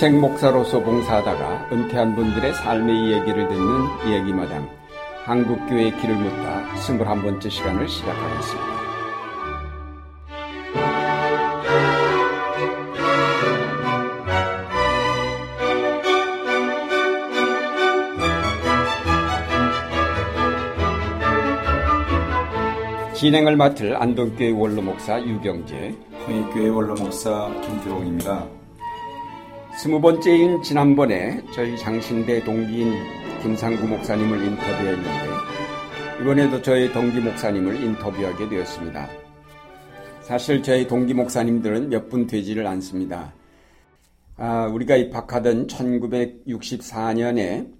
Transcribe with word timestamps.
평생 0.00 0.18
목사로서 0.18 0.80
봉사하다가 0.82 1.68
은퇴한 1.70 2.16
분들의 2.16 2.54
삶의 2.54 3.10
이야기를 3.10 3.48
듣는 3.48 4.08
이야기마당 4.08 4.66
한국교회의 5.26 5.94
길을 5.98 6.14
묻다 6.16 6.72
21번째 6.76 7.50
시간을 7.50 7.86
시작하겠습니다. 7.86 8.80
진행을 23.12 23.56
맡을 23.56 24.02
안동교회 24.02 24.52
원로 24.52 24.80
목사 24.80 25.20
유경재, 25.20 25.94
홍익교회 26.26 26.70
원로 26.70 26.94
목사 26.94 27.52
김태봉입니다. 27.60 28.59
스무 29.82 29.98
번째인 29.98 30.62
지난번에 30.62 31.42
저희 31.54 31.78
장신대 31.78 32.44
동기인 32.44 32.92
김상구 33.40 33.86
목사님을 33.86 34.44
인터뷰했는데 34.44 35.10
이번에도 36.20 36.60
저희 36.60 36.92
동기 36.92 37.18
목사님을 37.20 37.82
인터뷰하게 37.82 38.50
되었습니다. 38.50 39.08
사실 40.20 40.62
저희 40.62 40.86
동기 40.86 41.14
목사님들은 41.14 41.88
몇 41.88 42.10
분 42.10 42.26
되지를 42.26 42.66
않습니다. 42.66 43.32
아, 44.36 44.66
우리가 44.66 44.96
입학하던 44.96 45.68
1964년에 45.68 47.72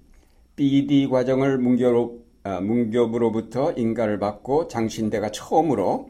BD 0.56 1.06
과정을 1.06 1.58
문교로 1.58 2.18
아, 2.44 2.60
문교부로부터 2.60 3.72
인가를 3.72 4.18
받고 4.18 4.68
장신대가 4.68 5.32
처음으로 5.32 6.08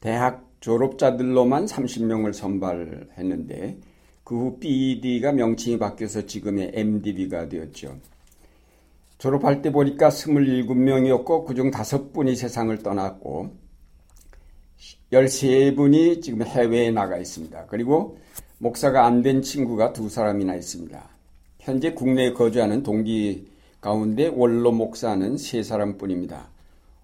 대학 0.00 0.46
졸업자들로만 0.60 1.66
30명을 1.66 2.32
선발했는데 2.32 3.76
그 4.26 4.34
후 4.34 4.58
BED가 4.58 5.30
명칭이 5.30 5.78
바뀌어서 5.78 6.26
지금의 6.26 6.72
MDB가 6.74 7.48
되었죠. 7.48 7.96
졸업할 9.18 9.62
때 9.62 9.70
보니까 9.70 10.08
27명이었고 10.08 11.44
그중 11.46 11.70
5분이 11.70 12.34
세상을 12.34 12.76
떠났고 12.82 13.54
13분이 15.12 16.22
지금 16.22 16.42
해외에 16.42 16.90
나가 16.90 17.16
있습니다. 17.18 17.66
그리고 17.66 18.18
목사가 18.58 19.06
안 19.06 19.22
된 19.22 19.42
친구가 19.42 19.92
두 19.92 20.08
사람이나 20.08 20.56
있습니다. 20.56 21.08
현재 21.60 21.92
국내에 21.92 22.32
거주하는 22.32 22.82
동기 22.82 23.46
가운데 23.80 24.26
원로 24.26 24.72
목사는 24.72 25.36
세 25.38 25.62
사람뿐입니다. 25.62 26.48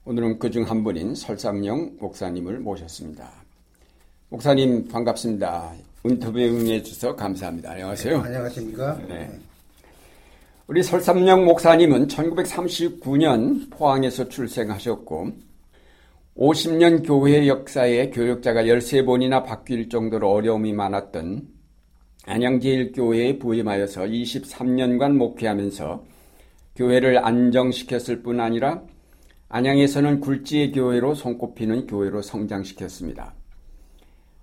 오늘은 0.05 0.41
그 0.41 0.51
중 0.51 0.65
한 0.65 0.83
분인 0.83 1.15
설삼영 1.15 1.99
목사님을 2.01 2.59
모셨습니다. 2.59 3.31
목사님 4.29 4.89
반갑습니다. 4.89 5.73
인터뷰에 6.05 6.49
응해주셔서 6.49 7.15
감사합니다. 7.15 7.73
안녕하세요. 7.73 8.23
네, 8.23 8.27
안녕하십니까? 8.27 9.01
네. 9.09 9.31
우리 10.67 10.83
설삼영 10.83 11.45
목사님은 11.45 12.09
1939년 12.09 13.71
포항에서 13.71 14.29
출생하셨고 14.29 15.33
50년 16.37 17.07
교회 17.07 17.47
역사에 17.47 18.11
교역자가 18.11 18.65
13번이나 18.65 19.45
바뀔 19.45 19.89
정도로 19.89 20.31
어려움이 20.31 20.73
많았던 20.73 21.47
안양제일교회에 22.25 23.39
부임하여서 23.39 24.03
23년간 24.03 25.13
목회하면서 25.17 26.05
교회를 26.77 27.25
안정시켰을 27.25 28.23
뿐 28.23 28.41
아니라 28.41 28.83
안양에서는 29.51 30.21
굴지의 30.21 30.73
교회로 30.73 31.15
손꼽히는 31.15 31.87
교회로 31.87 32.23
성장시켰습니다. 32.23 33.35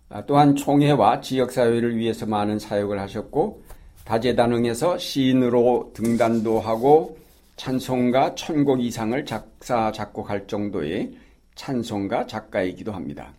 아, 0.10 0.26
또한 0.26 0.56
총회와 0.56 1.22
지역사회를 1.22 1.96
위해서 1.96 2.26
많은 2.26 2.58
사역을 2.58 3.00
하셨고 3.00 3.62
다재다능해서 4.06 4.98
시인으로 4.98 5.92
등단도 5.94 6.60
하고 6.60 7.18
찬송가 7.58 8.34
천곡 8.34 8.82
이상을 8.82 9.24
작사 9.26 9.92
작곡할 9.92 10.48
정도의 10.48 11.14
찬송가 11.54 12.26
작가이기도 12.26 12.92
합니다. 12.92 13.34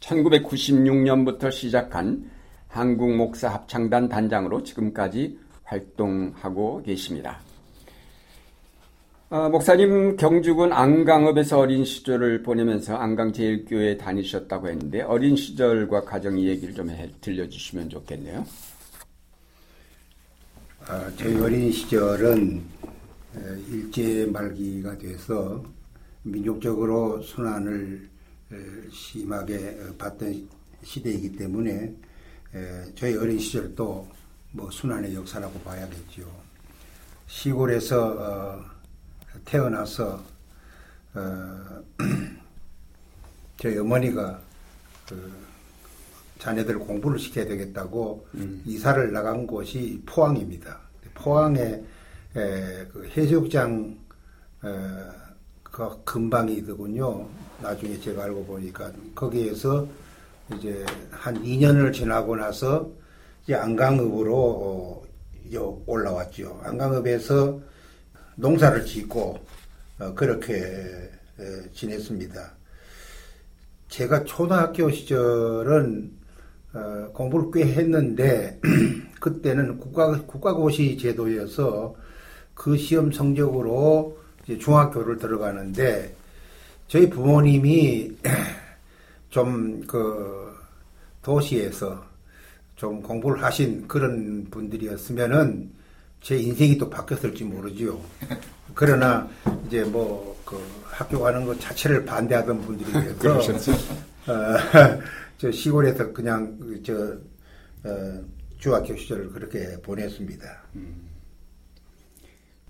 1996년부터 0.00 1.52
시작한 1.52 2.30
한국 2.68 3.14
목사 3.14 3.48
합창단 3.48 4.08
단장으로 4.08 4.62
지금까지 4.62 5.38
활동하고 5.64 6.82
계십니다. 6.84 7.40
어, 9.28 9.48
목사님 9.48 10.16
경주군 10.16 10.72
안강읍에서 10.72 11.58
어린 11.58 11.84
시절을 11.84 12.44
보내면서 12.44 12.96
안강제일교회에 12.96 13.96
다니셨다고 13.96 14.68
했는데 14.68 15.02
어린 15.02 15.34
시절과 15.34 16.02
가정 16.02 16.38
얘기를 16.38 16.72
좀 16.72 16.90
해, 16.90 17.10
들려주시면 17.20 17.88
좋겠네요. 17.90 18.46
아, 20.86 21.10
저희 21.16 21.40
어린 21.40 21.72
시절은 21.72 22.62
일제 23.68 24.26
말기가 24.26 24.96
돼서 24.96 25.60
민족적으로 26.22 27.20
순환을 27.20 28.08
심하게 28.92 29.76
받던 29.98 30.48
시대이기 30.84 31.32
때문에 31.32 31.92
저희 32.94 33.16
어린 33.16 33.40
시절도 33.40 34.08
뭐 34.52 34.70
순환의 34.70 35.16
역사라고 35.16 35.58
봐야겠죠. 35.60 36.46
시골에서 37.26 38.16
어, 38.18 38.75
태어나서 39.46 40.22
어, 41.14 41.82
저희 43.56 43.78
어머니가 43.78 44.38
그 45.08 45.32
자녀들 46.38 46.78
공부를 46.78 47.18
시켜야 47.18 47.46
되겠다고 47.46 48.26
음. 48.34 48.62
이사를 48.66 49.12
나간 49.12 49.46
곳이 49.46 50.02
포항입니다. 50.04 50.78
포항에 51.14 51.82
에, 52.36 52.86
그 52.92 53.10
해수욕장 53.16 53.96
에, 54.64 54.68
그 55.62 56.04
근방이더군요. 56.04 57.26
나중에 57.62 57.98
제가 57.98 58.24
알고 58.24 58.44
보니까 58.44 58.92
거기에서 59.14 59.86
이제 60.54 60.84
한 61.10 61.42
2년을 61.42 61.92
지나고 61.92 62.36
나서 62.36 62.90
이제 63.44 63.54
안강읍으로 63.54 64.36
어, 64.36 65.02
올라왔죠. 65.86 66.60
안강읍에서 66.64 67.60
농사를 68.36 68.84
짓고 68.84 69.38
어, 69.98 70.14
그렇게 70.14 71.10
지냈습니다. 71.72 72.52
제가 73.88 74.24
초등학교 74.24 74.90
시절은 74.90 76.10
어, 76.72 77.10
공부를 77.12 77.50
꽤 77.52 77.72
했는데 77.72 78.60
그때는 79.20 79.78
국가 79.78 80.22
국가고시 80.22 80.98
제도여서 80.98 81.94
그 82.54 82.76
시험 82.76 83.12
성적으로 83.12 84.18
중학교를 84.46 85.18
들어가는데 85.18 86.14
저희 86.88 87.10
부모님이 87.10 88.16
좀 89.30 89.82
그 89.86 90.56
도시에서 91.26 92.04
좀 92.76 93.02
공부를 93.02 93.42
하신 93.42 93.88
그런 93.88 94.46
분들이었으면은 94.48 95.72
제 96.20 96.36
인생이 96.36 96.78
또 96.78 96.88
바뀌었을지 96.90 97.44
모르지요. 97.44 98.00
그러나 98.74 99.28
이제 99.66 99.84
뭐 99.84 100.36
그 100.46 100.56
학교 100.84 101.20
가는 101.20 101.44
것 101.44 101.60
자체를 101.60 102.04
반대하던 102.04 102.62
분들이 102.62 102.90
계서 103.20 103.72
어, 104.28 104.56
저 105.36 105.50
시골에서 105.50 106.12
그냥 106.12 106.56
저 106.84 107.18
어, 107.84 108.24
중학교 108.58 108.96
시절을 108.96 109.30
그렇게 109.32 109.76
보냈습니다. 109.82 110.62
음. 110.76 111.10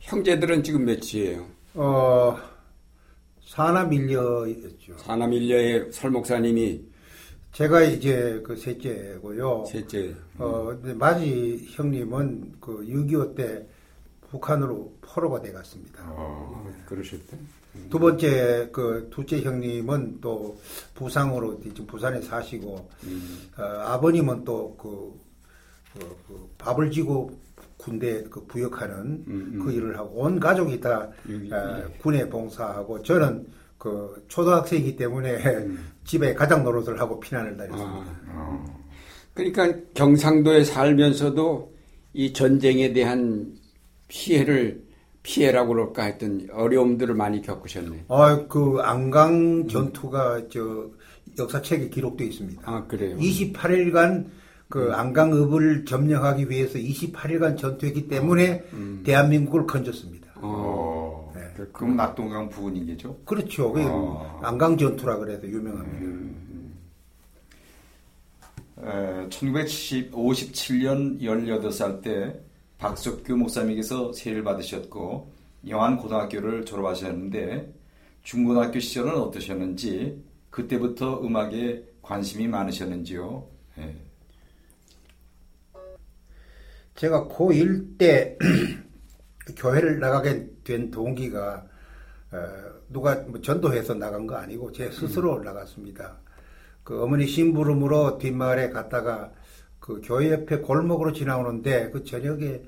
형제들은 0.01 0.63
지금 0.63 0.85
몇이에요? 0.85 1.47
어 1.75 2.37
사남 3.45 3.93
일녀였죠. 3.93 4.99
사남 4.99 5.33
일녀의 5.33 5.93
설 5.93 6.11
목사님이 6.11 6.83
제가 7.57 7.81
이제 7.85 8.43
그 8.45 8.55
셋째고요. 8.55 9.65
셋째. 9.65 10.15
어, 10.37 10.79
마지 10.97 11.67
형님은 11.71 12.57
그 12.61 12.85
6.25 12.87 13.35
때 13.35 13.67
북한으로 14.29 14.93
포로가 15.01 15.41
돼 15.41 15.53
갔습니다. 15.53 16.05
어, 16.07 16.71
그러셨대. 16.85 17.35
음. 17.77 17.87
두 17.89 17.99
번째 17.99 18.69
그 18.71 19.09
둘째 19.11 19.41
형님은 19.41 20.19
또 20.21 20.61
부상으로 20.95 21.59
지금 21.63 21.87
부산에 21.87 22.21
사시고 22.21 22.91
음. 23.05 23.49
어, 23.57 23.63
아버님은 23.63 24.45
또그 24.45 25.15
그, 25.95 26.17
그 26.29 26.51
밥을 26.59 26.91
지고 26.91 27.33
군대 27.79 28.23
그 28.25 28.45
부역하는 28.45 28.97
음, 28.97 29.53
음. 29.55 29.63
그 29.65 29.73
일을 29.73 29.97
하고 29.97 30.11
온 30.21 30.39
가족이 30.39 30.79
다 30.79 31.09
어, 31.53 31.85
군에 32.03 32.29
봉사하고 32.29 33.03
저는 33.03 33.47
그 33.79 34.27
초등학생이기 34.29 34.97
때문에 34.97 35.37
음. 35.57 35.96
집에 36.07 36.35
가장 36.35 36.65
노릇을 36.65 37.01
하고 37.01 37.21
피난을 37.21 37.57
다녔습니다. 37.57 38.11
아, 38.29 38.31
아. 38.31 38.65
그러니까 39.35 39.75
경상도에 39.95 40.65
살면서도 40.65 41.75
이 42.15 42.33
전쟁에 42.33 42.93
대한 42.93 43.55
피해를 44.09 44.87
피해라고 45.23 45.75
그럴까 45.75 46.05
했던 46.05 46.49
어려움들을 46.53 47.15
많이 47.15 47.43
겪으셨네. 47.43 48.07
아, 48.09 48.47
그 48.49 48.79
안강 48.81 49.69
전투가 49.69 50.49
저 50.49 50.89
역사책에 51.39 51.89
기록되어 51.91 52.27
있습니다. 52.29 52.63
아, 52.65 52.87
그래요? 52.87 53.17
28일간 53.19 54.27
그 54.69 54.93
안강읍을 54.93 55.85
점령하기 55.85 56.49
위해서 56.49 56.79
28일간 56.79 57.59
전투했기 57.59 58.09
때문에 58.09 58.65
음. 58.73 59.03
대한민국을 59.05 59.67
건졌습니다. 59.67 60.29
어. 60.37 61.16
네. 61.57 61.65
그럼 61.73 61.97
낙동강 61.97 62.49
부근이겠죠? 62.49 63.19
그렇죠. 63.25 63.73
어. 63.77 64.41
안강 64.43 64.77
전투라 64.77 65.17
그래서 65.19 65.47
유명합니다. 65.47 65.99
음. 66.01 66.77
에, 68.79 69.29
1957년 69.29 71.21
18살 71.21 72.03
때 72.03 72.39
박석규 72.79 73.37
목사님에게서 73.37 74.13
세례를 74.13 74.45
받으셨고 74.45 75.33
영안 75.69 75.97
고등학교를 75.97 76.65
졸업하셨는데 76.65 77.73
중고등학교 78.23 78.79
시절은 78.79 79.15
어떠셨는지 79.15 80.23
그때부터 80.51 81.23
음악에 81.23 81.85
관심이 82.03 82.49
많으셨는지요? 82.49 83.47
네. 83.77 83.97
제가 86.95 87.29
고1 87.29 87.99
때 87.99 88.37
교회를 89.55 90.01
나가게 90.01 90.49
된 90.65 90.91
동기가 90.91 91.65
어, 92.33 92.39
누가 92.89 93.15
뭐 93.27 93.41
전도해서 93.41 93.95
나간 93.95 94.27
거 94.27 94.37
아니고 94.37 94.73
제 94.73 94.91
스스로 94.91 95.37
음. 95.37 95.45
나갔습니다. 95.45 96.17
그 96.83 97.03
어머니 97.03 97.27
심부름으로 97.27 98.19
뒷마을에 98.19 98.71
갔다가 98.71 99.31
그 99.81 100.01
교회 100.05 100.31
옆에 100.33 100.59
골목으로 100.59 101.13
지나오는데 101.13 101.91
그 101.91 102.05
저녁에 102.05 102.63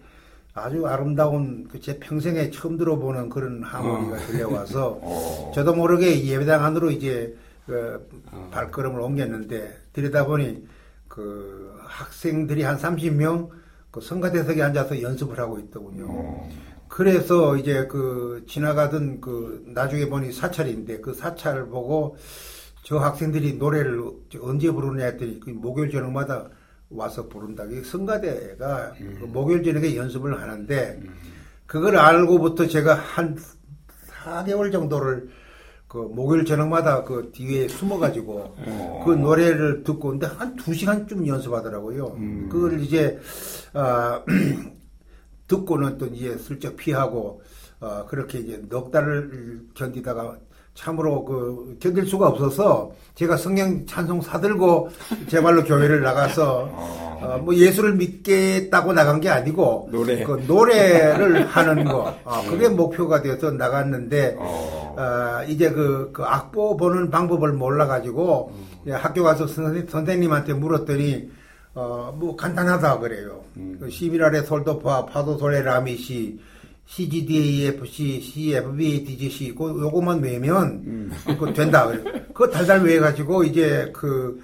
아주 0.54 0.86
아름다운 0.86 1.68
그 1.68 1.80
제 1.80 1.98
평생에 1.98 2.50
처음 2.50 2.76
들어보는 2.76 3.28
그런 3.28 3.62
하모니가 3.62 4.16
어. 4.16 4.18
들려와서 4.18 4.98
어. 5.02 5.52
저도 5.54 5.74
모르게 5.74 6.24
예배당 6.24 6.64
안으로 6.64 6.90
이제 6.90 7.36
그 7.66 8.08
어. 8.32 8.48
발걸음을 8.52 9.00
옮겼는데 9.00 9.76
들여다보니 9.92 10.66
그 11.08 11.76
학생들이 11.84 12.62
한 12.62 12.76
30명 12.76 13.50
그 13.90 14.00
성가대석에 14.00 14.62
앉아서 14.62 15.00
연습을 15.02 15.38
하고 15.38 15.58
있더군요. 15.58 16.06
어. 16.08 16.50
그래서 16.88 17.56
이제 17.56 17.86
그 17.86 18.44
지나가던 18.48 19.20
그 19.20 19.64
나중에 19.66 20.08
보니 20.08 20.32
사찰인데 20.32 21.00
그 21.00 21.14
사찰을 21.14 21.68
보고 21.68 22.16
저 22.82 22.98
학생들이 22.98 23.54
노래를 23.54 24.02
언제 24.40 24.70
부르냐 24.70 25.04
했더니 25.04 25.40
그 25.40 25.50
목요일 25.50 25.90
저녁마다 25.90 26.48
와서 26.90 27.28
부른다. 27.28 27.64
이 27.64 27.82
성가대가 27.82 28.94
음. 29.00 29.18
그 29.20 29.26
목요일 29.26 29.62
저녁에 29.62 29.94
연습을 29.94 30.40
하는데 30.40 30.98
음. 31.02 31.14
그걸 31.66 31.98
알고부터 31.98 32.66
제가 32.66 32.94
한 32.94 33.36
4개월 34.24 34.72
정도를 34.72 35.28
그 35.88 35.96
목요일 35.96 36.44
저녁마다 36.44 37.02
그 37.02 37.30
뒤에 37.32 37.66
숨어가지고 37.66 38.54
어. 38.58 39.02
그 39.06 39.12
노래를 39.12 39.82
듣고 39.82 40.10
근데 40.10 40.26
한 40.26 40.54
2시간쯤 40.56 41.26
연습하더라고요. 41.26 42.14
음. 42.18 42.48
그걸 42.52 42.80
이제 42.80 43.18
아 43.72 44.22
듣고는 45.48 45.96
또 45.96 46.06
이제 46.06 46.36
슬쩍 46.36 46.76
피하고 46.76 47.40
어, 47.80 48.04
그렇게 48.06 48.38
이제 48.40 48.62
넉 48.68 48.90
달을 48.90 49.62
견디다가 49.74 50.36
참으로 50.74 51.24
그 51.24 51.76
견딜 51.80 52.06
수가 52.06 52.28
없어서 52.28 52.92
제가 53.14 53.36
성령 53.36 53.84
찬송 53.86 54.20
사들고 54.20 54.90
제 55.26 55.40
말로 55.40 55.64
교회를 55.64 56.02
나가서 56.02 56.68
어, 56.70 57.20
어, 57.20 57.38
뭐 57.38 57.54
예수를 57.54 57.94
믿겠다고 57.94 58.92
나간 58.92 59.20
게 59.20 59.28
아니고 59.28 59.88
노래 59.90 60.22
그 60.22 60.44
노래를 60.46 61.46
하는 61.46 61.84
거 61.84 62.14
어, 62.24 62.42
그게 62.48 62.68
목표가 62.68 63.22
되어서 63.22 63.50
나갔는데 63.50 64.36
어. 64.38 64.77
어, 64.98 65.44
이제 65.46 65.70
그, 65.70 66.10
그 66.12 66.24
악보 66.24 66.76
보는 66.76 67.10
방법을 67.10 67.52
몰라가지고 67.52 68.52
음. 68.84 68.92
학교 68.92 69.22
가서 69.22 69.46
선생님, 69.46 69.88
선생님한테 69.88 70.54
물었더니 70.54 71.30
어, 71.74 72.14
뭐 72.18 72.34
간단하다 72.34 72.98
그래요. 72.98 73.44
음. 73.56 73.78
11월에 73.80 74.40
그 74.40 74.46
솔도파 74.46 75.06
파도솔레 75.06 75.62
라미시 75.62 76.40
CGDAFC, 76.86 78.20
CFB, 78.20 79.04
DGC, 79.04 79.54
그 79.54 79.68
요거만 79.68 80.20
외면 80.20 80.82
음. 80.86 81.12
그 81.38 81.52
된다. 81.52 81.86
그거 82.28 82.48
달달 82.48 82.82
외가지고 82.82 83.44
이제 83.44 83.92
그 83.94 84.40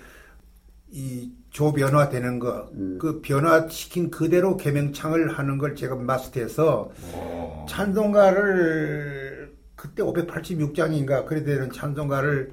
이 0.94 1.28
조 1.54 1.72
변화 1.72 2.08
되는 2.08 2.40
거, 2.40 2.68
음. 2.74 2.98
그 3.00 3.20
변화시킨 3.20 4.10
그대로 4.10 4.56
개명창을 4.56 5.38
하는 5.38 5.56
걸 5.56 5.76
제가 5.76 5.94
마스터해서 5.94 6.90
오. 7.14 7.66
찬송가를 7.68 9.23
그때 9.84 10.02
586장인가 10.02 11.26
그래 11.26 11.44
되는 11.44 11.70
찬송가를 11.70 12.52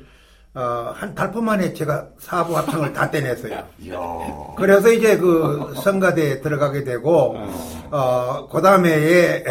어, 0.54 0.92
한 0.94 1.16
달뿐 1.16 1.46
만에 1.46 1.74
제가 1.74 2.10
사부 2.20 2.58
합창을 2.58 2.92
다 2.92 3.10
떼냈어요. 3.10 3.66
그래서 4.58 4.92
이제 4.92 5.18
그 5.18 5.74
성가대에 5.82 6.42
들어가게 6.42 6.84
되고, 6.84 7.38
어, 7.90 8.48
어그 8.50 8.62
다음에 8.62 9.46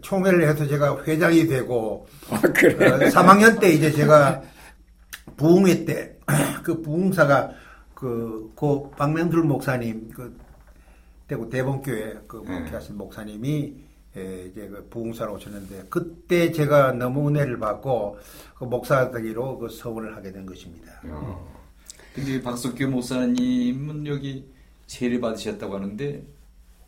총회를 0.00 0.48
해서 0.48 0.64
제가 0.64 1.02
회장이 1.02 1.48
되고, 1.48 2.06
아, 2.30 2.40
그래? 2.40 2.88
어, 2.88 2.98
3학년 3.10 3.58
때 3.58 3.70
이제 3.70 3.90
제가 3.90 4.42
부흥회 5.36 5.84
때, 5.84 6.16
그 6.62 6.80
부흥사가 6.82 7.50
그, 7.94 8.52
고 8.54 8.92
박명들 8.92 9.42
목사님, 9.42 10.08
그, 10.14 10.38
대구 11.26 11.50
대본교회 11.50 12.18
그 12.28 12.36
목회하신 12.36 12.94
네. 12.94 12.98
목사님이 12.98 13.83
예, 14.16 14.46
이제 14.46 14.68
그 14.68 14.86
부흥사로 14.90 15.34
오셨는데 15.34 15.86
그때 15.90 16.52
제가 16.52 16.92
너무 16.92 17.28
은혜를 17.28 17.58
받고 17.58 18.18
그 18.56 18.64
목사 18.64 19.10
되기로 19.10 19.58
그 19.58 19.68
서원을 19.68 20.16
하게 20.16 20.32
된 20.32 20.46
것입니다. 20.46 21.00
어. 21.04 21.52
근데 22.14 22.40
박석규 22.40 22.86
목사님은 22.86 24.06
여기 24.06 24.48
세례 24.86 25.18
받으셨다고 25.18 25.74
하는데 25.74 26.22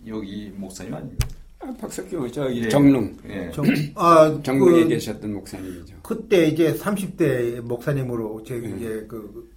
여기 0.07 0.53
목사님 0.55 0.95
아니에요? 0.95 1.17
아, 1.59 1.75
박석규 1.81 2.31
저 2.31 2.53
예. 2.55 2.69
정릉 2.69 3.17
예. 3.29 3.51
정, 3.51 3.65
아, 3.97 4.41
정릉에 4.45 4.85
그, 4.85 4.89
계셨던 4.91 5.33
목사님이죠. 5.33 5.97
그때 6.03 6.47
이제 6.47 6.75
30대 6.75 7.61
목사님으로 7.61 8.45
제 8.45 8.55
예. 8.55 8.69
이제 8.69 9.07
그 9.09 9.51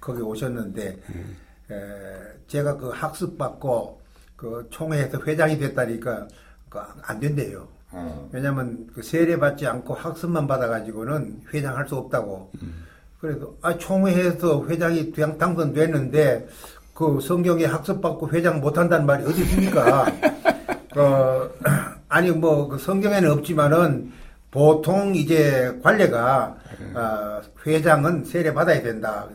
거기 0.00 0.22
오셨는데 0.22 0.98
예. 1.70 1.74
에, 1.74 1.78
제가 2.46 2.78
그 2.78 2.88
학습 2.88 3.36
받고 3.36 4.00
그 4.36 4.66
총회에서 4.70 5.20
회장이 5.26 5.58
됐다니까 5.58 6.26
안 7.02 7.20
된대요. 7.20 7.66
어. 7.90 8.28
왜냐하면 8.32 8.86
그 8.94 9.02
세례 9.02 9.36
받지 9.38 9.66
않고 9.66 9.94
학습만 9.94 10.46
받아가지고는 10.46 11.42
회장 11.52 11.76
할 11.76 11.86
수 11.88 11.96
없다고. 11.96 12.50
음. 12.62 12.84
그래도 13.20 13.56
아 13.62 13.76
총회에서 13.76 14.66
회장이 14.66 15.12
당선됐는데 15.38 16.48
그 16.94 17.20
성경에 17.20 17.64
학습 17.66 18.00
받고 18.00 18.30
회장 18.30 18.60
못한다는 18.60 19.06
말이 19.06 19.24
어디 19.24 19.42
있습니까? 19.42 20.06
어, 20.96 21.48
아니 22.08 22.30
뭐 22.30 22.68
그 22.68 22.78
성경에는 22.78 23.30
없지만은 23.30 24.12
보통 24.50 25.14
이제 25.14 25.78
관례가 25.82 26.56
음. 26.80 26.92
어, 26.96 27.40
회장은 27.66 28.24
세례 28.24 28.52
받아야 28.52 28.82
된다. 28.82 29.26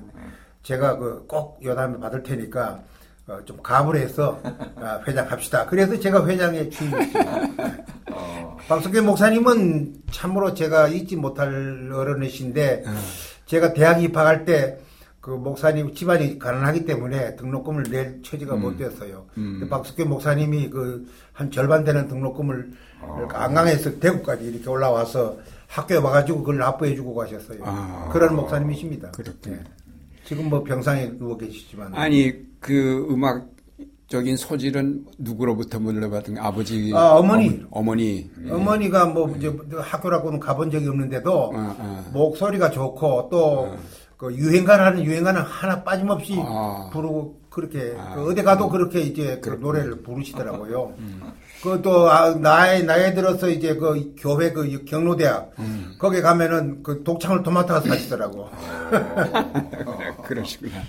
제가 0.63 0.97
그 0.97 1.25
꼭 1.27 1.59
요담을 1.63 1.99
받을 1.99 2.21
테니까 2.23 2.79
어, 3.27 3.39
좀 3.45 3.57
가물해서 3.61 4.39
어, 4.43 5.01
회장 5.07 5.29
합시다. 5.29 5.65
그래서 5.65 5.99
제가 5.99 6.25
회장에 6.27 6.69
취임했습니다. 6.69 7.31
어. 8.11 8.57
박석규 8.67 9.01
목사님은 9.01 10.03
참으로 10.11 10.53
제가 10.53 10.87
잊지 10.87 11.15
못할 11.15 11.91
어른이신데 11.93 12.83
어. 12.87 12.91
제가 13.45 13.73
대학 13.73 14.01
입학할 14.03 14.45
때 14.45 14.79
그 15.27 15.31
목사님 15.31 15.93
집안이 15.93 16.39
가난하기 16.39 16.85
때문에 16.85 17.35
등록금을 17.35 17.83
낼 17.91 18.21
처지가 18.23 18.55
음. 18.55 18.61
못 18.61 18.77
됐어요. 18.77 19.25
음. 19.37 19.67
박석규 19.69 20.05
목사님이 20.05 20.69
그 20.69 21.05
한 21.37 21.51
절반 21.51 21.83
되는 21.83 22.07
등록금을 22.07 22.71
어. 23.01 23.27
안강에서 23.31 23.99
대구까지 23.99 24.45
이렇게 24.45 24.67
올라와서 24.69 25.37
학교에 25.67 25.97
와가지고 25.97 26.39
그걸 26.39 26.57
납부해주고 26.57 27.13
가셨어요. 27.13 27.59
아. 27.63 28.09
그런 28.11 28.35
목사님이십니다. 28.35 29.11
그렇군요. 29.11 29.57
네. 29.57 29.63
지금 30.27 30.49
뭐 30.49 30.61
병상에 30.61 31.17
누워 31.17 31.37
계시지만 31.37 31.95
아니 31.95 32.33
그 32.59 33.07
음악 33.09 33.47
적인 34.09 34.35
소질은 34.35 35.05
누구로부터 35.17 35.79
물려받은 35.79 36.37
아버지 36.37 36.91
아, 36.93 37.11
어머니 37.11 37.61
어머, 37.71 37.95
니 37.95 38.29
예. 38.45 38.51
어머니 38.51 38.89
가 38.89 39.05
뭐 39.05 39.33
이제 39.37 39.53
학교라고는 39.77 40.39
가본 40.39 40.69
적이 40.69 40.89
없는데도 40.89 41.51
아, 41.55 41.75
아. 41.79 42.05
목소리가 42.11 42.71
좋고 42.71 43.29
또그 43.29 44.27
아. 44.27 44.31
유행가라는 44.33 45.05
유행가는 45.05 45.41
하나 45.41 45.81
빠짐없이 45.83 46.35
아. 46.39 46.89
부르고 46.91 47.39
그렇게 47.49 47.95
아. 47.97 48.15
그 48.15 48.29
어디 48.29 48.43
가도 48.43 48.67
그렇게 48.67 48.99
이제 49.01 49.39
그 49.41 49.51
노래를 49.51 50.01
부르시더라고요. 50.03 50.93
음. 50.99 51.21
그또 51.61 52.09
아, 52.09 52.35
나이 52.35 52.83
나이 52.83 53.13
들어서 53.13 53.49
이제 53.49 53.75
그 53.75 54.13
교회 54.17 54.51
그 54.51 54.85
경로대학 54.85 55.53
음. 55.59 55.95
거기 55.97 56.21
가면은 56.21 56.83
그 56.83 57.03
독창을 57.03 57.43
도맡아서 57.43 57.87
사시더라고. 57.87 58.49
그러시구나. 60.23 60.83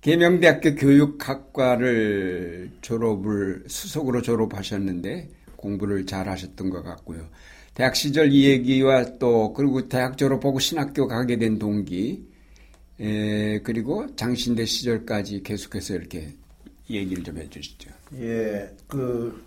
계명대학교 0.00 0.76
교육학과를 0.76 2.70
졸업을 2.80 3.64
수석으로 3.66 4.22
졸업하셨는데 4.22 5.28
공부를 5.56 6.06
잘 6.06 6.28
하셨던 6.28 6.70
것 6.70 6.82
같고요. 6.82 7.28
대학 7.74 7.94
시절 7.94 8.32
이 8.32 8.46
얘기와 8.46 9.18
또 9.18 9.52
그리고 9.52 9.88
대학 9.88 10.16
졸업하고 10.16 10.58
신학교 10.58 11.06
가게 11.06 11.36
된 11.36 11.58
동기 11.58 12.26
에, 12.98 13.60
그리고 13.60 14.06
장신대 14.16 14.64
시절까지 14.64 15.42
계속해서 15.42 15.94
이렇게 15.94 16.34
얘기를 16.88 17.22
좀 17.22 17.38
해주시죠. 17.38 17.99
예, 18.18 18.70
그 18.88 19.42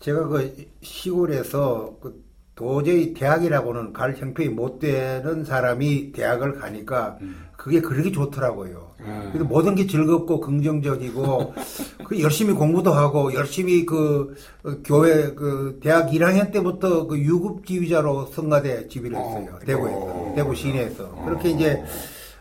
제가 0.00 0.26
그 0.28 0.66
시골에서 0.82 1.96
그 2.00 2.24
도저히 2.54 3.12
대학이라고는 3.12 3.92
갈 3.92 4.16
형편이 4.16 4.48
못 4.48 4.78
되는 4.78 5.44
사람이 5.44 6.12
대학을 6.12 6.54
가니까 6.54 7.18
그게 7.54 7.82
그렇게 7.82 8.10
좋더라고요. 8.10 8.92
아. 9.04 9.28
그래서 9.30 9.44
모든 9.44 9.74
게 9.74 9.86
즐겁고 9.86 10.40
긍정적이고 10.40 11.54
그 12.06 12.20
열심히 12.20 12.54
공부도 12.54 12.92
하고 12.92 13.34
열심히 13.34 13.84
그 13.84 14.34
어, 14.64 14.70
교회 14.84 15.34
그 15.34 15.78
대학 15.82 16.10
1학년 16.10 16.50
때부터 16.50 17.06
그 17.06 17.18
유급 17.18 17.66
지휘자로 17.66 18.26
성가대 18.26 18.88
지휘를 18.88 19.18
했어요. 19.18 19.48
어, 19.52 19.58
대구에서 19.58 19.96
어. 19.96 20.32
대구 20.34 20.54
시내에서 20.54 21.24
그렇게 21.26 21.50
이제 21.50 21.82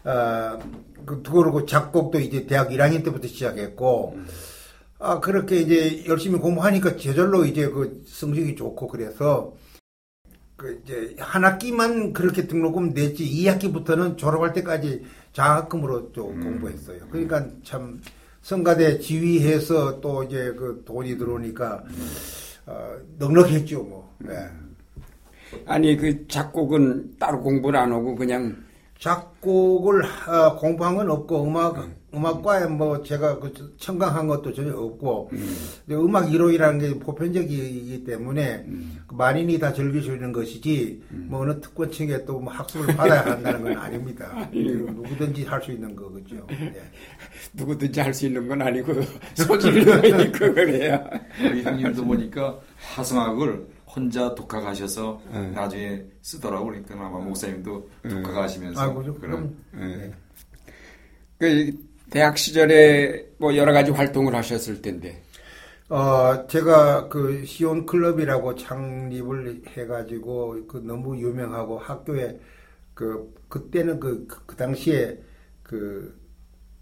어그 0.06 1.24
그리고 1.24 1.66
작곡도 1.66 2.20
이제 2.20 2.46
대학 2.46 2.70
1학년 2.70 3.04
때부터 3.04 3.28
시작했고 3.28 4.18
아 5.06 5.20
그렇게 5.20 5.58
이제 5.58 6.04
열심히 6.08 6.40
공부하니까 6.40 6.98
저절로 6.98 7.46
이제 7.46 7.70
그 7.70 8.04
성적이 8.08 8.56
좋고 8.56 8.88
그래서 8.88 9.54
그 10.58 10.82
이제 10.84 11.16
한 11.20 11.46
학기만 11.46 12.12
그렇게 12.12 12.48
등록금 12.48 12.96
냈지 12.96 13.24
2학기부터는 13.24 14.18
졸업할 14.18 14.54
때까지 14.54 15.06
장학금으로 15.32 16.12
좀 16.12 16.42
공부했어요. 16.42 17.08
그러니까 17.12 17.46
참 17.64 18.02
성가대 18.42 19.00
지휘해서 19.00 20.02
또 20.02 20.24
이제 20.24 20.52
그 20.58 20.82
돈이 20.86 21.18
들어오니까 21.20 21.84
어, 22.66 22.96
넉넉했죠 23.20 23.84
뭐. 23.84 24.12
네. 24.18 24.34
아니 25.68 25.96
그 25.98 26.28
작곡은 26.28 27.18
따로 27.20 27.42
공부를 27.42 27.80
안 27.80 27.92
하고 27.92 28.16
그냥 28.16 28.56
작곡을 28.98 30.04
어, 30.04 30.56
공부한 30.56 30.96
건 30.96 31.12
없고 31.12 31.44
음악 31.44 31.78
음 31.78 31.96
악과에 32.24 32.68
뭐 32.68 33.02
제가 33.02 33.40
그 33.40 33.76
청강한 33.78 34.28
것도 34.28 34.54
전혀 34.54 34.76
없고 34.76 35.30
근데 35.30 35.96
음악 35.96 36.32
이론이라는 36.32 36.80
게 36.80 37.00
보편적이기 37.00 38.04
때문에 38.04 38.66
그 39.08 39.16
만인이 39.16 39.58
다 39.58 39.74
즐길 39.74 40.04
수 40.04 40.12
있는 40.14 40.32
것이지 40.32 41.02
뭐 41.10 41.40
어느 41.42 41.60
특권층에 41.60 42.24
또 42.26 42.36
뭐 42.40 42.54
학습을 42.54 42.96
받아야 42.96 43.26
한다는 43.26 43.64
건 43.64 43.78
아닙니다. 43.78 44.48
누구든지 44.54 45.46
할 45.46 45.62
수 45.62 45.72
있는 45.72 45.96
거겠죠. 45.96 46.46
네. 46.50 46.74
누구든지 47.54 48.00
할 48.00 48.14
수 48.14 48.28
있는 48.28 48.48
건 48.48 48.62
아니고 48.62 48.94
소질도 49.36 50.08
있고 50.22 50.54
그래야. 50.54 51.04
우리 51.42 51.64
형님도 51.64 52.06
보니까 52.06 52.60
화성학을 52.78 53.68
혼자 53.88 54.36
독학하셔서 54.36 55.22
네. 55.32 55.52
나중에 55.52 56.04
쓰더라고 56.22 56.66
그러니까 56.66 56.94
아마 56.96 57.18
목사님도 57.20 57.90
독학하시면서 58.10 59.04
좀 59.04 59.20
그런 59.20 59.56
그럼 59.72 59.92
예. 60.02 60.14
그 61.38 61.74
대학 62.16 62.38
시절에 62.38 63.28
뭐 63.38 63.58
여러 63.58 63.74
가지 63.74 63.92
활동을 63.92 64.34
하셨을 64.36 64.82
텐데. 64.82 65.22
어, 65.90 66.48
제가 66.48 67.10
그 67.10 67.44
시온 67.46 67.86
클럽이라고 67.86 68.56
창립을 68.56 69.64
해가지고 69.68 70.66
그 70.66 70.78
너무 70.78 71.20
유명하고 71.20 71.78
학교에 71.78 72.40
그 72.94 73.34
그때는 73.50 74.00
그, 74.00 74.26
그, 74.28 74.46
그 74.46 74.56
당시에 74.56 75.20
그 75.62 76.18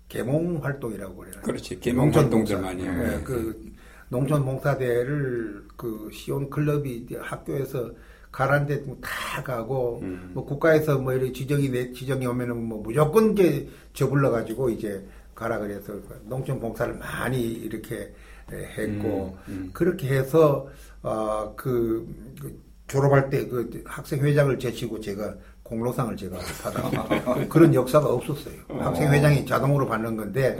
계몽 0.08 0.64
활동이라고 0.64 1.16
그래요. 1.16 1.34
그렇지. 1.42 1.80
계몽 1.80 2.14
활동들 2.14 2.62
많이 2.62 2.86
하고. 2.86 3.04
네, 3.04 3.24
그 3.24 3.74
농촌 4.10 4.46
봉사대를 4.46 5.64
그 5.76 6.12
시온 6.14 6.52
클럽이 6.52 7.08
학교에서 7.20 7.90
가라는데 8.32 8.84
다 9.02 9.42
가고 9.42 10.00
음. 10.04 10.30
뭐 10.36 10.46
국가에서 10.46 11.00
뭐 11.00 11.14
이렇게 11.14 11.32
지정이 11.32 11.70
내 11.70 11.92
지정이 11.92 12.24
오면은 12.28 12.56
뭐 12.64 12.84
무조건 12.84 13.32
이제 13.34 13.68
저 13.94 14.08
불러 14.08 14.30
가지고 14.30 14.70
이제 14.70 15.04
가라 15.36 15.60
그래서 15.60 15.94
농촌 16.24 16.60
봉사를 16.60 16.94
많이 16.96 17.42
이렇게 17.42 18.14
했고 18.52 19.38
음, 19.48 19.70
그렇게 19.74 20.10
해서 20.10 20.68
어그 21.02 22.36
그 22.42 22.62
졸업할 22.88 23.30
때 23.30 23.48
그 23.48 23.84
학생 23.86 24.24
회장을 24.24 24.58
제치고 24.60 25.00
제가 25.02 25.36
공로상을 25.64 26.16
제가 26.18 26.38
받아 26.62 26.84
그런 27.50 27.74
역사가 27.74 28.08
없었어요. 28.08 28.56
학생 28.68 29.12
회장이 29.12 29.46
자동으로 29.46 29.88
받는 29.88 30.18
건데 30.18 30.58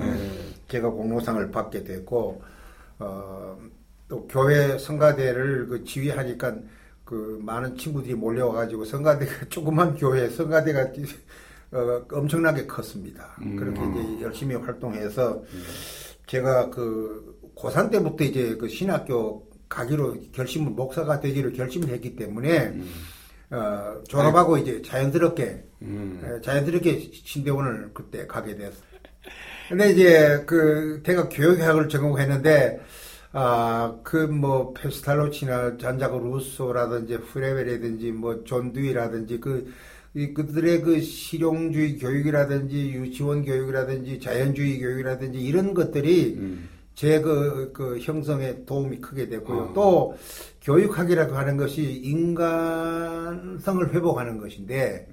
제가 0.70 0.90
공로상을 0.90 1.52
받게 1.52 1.84
됐고 1.84 2.42
어, 3.00 3.58
또 4.08 4.26
교회 4.28 4.78
성가대를 4.78 5.68
그 5.68 5.84
지휘하니까 5.84 6.56
그 7.04 7.40
많은 7.44 7.78
친구들이 7.78 8.16
몰려와가지고 8.16 8.86
성가대가 8.86 9.32
조그만 9.50 9.96
교회 9.96 10.30
성가대가 10.30 10.92
어, 11.74 12.06
엄청나게 12.12 12.66
컸습니다. 12.68 13.36
그렇게 13.58 13.82
이제 13.82 14.22
열심히 14.22 14.56
활동해서 14.56 15.44
제가 16.28 16.70
그 16.70 17.40
고3 17.56 17.92
때부터 17.92 18.24
이제 18.24 18.56
그 18.56 18.68
신학교 18.68 19.48
가기로 19.70 20.16
결심을 20.32 20.72
목사가 20.72 21.20
되기로 21.20 21.52
결심을 21.54 21.90
했기 21.90 22.16
때문에 22.16 22.80
어, 23.50 24.02
졸업하고 24.08 24.58
이제 24.58 24.82
자연스럽게 24.82 25.64
음. 25.84 26.22
예, 26.24 26.42
자연스럽게 26.42 27.12
신대원을 27.12 27.92
그때 27.94 28.26
가게 28.26 28.56
됐어요. 28.56 28.84
근데 29.70 29.92
이제 29.92 30.44
그 30.46 31.02
대학 31.04 31.30
교육학을 31.30 31.90
전공했는데 31.90 32.82
아그뭐 33.32 34.74
페스탈로치나 34.74 35.78
잔자고 35.78 36.20
루소라든지 36.20 37.18
프레벨이든지 37.20 38.12
뭐 38.12 38.44
존두이라든지 38.44 39.40
그 39.40 39.74
이 40.16 40.34
그들의 40.34 40.82
그 40.82 41.02
실용주의 41.02 41.98
교육이라든지 41.98 42.94
유치원 42.94 43.44
교육이라든지 43.44 44.20
자연주의 44.20 44.80
교육이라든지 44.80 45.40
이런 45.40 45.74
것들이 45.74 46.36
음. 46.38 46.70
제그 46.94 47.72
그 47.74 47.98
형성에 48.00 48.66
도움이 48.66 49.02
크게 49.02 49.28
됐고요. 49.28 49.58
어. 49.58 49.74
또 49.74 50.16
교육학이라고 50.62 51.36
하는 51.36 51.58
것이 51.58 51.82
인간성을 52.04 53.94
회복하는 53.94 54.38
것인데 54.38 55.08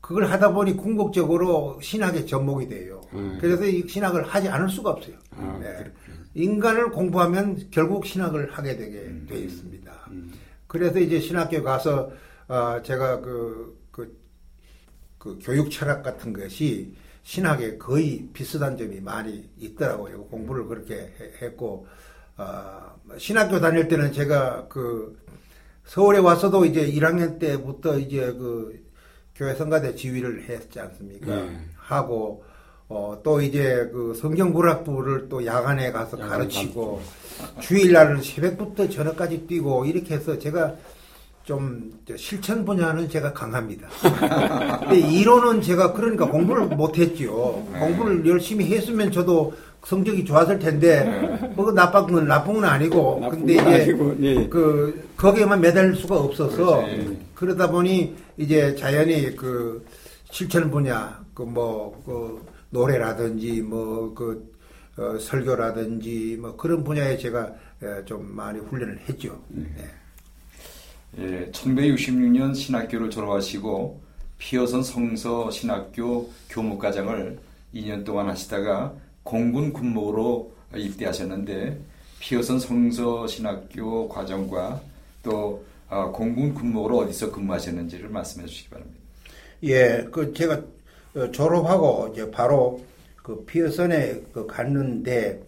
그걸 0.00 0.26
하다 0.26 0.52
보니 0.52 0.76
궁극적으로 0.76 1.80
신학에 1.82 2.24
접목이 2.24 2.68
돼요. 2.68 3.00
음. 3.12 3.38
그래서 3.40 3.64
이 3.64 3.86
신학을 3.86 4.22
하지 4.24 4.48
않을 4.48 4.68
수가 4.68 4.90
없어요. 4.90 5.16
아, 5.32 5.58
네. 5.60 5.92
인간을 6.34 6.90
공부하면 6.90 7.58
결국 7.70 8.06
신학을 8.06 8.52
하게 8.52 8.76
되게 8.76 9.12
돼 9.28 9.38
있습니다. 9.40 9.92
그래서 10.68 11.00
이제 11.00 11.18
신학교 11.18 11.62
가서 11.62 12.10
어, 12.46 12.80
제가 12.82 13.20
그, 13.20 13.79
그, 15.20 15.34
그 15.34 15.38
교육 15.42 15.70
철학 15.70 16.02
같은 16.02 16.32
것이 16.32 16.92
신학에 17.22 17.76
거의 17.76 18.26
비슷한 18.32 18.76
점이 18.76 19.00
많이 19.00 19.48
있더라고요. 19.58 20.24
공부를 20.24 20.66
그렇게 20.66 20.94
해- 20.94 21.32
했고 21.42 21.86
어, 22.36 22.98
신학교 23.18 23.60
다닐 23.60 23.86
때는 23.86 24.12
제가 24.12 24.66
그 24.68 25.18
서울에 25.84 26.18
와서도 26.18 26.64
이제 26.64 26.90
1학년 26.90 27.38
때부터 27.38 27.98
이제 27.98 28.32
그 28.32 28.82
교회 29.34 29.54
성가대 29.54 29.94
지휘를 29.94 30.48
했지 30.48 30.80
않습니까? 30.80 31.26
네. 31.26 31.60
하고 31.76 32.42
어, 32.88 33.20
또 33.22 33.40
이제 33.40 33.88
그 33.92 34.14
성경구락부를 34.14 35.28
또 35.28 35.44
야간에 35.44 35.92
가서 35.92 36.18
야간 36.18 36.30
가르치고 36.30 37.02
주일날은 37.60 38.22
새벽부터 38.22 38.88
저녁까지 38.88 39.46
뛰고 39.46 39.84
이렇게 39.84 40.14
해서 40.14 40.38
제가 40.38 40.76
좀저 41.44 42.16
실천 42.16 42.64
분야는 42.64 43.08
제가 43.08 43.32
강합니다. 43.32 43.88
근데 44.80 44.98
이론은 44.98 45.62
제가 45.62 45.92
그러니까 45.92 46.26
공부를 46.28 46.66
못했죠. 46.66 47.66
공부를 47.78 48.26
열심히 48.26 48.66
했으면 48.66 49.10
저도 49.10 49.52
성적이 49.84 50.24
좋았을 50.24 50.58
텐데 50.58 51.04
뭐 51.56 51.72
나쁜 51.72 52.06
건 52.12 52.28
나쁜 52.28 52.54
건 52.54 52.64
아니고 52.64 53.18
나쁜 53.20 53.38
근데 53.38 53.56
건 53.56 53.72
이제 53.72 53.82
아니고, 53.82 54.16
예. 54.20 54.48
그 54.48 55.08
거기에만 55.16 55.60
매달릴 55.60 55.96
수가 55.96 56.16
없어서 56.16 56.82
그렇지. 56.82 57.18
그러다 57.34 57.70
보니 57.70 58.14
이제 58.36 58.74
자연히 58.76 59.34
그 59.34 59.84
실천 60.30 60.70
분야 60.70 61.18
그뭐 61.34 62.02
그 62.04 62.46
노래라든지 62.70 63.62
뭐그 63.62 64.50
설교라든지 65.18 66.36
뭐 66.40 66.56
그런 66.56 66.84
분야에 66.84 67.16
제가 67.16 67.50
에, 67.82 68.04
좀 68.04 68.28
많이 68.36 68.58
훈련을 68.60 68.98
했죠. 69.08 69.42
네. 69.48 69.66
예, 71.18 71.50
1966년 71.50 72.54
신학교를 72.54 73.10
졸업하시고 73.10 74.00
피어선 74.38 74.82
성서 74.82 75.50
신학교 75.50 76.30
교무과장을 76.48 77.38
2년 77.74 78.04
동안 78.04 78.28
하시다가 78.28 78.94
공군 79.22 79.72
군목으로 79.72 80.52
입대하셨는데 80.74 81.78
피어선 82.20 82.60
성서 82.60 83.26
신학교 83.26 84.08
과정과 84.08 84.80
또 85.22 85.64
어, 85.88 86.12
공군 86.12 86.54
군목으로 86.54 86.98
어디서 86.98 87.32
근무하셨는지를 87.32 88.08
말씀해 88.10 88.46
주시기 88.46 88.70
바랍니다. 88.70 89.00
예, 89.64 90.06
그 90.12 90.32
제가 90.32 90.62
어, 91.16 91.30
졸업하고 91.32 92.10
이제 92.12 92.30
바로 92.30 92.80
그 93.16 93.44
피어선에 93.44 94.22
그 94.32 94.46
갔는데 94.46 95.42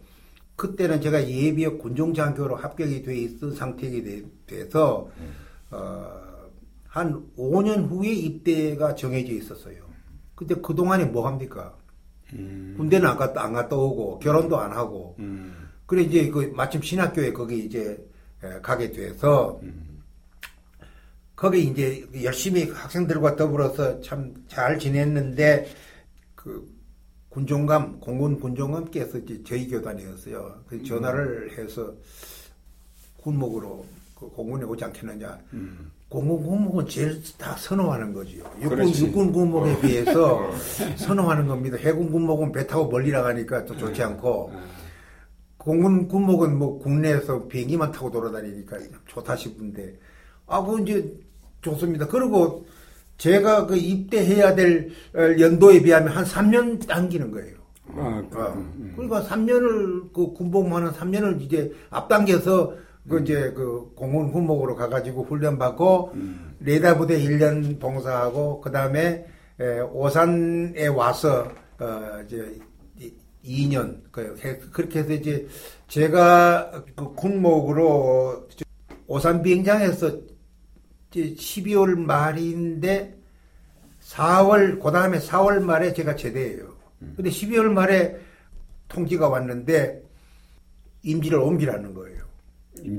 그때는 0.57 1.00
제가 1.00 1.28
예비역 1.28 1.78
군종장교로 1.78 2.57
합격이 2.57 3.02
돼 3.04 3.16
있던 3.16 3.54
상태가 3.54 3.92
돼- 4.04 4.23
돼서 4.47 5.09
어, 5.72 6.22
한 6.86 7.26
5년 7.36 7.88
후에 7.88 8.10
입대가 8.12 8.94
정해져 8.94 9.32
있었어요. 9.32 9.82
근데 10.34 10.54
그 10.56 10.74
동안에 10.74 11.06
뭐 11.06 11.26
합니까? 11.26 11.76
음. 12.34 12.74
군대는 12.76 13.08
안 13.08 13.16
갔다 13.16 13.42
안 13.42 13.52
갔다 13.52 13.76
오고 13.76 14.18
결혼도 14.20 14.58
안 14.58 14.72
하고 14.72 15.16
음. 15.18 15.68
그래 15.86 16.02
이제 16.02 16.30
그 16.30 16.52
마침 16.54 16.80
신학교에 16.80 17.32
거기 17.32 17.64
이제 17.64 18.02
가게 18.62 18.90
돼서 18.90 19.60
거기 21.36 21.64
이제 21.64 22.06
열심히 22.22 22.70
학생들과 22.70 23.36
더불어서 23.36 24.00
참 24.00 24.34
잘 24.48 24.78
지냈는데 24.78 25.66
그 26.34 26.70
군종감 27.30 28.00
공군 28.00 28.38
군종감께서 28.38 29.20
저희 29.46 29.68
교단이었어요. 29.68 30.64
그 30.66 30.82
전화를 30.82 31.56
해서 31.56 31.94
군목으로 33.16 33.86
그 33.86 34.01
공군에 34.30 34.64
오지 34.64 34.84
않겠느냐. 34.84 35.38
음. 35.52 35.90
공군 36.08 36.42
군목은 36.44 36.86
제일 36.88 37.22
다 37.38 37.56
선호하는 37.56 38.12
거지요. 38.12 38.44
육군, 38.60 38.94
육군 38.94 39.32
군목에 39.32 39.80
비해서 39.80 40.50
선호하는 40.96 41.46
겁니다. 41.46 41.78
해군 41.78 42.10
군목은 42.10 42.52
배 42.52 42.66
타고 42.66 42.90
멀리 42.90 43.10
나가니까 43.10 43.64
또 43.64 43.74
좋지 43.76 44.02
않고 44.02 44.52
공군 45.56 46.08
군목은 46.08 46.58
뭐 46.58 46.78
국내에서 46.80 47.46
비행기만 47.48 47.92
타고 47.92 48.10
돌아다니니까 48.10 48.76
좋다 49.06 49.36
싶은데 49.36 49.98
아, 50.46 50.62
그 50.62 50.82
이제 50.82 51.18
좋습니다. 51.62 52.06
그리고 52.08 52.66
제가 53.16 53.66
그 53.66 53.76
입대해야 53.76 54.54
될 54.54 54.90
연도에 55.14 55.80
비하면 55.80 56.08
한 56.08 56.24
3년 56.24 56.86
당기는 56.86 57.30
거예요. 57.30 57.56
아, 57.94 58.22
어. 58.32 58.72
그러니까 58.96 59.22
3년을 59.22 60.12
그 60.12 60.32
군복무하는 60.34 60.90
3년을 60.90 61.40
이제 61.40 61.72
앞당겨서 61.88 62.74
그 63.09 63.16
음. 63.16 63.23
이제 63.23 63.52
그 63.52 63.92
공군 63.94 64.30
군목으로 64.30 64.76
가가지고 64.76 65.25
훈련 65.25 65.59
받고 65.59 66.12
음. 66.14 66.56
레이더 66.61 66.97
부대 66.97 67.18
1년 67.18 67.80
봉사하고 67.80 68.61
그 68.61 68.71
다음에 68.71 69.26
오산에 69.92 70.87
와서 70.88 71.50
어 71.78 72.23
이제 72.25 72.59
2년 73.44 74.02
그 74.11 74.37
그렇게 74.73 75.00
해서 75.00 75.12
이제 75.12 75.47
제가 75.88 76.85
그 76.94 77.14
군목으로 77.14 78.49
오산 79.06 79.42
비행장에서 79.42 80.21
12월 81.11 81.99
말인데 81.99 83.18
4월 84.00 84.80
그 84.80 84.90
다음에 84.90 85.18
4월 85.18 85.61
말에 85.61 85.92
제가 85.92 86.16
제대해요. 86.16 86.73
근데 87.16 87.30
12월 87.30 87.64
말에 87.64 88.16
통지가 88.88 89.28
왔는데 89.28 90.02
임지를 91.02 91.38
옮기라는 91.38 91.94
거예요. 91.94 92.21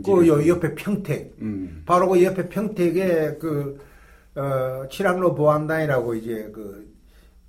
그 0.05 0.47
옆에 0.47 0.75
평택, 0.75 1.35
음. 1.41 1.83
바로 1.85 2.09
그 2.09 2.23
옆에 2.23 2.49
평택에 2.49 3.37
그 3.39 3.79
어, 4.35 4.87
칠학로 4.89 5.35
보안단이라고 5.35 6.15
이제 6.15 6.49
그, 6.53 6.91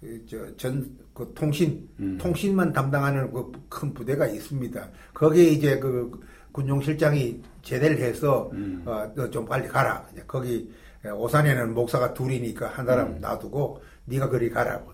그 0.01 0.27
저 0.27 0.57
전 0.57 1.05
그 1.15 1.33
통신 1.35 1.89
음. 2.01 2.19
통신만 2.21 2.73
담당하는 2.73 3.33
그 3.33 3.53
큰 3.69 3.95
부대가 3.95 4.27
있습니다. 4.27 4.89
거기에 5.15 5.45
이제 5.45 5.79
그 5.79 6.11
군용실장이 6.53 7.41
제대를 7.63 7.99
해서 7.99 8.51
음. 8.53 8.83
어, 8.85 9.13
좀 9.31 9.47
빨리 9.47 9.67
가라. 9.69 10.07
거기 10.27 10.71
오산에는 11.05 11.75
목사가 11.75 12.13
둘이니까 12.15 12.67
한 12.69 12.85
사람 12.87 13.09
음. 13.09 13.19
놔두고 13.21 13.81
네가 14.07 14.29
그리 14.29 14.51
가라고. 14.51 14.93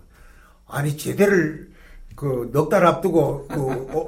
아니 0.67 0.95
제대를 0.95 1.71
그넉달 2.15 2.85
앞두고 2.85 3.47
그 3.47 3.59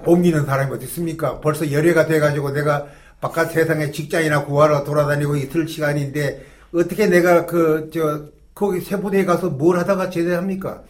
옮기는 0.05 0.45
사람이 0.45 0.71
어디 0.71 0.85
있습니까? 0.85 1.39
벌써 1.39 1.71
열애가 1.71 2.05
돼가지고 2.05 2.51
내가 2.51 2.87
바깥 3.23 3.53
세상에 3.53 3.89
직장이나 3.89 4.43
구하러 4.43 4.83
돌아다니고 4.83 5.37
있을 5.37 5.65
시간인데 5.65 6.45
어떻게 6.73 7.07
내가 7.07 7.45
그 7.45 7.89
저 7.93 8.33
거기 8.53 8.81
세부대에 8.81 9.25
가서 9.25 9.49
뭘 9.49 9.77
하다가 9.77 10.09
제대합니까? 10.09 10.83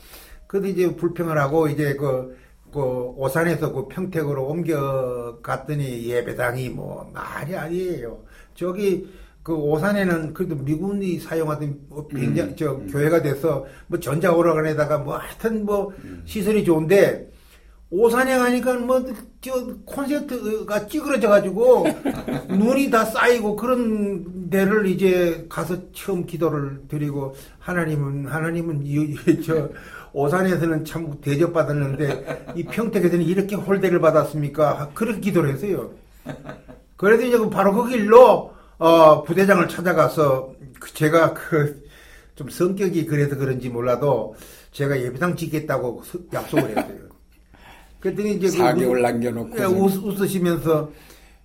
그래도 0.47 0.67
이제 0.67 0.95
불평을 0.95 1.37
하고 1.37 1.67
이제 1.67 1.95
그, 1.95 2.35
그 2.71 2.79
오산에서 2.79 3.71
그 3.71 3.87
평택으로 3.87 4.45
옮겨갔더니 4.47 6.07
예배당이 6.09 6.69
뭐 6.69 7.09
말이 7.13 7.55
아니에요. 7.55 8.19
저기 8.55 9.07
그 9.41 9.53
오산에는 9.53 10.33
그래도 10.33 10.55
미군이 10.55 11.19
사용하던 11.19 11.79
뭐 11.89 12.07
비행장 12.07 12.49
음, 12.49 12.55
저 12.57 12.73
음. 12.73 12.87
교회가 12.89 13.21
돼서 13.21 13.65
뭐 13.87 13.99
전자 13.99 14.31
오라간에다가 14.33 14.99
뭐 14.99 15.17
하여튼 15.17 15.65
뭐 15.65 15.91
음. 16.03 16.23
시설이 16.25 16.63
좋은데 16.63 17.31
오산에 17.93 18.37
가니까 18.37 18.73
뭐 18.75 19.03
저 19.43 19.51
콘센트가 19.85 20.87
찌그러져 20.87 21.27
가지고 21.27 21.85
눈이 22.47 22.89
다 22.89 23.03
쌓이고 23.03 23.57
그런 23.57 24.49
데를 24.49 24.85
이제 24.87 25.45
가서 25.49 25.91
처음 25.91 26.25
기도를 26.25 26.83
드리고 26.87 27.35
하나님은 27.59 28.27
하나님은 28.27 28.83
이, 28.85 29.15
저 29.45 29.69
오산에서는 30.13 30.85
참 30.85 31.19
대접받았는데 31.19 32.53
이 32.55 32.63
평택에서는 32.63 33.25
이렇게 33.25 33.57
홀대를 33.57 33.99
받았습니까? 33.99 34.91
그렇게 34.93 35.19
기도를 35.19 35.53
했어요. 35.53 35.91
그래서 36.95 37.23
이제 37.23 37.37
바로 37.49 37.73
그 37.73 37.89
길로 37.89 38.53
어, 38.77 39.23
부대장을 39.23 39.67
찾아가서 39.67 40.53
그 40.79 40.93
제가 40.93 41.33
그 41.33 41.83
좀 42.35 42.49
성격이 42.49 43.05
그래서 43.05 43.35
그런지 43.35 43.69
몰라도 43.69 44.35
제가 44.71 44.99
예비당 44.99 45.35
짓겠다고 45.35 46.01
약속을 46.33 46.69
했어요. 46.69 47.12
그랬더니 48.03 48.33
이제 48.33 48.47
4개월 48.47 48.95
그, 48.95 48.99
남겨놓고 48.99 49.59
예, 49.59 49.63
웃, 49.63 49.95
웃으시면서 50.03 50.91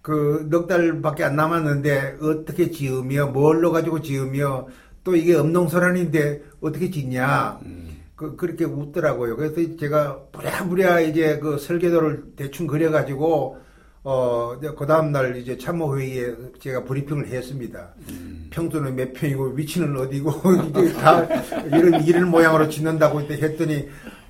그 0.03 0.47
넉 0.51 0.67
달밖에 0.67 1.23
안 1.23 1.37
남았는데 1.37 2.19
어떻게 2.21 2.71
지으며 2.71 3.27
뭘로 3.27 3.71
가지고 3.71 4.01
지으며 4.01 4.67
또 5.05 5.15
이게 5.15 5.37
엄동설한인데 5.37 6.43
어떻게 6.61 6.91
짓냐 6.91 7.61
음. 7.65 7.99
그 8.17 8.35
그렇게 8.35 8.65
웃더라고요. 8.65 9.37
그래서 9.37 9.77
제가 9.77 10.19
부랴부랴 10.33 11.01
이제 11.03 11.39
그 11.39 11.59
설계도를 11.59 12.25
대충 12.35 12.67
그려가지고 12.67 13.59
어, 14.03 14.59
그 14.59 14.87
다음날 14.87 15.37
이제 15.37 15.57
참모회의에 15.59 16.35
제가 16.59 16.85
브리핑을 16.85 17.29
했습니다. 17.29 17.91
음. 18.11 18.49
평수는 18.51 18.97
몇 18.97 19.13
평이고 19.13 19.49
위치는 19.51 19.95
어디고, 19.99 20.33
이게 20.81 20.93
다 20.95 21.23
이런, 21.67 22.03
이런 22.05 22.29
모양으로 22.29 22.69
짓는다고 22.69 23.21
했더니 23.21 23.87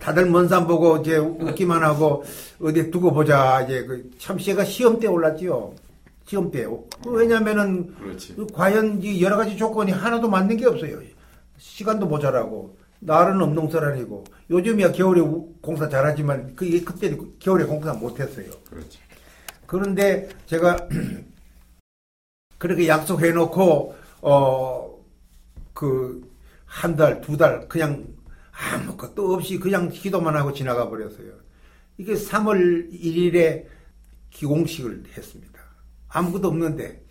다들 0.08 0.24
먼 0.30 0.48
산 0.48 0.66
보고 0.66 0.96
이제 0.96 1.18
웃기만 1.18 1.82
하고 1.82 2.24
어디 2.62 2.90
두고 2.90 3.12
보자. 3.12 3.60
이제 3.62 3.84
그 3.84 4.10
참씨가 4.18 4.64
시험 4.64 4.98
때 4.98 5.06
올랐지요. 5.06 5.74
시험 6.24 6.50
때. 6.50 6.66
왜냐면은 7.06 7.94
그 8.34 8.46
과연 8.54 9.02
여러 9.20 9.36
가지 9.36 9.54
조건이 9.54 9.92
하나도 9.92 10.30
맞는 10.30 10.56
게 10.56 10.64
없어요. 10.66 10.98
시간도 11.58 12.06
모자라고. 12.06 12.78
날은 13.00 13.40
엄동설아니고 13.40 14.24
요즘이야 14.50 14.92
겨울에 14.92 15.20
공사 15.60 15.88
잘하지만 15.88 16.56
그 16.56 16.82
그때 16.82 17.14
겨울에 17.38 17.64
공사 17.64 17.92
못했어요. 17.92 18.46
그렇지. 18.70 18.98
그런데 19.66 20.28
제가 20.46 20.88
그렇게 22.58 22.88
약속해 22.88 23.30
놓고 23.30 23.94
어 24.22 24.88
그 25.74 26.26
한 26.68 26.96
달, 26.96 27.20
두 27.22 27.36
달 27.36 27.66
그냥 27.68 28.04
아무것도 28.72 29.34
없이 29.34 29.58
그냥 29.58 29.88
기도만 29.88 30.36
하고 30.36 30.52
지나가 30.52 30.88
버렸어요. 30.88 31.32
이게 31.96 32.14
3월 32.14 32.90
1일에 32.92 33.64
기공식을 34.30 35.04
했습니다. 35.16 35.58
아무것도 36.08 36.48
없는데 36.48 37.02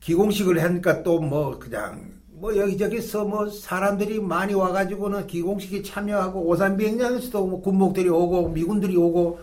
기공식을 0.00 0.62
하니까 0.62 1.02
또 1.02 1.20
뭐 1.20 1.58
그냥 1.58 2.12
뭐 2.28 2.54
여기저기서 2.56 3.24
뭐 3.24 3.48
사람들이 3.48 4.20
많이 4.20 4.52
와가지고는 4.52 5.26
기공식에 5.26 5.82
참여하고 5.82 6.46
오산 6.46 6.76
비행장에서도 6.76 7.46
뭐 7.46 7.62
군목들이 7.62 8.08
오고 8.10 8.50
미군들이 8.50 8.96
오고 8.96 9.40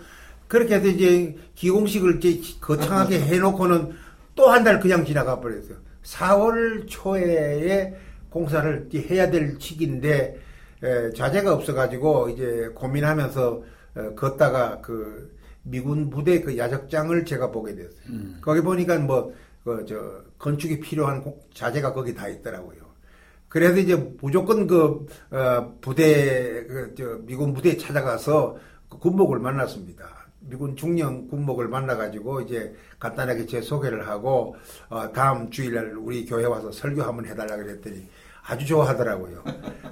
그렇게 0.48 0.76
해서 0.76 0.88
이제 0.88 1.36
기공식을 1.56 2.24
이제 2.24 2.39
거창하게 2.62 3.19
해놓고는 3.19 3.91
또 4.36 4.50
한 4.50 4.63
달 4.63 4.80
그냥 4.80 5.06
지나가 5.06 5.39
버렸어요. 5.39 5.78
4월 6.04 6.86
초에 6.88 7.93
공사를 8.30 8.89
해야 9.10 9.30
될 9.30 9.58
시기인데 9.60 10.10
에, 10.19 10.38
자재가 11.15 11.54
없어가지고 11.54 12.30
이제 12.30 12.69
고민하면서 12.76 13.63
어, 13.96 14.15
걷다가 14.15 14.82
그 14.82 15.36
미군 15.63 16.10
부대 16.10 16.41
그 16.41 16.58
야적장을 16.58 17.26
제가 17.26 17.52
보게 17.52 17.76
됐어요. 17.76 17.91
음. 18.10 18.38
거기 18.41 18.62
보니까 18.62 18.98
뭐 19.00 19.34
그 19.63 19.86
저 19.88 19.96
건축이 20.39 20.82
필요한 20.82 21.24
자재가 21.54 21.93
거기 21.93 22.13
다 22.13 22.28
있더라고요. 22.28 22.82
그래서 23.48 23.78
이제 23.78 23.96
무조건 24.19 24.67
그 24.67 25.06
어, 25.32 25.74
부대 25.80 26.65
그 26.67 26.93
저 26.98 27.17
미군 27.26 27.54
부대에 27.54 27.78
찾아가서 27.78 28.58
그 28.89 28.98
군복을 29.00 29.39
만났습니다. 29.39 30.04
미군 30.41 30.76
중령 30.76 31.30
군목을 31.30 31.69
만나가지고 31.69 32.41
이제 32.41 32.76
간단하게 33.00 33.46
제 33.46 33.62
소개를 33.62 34.06
하고 34.06 34.56
어, 34.89 35.10
다음 35.13 35.50
주일날 35.50 35.96
우리 35.96 36.26
교회 36.26 36.43
와서 36.46 36.69
설교 36.69 37.02
한번 37.02 37.26
해달라 37.26 37.56
그랬더니 37.56 38.06
아주 38.46 38.66
좋아하더라고요. 38.66 39.44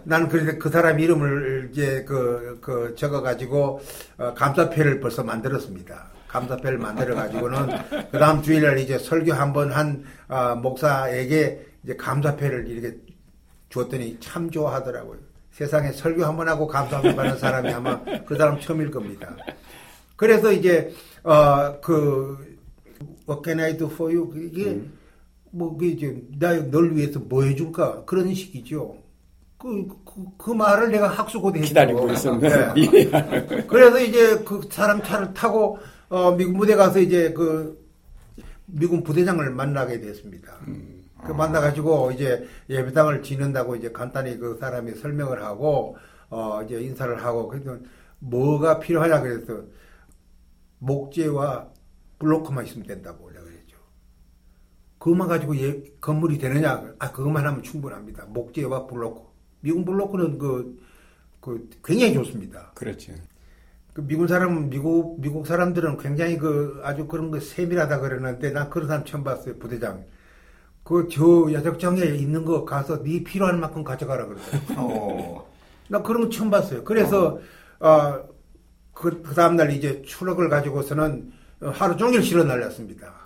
나는 0.04 0.28
그래서 0.28 0.58
그 0.60 0.70
사람 0.70 1.00
이름을 1.00 1.70
이제 1.72 2.04
그, 2.08 2.60
그 2.62 2.94
적어가지고 2.98 3.82
어, 4.18 4.34
감사패를 4.34 5.00
벌써 5.00 5.24
만들었습니다. 5.24 6.10
감사패를 6.28 6.78
만들어가지고는 6.78 8.10
그 8.12 8.18
다음 8.20 8.42
주일날 8.42 8.78
이제 8.80 8.98
설교 8.98 9.34
한번 9.34 9.72
한 9.72 10.04
어, 10.28 10.56
목사에게 10.56 11.66
이제 11.84 11.96
감사패를 11.96 12.68
이렇게 12.68 12.98
줬더니 13.70 14.18
참 14.20 14.50
좋아하더라고요. 14.50 15.20
세상에 15.52 15.92
설교 15.92 16.24
한 16.26 16.36
번 16.38 16.48
하고 16.48 16.68
감사 16.68 16.98
한번 16.98 17.16
받는 17.16 17.38
사람이 17.38 17.72
아마 17.74 18.02
그 18.26 18.36
사람 18.36 18.60
처음일 18.60 18.92
겁니다. 18.92 19.36
그래서 20.16 20.52
이제 20.52 20.94
어그 21.24 22.52
What 23.28 23.44
can 23.44 23.60
I 23.60 23.78
do 23.78 23.88
for 23.88 24.14
you? 24.14 24.32
이게 24.38 24.82
뭐 25.52 25.76
그게 25.78 25.90
이제 25.90 26.22
나 26.40 26.54
널 26.70 26.96
위해서 26.96 27.20
뭐 27.20 27.44
해줄까 27.44 28.04
그런 28.06 28.34
식이죠. 28.34 28.96
그, 29.58 29.88
그, 30.06 30.26
그 30.38 30.52
말을 30.52 30.90
내가 30.92 31.08
학수고대. 31.08 31.60
기다리고 31.62 32.10
있었는데 32.12 32.74
네. 32.74 33.68
그래서 33.68 34.00
이제 34.00 34.40
그 34.44 34.62
사람 34.72 35.04
차를 35.04 35.34
타고 35.34 35.78
어, 36.10 36.32
미군 36.32 36.58
부대 36.58 36.76
가서 36.76 37.00
이제 37.00 37.32
그 37.34 37.80
미군 38.66 39.04
부대장을 39.04 39.48
만나게 39.52 40.00
됐습니다. 40.00 40.58
그 41.24 41.32
만나가지고 41.34 42.12
이제 42.12 42.48
예배당을 42.70 43.22
지는다고 43.22 43.76
이제 43.76 43.92
간단히 43.92 44.38
그 44.38 44.58
사람이 44.60 44.94
설명을 44.94 45.44
하고 45.44 45.96
어 46.30 46.62
이제 46.64 46.82
인사를 46.82 47.24
하고 47.24 47.48
그래서 47.48 47.78
뭐가 48.20 48.80
필요하냐 48.80 49.22
그래서 49.22 49.62
목재와 50.80 51.68
블로크만 52.18 52.66
있으면 52.66 52.88
된다고 52.88 53.31
그것만 55.02 55.28
가지고 55.28 55.58
예, 55.58 55.82
건물이 56.00 56.38
되느냐? 56.38 56.94
아 57.00 57.12
그것만 57.12 57.44
하면 57.48 57.64
충분합니다. 57.64 58.26
목재와 58.28 58.86
블로크. 58.86 59.24
미군 59.62 59.84
블로크는 59.84 60.38
그, 60.38 60.80
그 61.40 61.68
굉장히 61.84 62.14
좋습니다. 62.14 62.72
그렇죠. 62.76 63.12
그 63.94 64.06
미국 64.06 64.28
사람 64.28 64.70
미국 64.70 65.20
미국 65.20 65.48
사람들은 65.48 65.98
굉장히 65.98 66.38
그 66.38 66.80
아주 66.84 67.08
그런 67.08 67.32
거 67.32 67.40
세밀하다 67.40 68.00
그러는데 68.00 68.52
난 68.52 68.70
그런 68.70 68.88
사람 68.88 69.04
처음 69.04 69.24
봤어요 69.24 69.58
부대장. 69.58 70.06
그 70.84 71.08
저 71.12 71.52
야적장에 71.52 72.02
있는 72.04 72.46
거 72.46 72.64
가서 72.64 73.02
네 73.02 73.24
필요한 73.24 73.60
만큼 73.60 73.84
가져가라 73.84 74.28
그러더라고. 74.28 74.74
어. 74.78 75.52
나 75.90 76.04
그런 76.04 76.26
거 76.26 76.30
처음 76.30 76.52
봤어요. 76.52 76.84
그래서 76.84 77.40
어그 77.80 79.24
그 79.24 79.34
다음 79.34 79.56
날 79.56 79.72
이제 79.72 80.04
추럭을 80.04 80.48
가지고서는 80.48 81.32
하루 81.74 81.98
종일 81.98 82.22
실어 82.22 82.44
날렸습니다. 82.44 83.21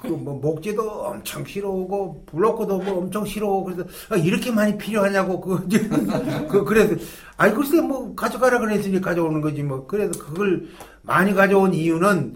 그뭐 0.00 0.40
목재도 0.40 0.82
엄청 0.82 1.44
실어오고 1.44 2.24
블로크도 2.26 2.78
뭐 2.78 2.98
엄청 2.98 3.24
실어오고 3.24 3.64
그래서 3.64 3.84
아, 4.10 4.16
이렇게 4.16 4.50
많이 4.50 4.76
필요하냐고 4.76 5.40
그, 5.40 5.66
그 6.48 6.64
그래서 6.64 6.94
아이 7.36 7.52
글쎄 7.52 7.80
뭐 7.80 8.14
가져가라 8.14 8.58
그랬으니 8.58 9.00
가져오는 9.00 9.40
거지 9.40 9.62
뭐 9.62 9.86
그래서 9.86 10.12
그걸 10.18 10.66
많이 11.02 11.34
가져온 11.34 11.72
이유는 11.74 12.34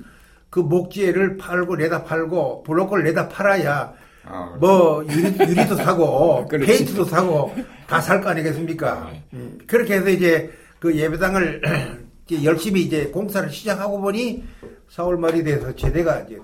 그 0.51 0.61
목재를 0.61 1.37
팔고 1.37 1.77
내다 1.77 2.05
팔고 2.05 2.63
블로크를 2.63 3.05
내다 3.05 3.29
팔아야 3.29 3.93
아, 4.29 4.57
뭐 4.61 5.05
유리, 5.07 5.39
유리 5.49 5.67
도 5.69 5.77
사고. 5.77 6.45
페인트도 6.51 7.05
사고 7.05 7.55
다 7.87 8.01
살 8.01 8.21
거 8.21 8.31
아니겠습니까? 8.31 9.11
음, 9.35 9.57
그렇게 9.69 9.95
해서 9.95 10.09
이제 10.09 10.51
그 10.81 10.97
예배당을 10.97 11.61
이제 12.29 12.43
열심히 12.45 12.83
이제 12.83 13.07
공사를 13.07 13.49
시작하고 13.51 14.01
보니 14.01 14.43
4월 14.91 15.17
말이 15.17 15.45
돼서 15.45 15.73
제대가 15.77 16.21
이제 16.23 16.41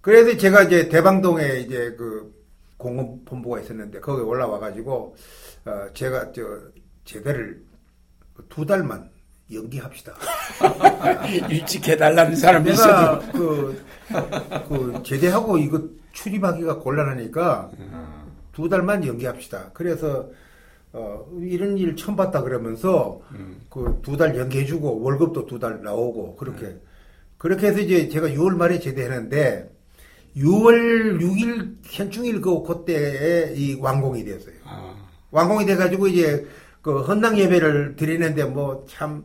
그래서 0.00 0.36
제가 0.36 0.62
이제 0.64 0.88
대방동에 0.88 1.60
이제 1.60 1.94
그 1.98 2.32
공원 2.76 3.24
본부가 3.24 3.60
있었는데 3.60 4.00
거기 4.00 4.22
올라와 4.22 4.58
가지고 4.58 5.16
어 5.64 5.86
제가 5.94 6.32
저 6.32 6.42
제대를 7.04 7.62
두 8.48 8.64
달만 8.64 9.10
연기합시다. 9.52 10.14
일찍 11.50 11.88
해달라는 11.88 12.36
사람이 12.36 12.70
있어도 12.72 13.32
그, 13.32 13.82
그 14.68 15.02
제대하고 15.04 15.58
이거 15.58 15.82
출입하기가 16.12 16.78
곤란하니까 16.80 17.70
두 18.52 18.68
달만 18.68 19.04
연기합시다. 19.06 19.70
그래서 19.72 20.28
어, 20.92 21.26
이런 21.40 21.76
일 21.78 21.96
처음 21.96 22.16
봤다 22.16 22.42
그러면서 22.42 23.20
그두 23.70 24.16
달 24.16 24.36
연기해주고 24.36 25.00
월급도 25.02 25.46
두 25.46 25.58
달 25.58 25.82
나오고 25.82 26.36
그렇게 26.36 26.76
그렇게 27.36 27.68
해서 27.68 27.80
이제 27.80 28.08
제가 28.08 28.28
6월 28.28 28.56
말에 28.56 28.78
제대했는데 28.78 29.70
6월 30.36 31.20
6일 31.20 31.76
현충일 31.84 32.40
그 32.40 32.62
그때에 32.62 33.54
이 33.54 33.74
완공이 33.80 34.24
됐어요. 34.24 34.54
아, 34.64 34.94
완공이 35.30 35.66
돼가지고 35.66 36.08
이제 36.08 36.46
그 36.82 37.00
헌당 37.02 37.38
예배를 37.38 37.96
드리는데 37.96 38.44
뭐 38.44 38.84
참 38.88 39.22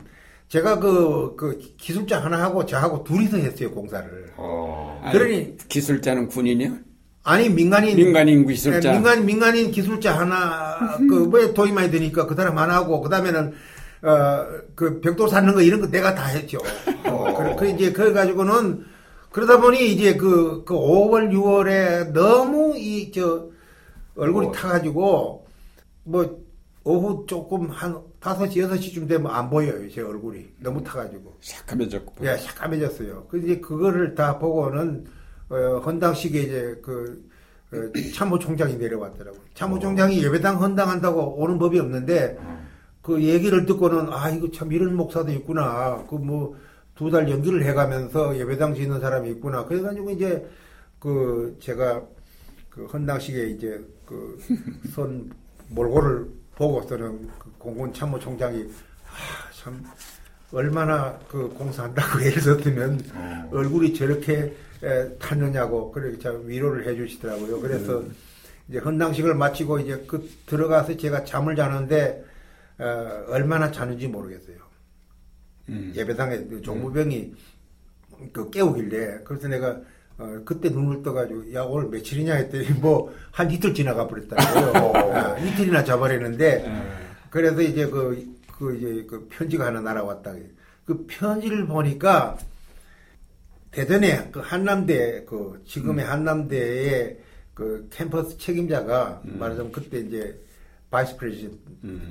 제가 0.48 0.78
그, 0.78 1.34
그 1.36 1.58
기술자 1.78 2.22
하나하고 2.22 2.66
저하고 2.66 3.02
둘이서 3.04 3.38
했어요 3.38 3.70
공사를. 3.70 4.32
어. 4.36 5.00
아니, 5.02 5.12
그러니 5.12 5.56
기술자는 5.68 6.28
군인이요? 6.28 6.76
아니 7.24 7.48
민간인 7.48 7.96
민간인 7.96 8.46
기술자. 8.46 8.80
네, 8.80 8.92
민간 8.92 9.24
민간인 9.24 9.70
기술자 9.70 10.18
하나 10.18 10.98
그왜 11.08 11.54
돈이 11.54 11.72
많이 11.72 11.90
드니까 11.90 12.26
그 12.26 12.34
사람 12.34 12.58
하나 12.58 12.74
하고 12.76 13.00
그 13.00 13.08
다음에는 13.08 13.52
어 14.02 14.46
그 14.74 15.00
벽돌 15.00 15.28
쌓는 15.30 15.54
거 15.54 15.62
이런 15.62 15.80
거 15.80 15.86
내가 15.88 16.14
다 16.14 16.26
했죠. 16.26 16.58
어, 17.04 17.32
그, 17.34 17.56
그 17.56 17.68
이제 17.70 17.90
그래 17.92 18.12
가지고는 18.12 18.84
그러다 19.34 19.60
보니 19.60 19.92
이제 19.92 20.16
그, 20.16 20.62
그 20.64 20.74
5월 20.74 21.32
6월에 21.32 22.12
너무 22.12 22.76
이 22.76 23.10
저 23.12 23.48
얼굴이 24.14 24.46
어. 24.46 24.52
타가지고 24.52 25.44
뭐 26.04 26.44
오후 26.84 27.24
조금 27.26 27.68
한 27.68 28.00
5시 28.20 28.52
6시쯤 28.58 29.08
되면 29.08 29.32
안 29.32 29.50
보여요 29.50 29.90
제 29.90 30.02
얼굴이 30.02 30.46
너무 30.60 30.84
타가지고 30.84 31.34
삭감해졌고. 31.40 32.24
예, 32.24 32.36
샤까매졌어요. 32.36 33.26
그 33.28 33.38
이제 33.38 33.58
그거를 33.58 34.14
다 34.14 34.38
보고는 34.38 35.04
어, 35.48 35.82
헌당식에 35.84 36.40
이제 36.40 36.80
그 36.80 37.28
어, 37.72 37.76
참모총장이 38.14 38.76
내려왔더라고요. 38.76 39.40
참모총장이 39.54 40.22
예배당 40.22 40.62
헌당한다고 40.62 41.42
오는 41.42 41.58
법이 41.58 41.80
없는데 41.80 42.38
그 43.02 43.20
얘기를 43.20 43.66
듣고는 43.66 44.12
아 44.12 44.30
이거 44.30 44.48
참 44.52 44.70
이런 44.70 44.94
목사도 44.94 45.32
있구나. 45.32 46.04
그 46.08 46.14
뭐 46.14 46.54
두 46.96 47.10
달 47.10 47.28
연기를 47.28 47.64
해가면서 47.64 48.36
예배당 48.38 48.74
짓는 48.74 49.00
사람이 49.00 49.30
있구나. 49.32 49.64
그래가지고 49.64 50.10
이제 50.10 50.48
그 50.98 51.56
제가 51.60 52.02
그 52.70 52.86
헌당식에 52.86 53.46
이제 53.50 53.80
그선 54.06 55.30
몰골을 55.70 56.26
보고서는 56.54 57.28
그 57.38 57.50
공군 57.58 57.92
참모총장이 57.92 58.62
아, 58.62 59.50
참 59.60 59.82
얼마나 60.52 61.18
그 61.28 61.48
공사한다고 61.48 62.22
예를 62.24 62.56
들면 62.58 63.00
얼굴이 63.50 63.92
저렇게 63.94 64.54
에, 64.82 65.08
탔느냐고 65.18 65.90
그렇게 65.90 66.18
참 66.18 66.42
위로를 66.46 66.86
해주시더라고요. 66.86 67.60
그래서 67.60 68.04
이제 68.68 68.78
헌당식을 68.78 69.34
마치고 69.34 69.80
이제 69.80 70.04
그 70.06 70.28
들어가서 70.46 70.96
제가 70.96 71.24
잠을 71.24 71.56
자는데 71.56 72.24
어, 72.78 73.24
얼마나 73.28 73.70
자는지 73.72 74.06
모르겠어요. 74.06 74.56
음. 75.68 75.92
예배당에 75.94 76.44
그 76.44 76.62
종무병이 76.62 77.32
그 78.32 78.50
깨우길래 78.50 79.20
그래서 79.24 79.48
내가 79.48 79.80
어, 80.16 80.40
그때 80.44 80.68
눈을 80.68 81.02
떠가지고 81.02 81.52
야 81.54 81.62
오늘 81.62 81.88
며칠이냐 81.88 82.34
했더니 82.34 82.68
뭐 82.80 83.12
한 83.34 83.50
이틀 83.50 83.74
지나가 83.74 84.06
버렸다고요. 84.06 84.92
아, 84.94 85.36
이틀이나 85.42 85.82
자버렸는데 85.82 86.64
그래서 87.30 87.60
이제 87.62 87.84
그, 87.88 88.24
그 88.56 88.76
이제 88.76 89.06
그 89.10 89.26
편지가 89.28 89.66
하나 89.66 89.80
날아왔다. 89.80 90.34
그 90.86 91.04
편지를 91.08 91.66
보니까 91.66 92.38
대전에 93.72 94.30
그 94.30 94.38
한남대 94.38 95.24
그 95.24 95.60
지금의 95.66 96.04
한남대의 96.04 97.18
그 97.54 97.88
캠퍼스 97.90 98.38
책임자가 98.38 99.22
말하자면 99.24 99.72
그때 99.72 99.98
이제 99.98 100.40
vice 100.90 101.16
president 101.16 101.58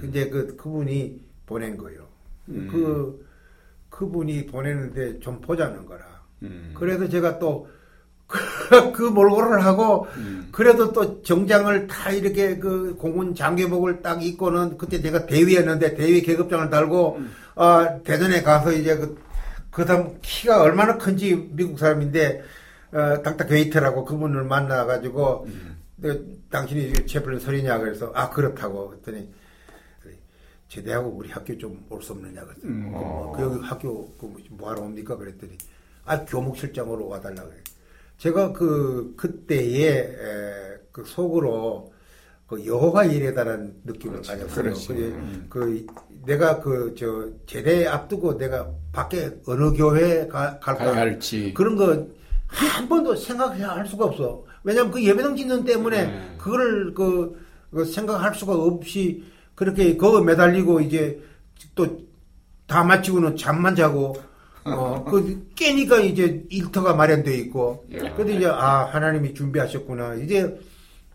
근데 0.02 0.30
그 0.30 0.58
그분이 0.58 1.22
보낸 1.46 1.78
거예요. 1.78 2.06
그 2.70 3.23
그분이 3.94 4.48
보내는데 4.48 5.20
좀 5.20 5.40
보자는 5.40 5.86
거라. 5.86 6.02
음. 6.42 6.72
그래서 6.74 7.08
제가 7.08 7.40
또 7.40 7.68
그 8.94 9.04
몰골을 9.04 9.64
하고 9.64 10.08
그래도 10.52 10.92
또 10.92 11.22
정장을 11.22 11.86
다 11.86 12.10
이렇게 12.10 12.58
그 12.58 12.96
공군 12.98 13.36
장교복을 13.36 14.02
딱 14.02 14.24
입고는 14.24 14.78
그때 14.78 15.00
제가 15.02 15.28
대위였는데 15.28 15.94
대위 15.94 16.24
계급장을 16.24 16.70
달고 16.72 17.22
아 17.56 18.00
대전에 18.04 18.42
가서 18.42 18.72
이제 18.72 18.96
그 18.96 19.22
그다음 19.70 20.18
키가 20.22 20.64
얼마나 20.64 20.98
큰지 20.98 21.50
미국 21.52 21.78
사람인데 21.78 22.44
어 22.94 23.22
닥터 23.22 23.46
게이트라고 23.46 24.06
그분을 24.06 24.46
만나 24.46 24.86
가지고 24.86 25.48
당신이 26.50 27.06
채플린 27.06 27.40
설이냐 27.40 27.78
그래서 27.78 28.12
아 28.16 28.30
그렇다고 28.32 28.90
그랬더니 28.90 29.30
제대하고 30.74 31.10
우리 31.10 31.30
학교 31.30 31.58
좀 31.58 31.78
올 31.90 32.02
수 32.02 32.14
없느냐 32.14 32.42
그랬더니 32.44 32.74
음. 32.74 32.92
어, 32.96 33.34
그 33.36 33.44
여기 33.44 33.60
학교 33.64 34.10
그 34.18 34.34
뭐하러 34.50 34.82
옵니까 34.82 35.16
그랬더니 35.18 35.58
아 36.06 36.26
교목실장으로 36.26 37.08
와달라 37.08 37.44
그래. 37.44 37.58
제가 38.18 38.54
그 38.54 39.14
그때에 39.18 39.90
에, 40.00 40.78
그 40.92 41.04
속으로 41.06 41.92
그 42.48 42.66
여호와 42.66 43.06
이래다라는 43.06 43.82
느낌을 43.86 44.22
가졌어요. 44.22 44.74
그게 44.88 45.02
음. 45.08 45.46
그 45.50 45.86
내가 46.26 46.60
그 46.60 46.94
저 46.98 47.30
제대 47.46 47.86
앞두고 47.88 48.38
내가 48.38 48.70
밖에 48.92 49.30
어느 49.48 49.72
교회 49.74 50.28
가, 50.28 50.60
갈까 50.60 50.96
할지. 50.96 51.54
그런 51.54 51.76
거 51.76 52.08
한 52.48 52.88
번도 52.88 53.16
생각할 53.16 53.86
수가 53.88 54.06
없어. 54.06 54.44
왜냐하면 54.64 54.92
그 54.92 55.04
예배당 55.04 55.36
짓는 55.36 55.64
때문에 55.66 56.06
네. 56.06 56.36
그거를 56.38 56.94
그, 56.94 57.36
그 57.72 57.84
생각할 57.84 58.36
수가 58.36 58.54
없이 58.54 59.24
그렇게 59.56 59.96
거기 59.98 60.24
매달리고 60.26 60.80
이제 60.82 61.20
또 61.76 61.86
다 62.66 62.82
마치고는 62.84 63.36
잠만 63.36 63.76
자고 63.76 64.16
어, 64.64 65.04
그 65.12 65.48
깨니까 65.54 66.00
이제 66.00 66.44
일터가 66.50 66.96
마련되어 66.96 67.34
있고. 67.36 67.86
예. 67.92 67.98
근데 68.16 68.36
이제 68.38 68.46
아 68.48 68.86
하나님이 68.86 69.34
준비하셨구나. 69.34 70.16
이제 70.16 70.58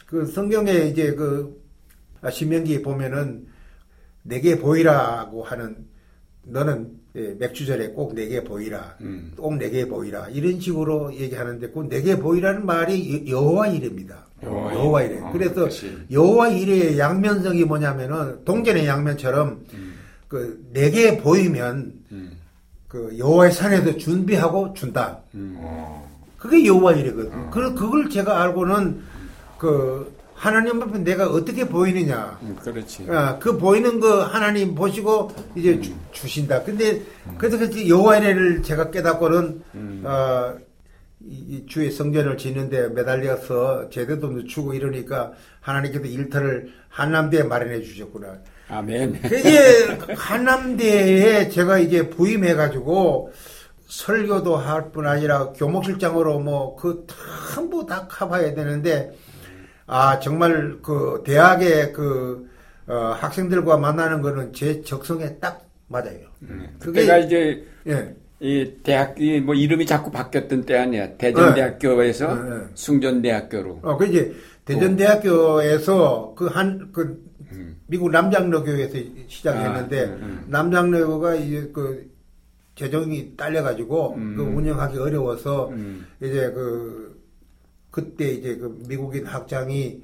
그 0.07 0.27
성경에 0.27 0.73
이제 0.91 1.15
그 1.15 1.59
아, 2.21 2.31
신명기에 2.31 2.83
보면은 2.83 3.47
내게 4.23 4.59
보이라고 4.59 5.43
하는 5.43 5.87
너는 6.45 6.99
예, 7.17 7.35
맥주절에 7.39 7.89
꼭 7.93 8.15
내게 8.15 8.45
보이라. 8.45 8.99
음. 9.01 9.33
꼭 9.37 9.57
내게 9.57 9.89
보이라. 9.89 10.29
이런 10.29 10.61
식으로 10.61 11.15
얘기하는데 11.15 11.71
그 11.71 11.89
내게 11.89 12.19
보이라는 12.19 12.67
말이 12.67 13.27
여- 13.27 13.31
여호와 13.37 13.69
이래입니다. 13.69 14.27
여호와 14.43 14.75
여호와 14.75 15.03
이래. 15.03 15.21
어, 15.21 15.31
그래서 15.33 15.65
그치. 15.65 16.07
여호와 16.11 16.49
이래의 16.49 16.99
양면성이 16.99 17.65
뭐냐면은 17.65 18.45
동전의 18.45 18.87
양면처럼 18.87 19.65
그 20.29 20.69
내게 20.73 21.19
보이면 21.19 21.93
음. 22.13 22.39
그 22.87 23.17
여호와의 23.19 23.53
산에서 23.53 23.97
준비하고 23.97 24.75
준다. 24.75 25.19
음. 25.35 25.57
어. 25.59 26.09
그게 26.39 26.65
여호와 26.65 26.93
이래거든. 26.93 27.51
그 27.51 27.75
그걸 27.75 28.09
제가 28.09 28.43
알고는 28.43 29.03
그 29.59 30.17
하나님 30.35 30.81
앞에 30.81 31.01
내가 31.01 31.29
어떻게 31.29 31.67
보이느냐. 31.67 32.39
음, 32.43 32.57
그렇지. 32.63 33.07
아, 33.11 33.39
그 33.41 33.59
보이는 33.59 33.99
거 33.99 34.23
하나님 34.23 34.73
보시고 34.77 35.33
이제 35.57 35.81
주, 36.13 36.29
신다 36.29 36.63
근데 36.63 37.03
그래서 37.37 37.59
그 37.59 37.89
여호와 37.89 38.19
이래를 38.19 38.63
제가 38.63 38.93
깨닫고는 38.93 39.63
어, 40.05 40.55
이, 41.29 41.57
이 41.57 41.67
주의 41.67 41.91
성전을 41.91 42.37
짓는데 42.39 42.89
매달려서 42.89 43.91
제대도 43.91 44.29
늦추고 44.31 44.75
이러니까 44.75 45.33
하나님께서 45.61 46.05
일터를 46.07 46.73
한남대에 46.89 47.43
마련해 47.43 47.83
주셨구나. 47.83 48.39
아멘. 48.69 49.21
이게 49.25 50.15
한남대에 50.15 51.49
제가 51.49 51.79
이제 51.79 52.09
부임해가지고 52.11 53.33
설교도 53.87 54.57
할 54.57 54.91
뿐 54.93 55.07
아니라 55.07 55.53
교목실장으로 55.53 56.41
뭐 56.41 56.77
그 56.77 57.07
전부 57.55 57.87
다 57.87 58.07
커버해야 58.09 58.55
되는데 58.55 59.13
아 59.87 60.19
정말 60.21 60.79
그 60.83 61.23
대학의 61.25 61.93
그 61.93 62.49
어, 62.87 62.95
학생들과 63.19 63.77
만나는 63.79 64.23
거는 64.23 64.53
제 64.53 64.83
적성에 64.83 65.39
딱 65.41 65.67
맞아요. 65.89 66.29
그게 66.79 67.01
그때가 67.03 67.19
이제 67.19 67.67
예. 67.87 68.15
이 68.41 68.73
대학 68.85 69.21
이 69.21 69.41
뭐 69.41 69.55
이름이 69.55 69.85
자꾸 69.87 70.11
바뀌었던 70.11 70.65
때 70.65 70.77
아니야. 70.79 71.17
대전대학교에서 71.17 72.35
네, 72.35 72.51
네. 72.59 72.65
숭전대학교로. 72.75 73.81
어, 73.83 73.97
그 73.97 74.07
이제 74.07 74.33
대전대학교에서 74.65 76.35
그 76.37 76.47
한그 76.47 77.27
미국 77.87 78.11
남장로교에서 78.11 78.99
시작했는데 79.27 80.01
아, 80.01 80.05
음, 80.05 80.23
음. 80.23 80.45
남장로교가 80.49 81.35
이제 81.37 81.71
그 81.73 82.11
재정이 82.77 83.37
딸려가지고 83.37 84.15
음. 84.15 84.37
그 84.37 84.43
운영하기 84.43 84.99
어려워서 84.99 85.71
음. 85.71 86.07
이제 86.23 86.51
그 86.53 87.19
그때 87.91 88.31
이제 88.31 88.57
그 88.57 88.79
미국인 88.87 89.25
학장이 89.27 90.03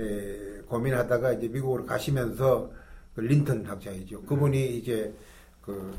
에, 0.00 0.36
고민하다가 0.66 1.34
이제 1.34 1.48
미국으로 1.48 1.84
가시면서 1.86 2.70
그 3.14 3.20
린턴 3.20 3.64
학장이죠. 3.64 4.22
그분이 4.22 4.78
이제 4.78 5.12
그 5.60 5.94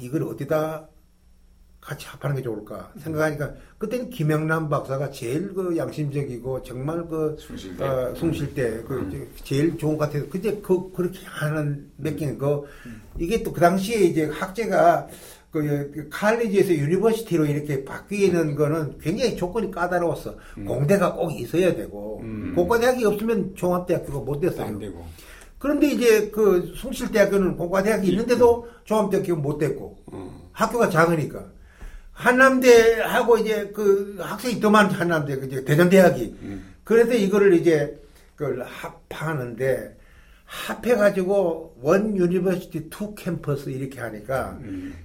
이걸 0.00 0.24
어디다 0.24 0.88
같이 1.82 2.06
합하는 2.06 2.36
게 2.36 2.42
좋을까 2.42 2.92
생각하니까 2.96 3.54
그때는 3.76 4.08
김영남 4.08 4.68
박사가 4.68 5.10
제일 5.10 5.52
그 5.52 5.76
양심적이고 5.76 6.62
정말 6.62 7.04
그 7.08 7.36
숭실대. 7.40 7.84
어, 7.84 8.14
숭실대 8.14 8.82
그 8.84 9.04
이제 9.08 9.28
제일 9.42 9.76
좋은 9.76 9.98
것 9.98 10.04
같아서 10.06 10.24
근데 10.30 10.60
그 10.60 10.92
그렇게 10.92 11.18
하는 11.26 11.90
느낌 11.98 12.38
그 12.38 12.62
이게 13.18 13.42
또 13.42 13.52
그 13.52 13.60
당시에 13.60 13.98
이제 13.98 14.26
학제가 14.26 15.08
그 15.50 16.08
칼리지에서 16.08 16.72
유니버시티로 16.72 17.44
이렇게 17.46 17.84
바뀌는 17.84 18.54
거는 18.54 18.98
굉장히 18.98 19.36
조건이 19.36 19.70
까다로웠어. 19.70 20.36
공대가 20.66 21.12
꼭 21.12 21.30
있어야 21.32 21.74
되고 21.74 22.20
음. 22.22 22.52
공과대학이 22.54 23.04
없으면 23.04 23.54
종합대학교가 23.56 24.20
못 24.20 24.40
됐어요. 24.40 24.66
안 24.66 24.78
되고. 24.78 25.04
그런데 25.58 25.88
이제 25.88 26.30
그 26.30 26.72
숭실대학교는 26.76 27.56
공과대학이 27.56 28.08
있는데도 28.08 28.68
종합대학교 28.84 29.34
못 29.36 29.58
됐고 29.58 29.98
어. 30.06 30.48
학교가 30.52 30.88
작으니까 30.88 31.44
한남대하고 32.12 33.38
이제 33.38 33.70
그 33.74 34.16
학생이 34.20 34.60
더 34.60 34.70
많은 34.70 34.90
한남대 34.90 35.36
그 35.36 35.46
이제 35.46 35.64
대전대학이 35.64 36.36
그래서 36.84 37.14
이거를 37.14 37.54
이제 37.54 37.98
그걸 38.36 38.62
합하는데 38.64 39.96
합해가지고 40.44 41.76
one 41.80 42.16
university 42.16 42.90
two 42.90 43.14
campus 43.14 43.70
이렇게 43.70 44.00
하니까 44.00 44.58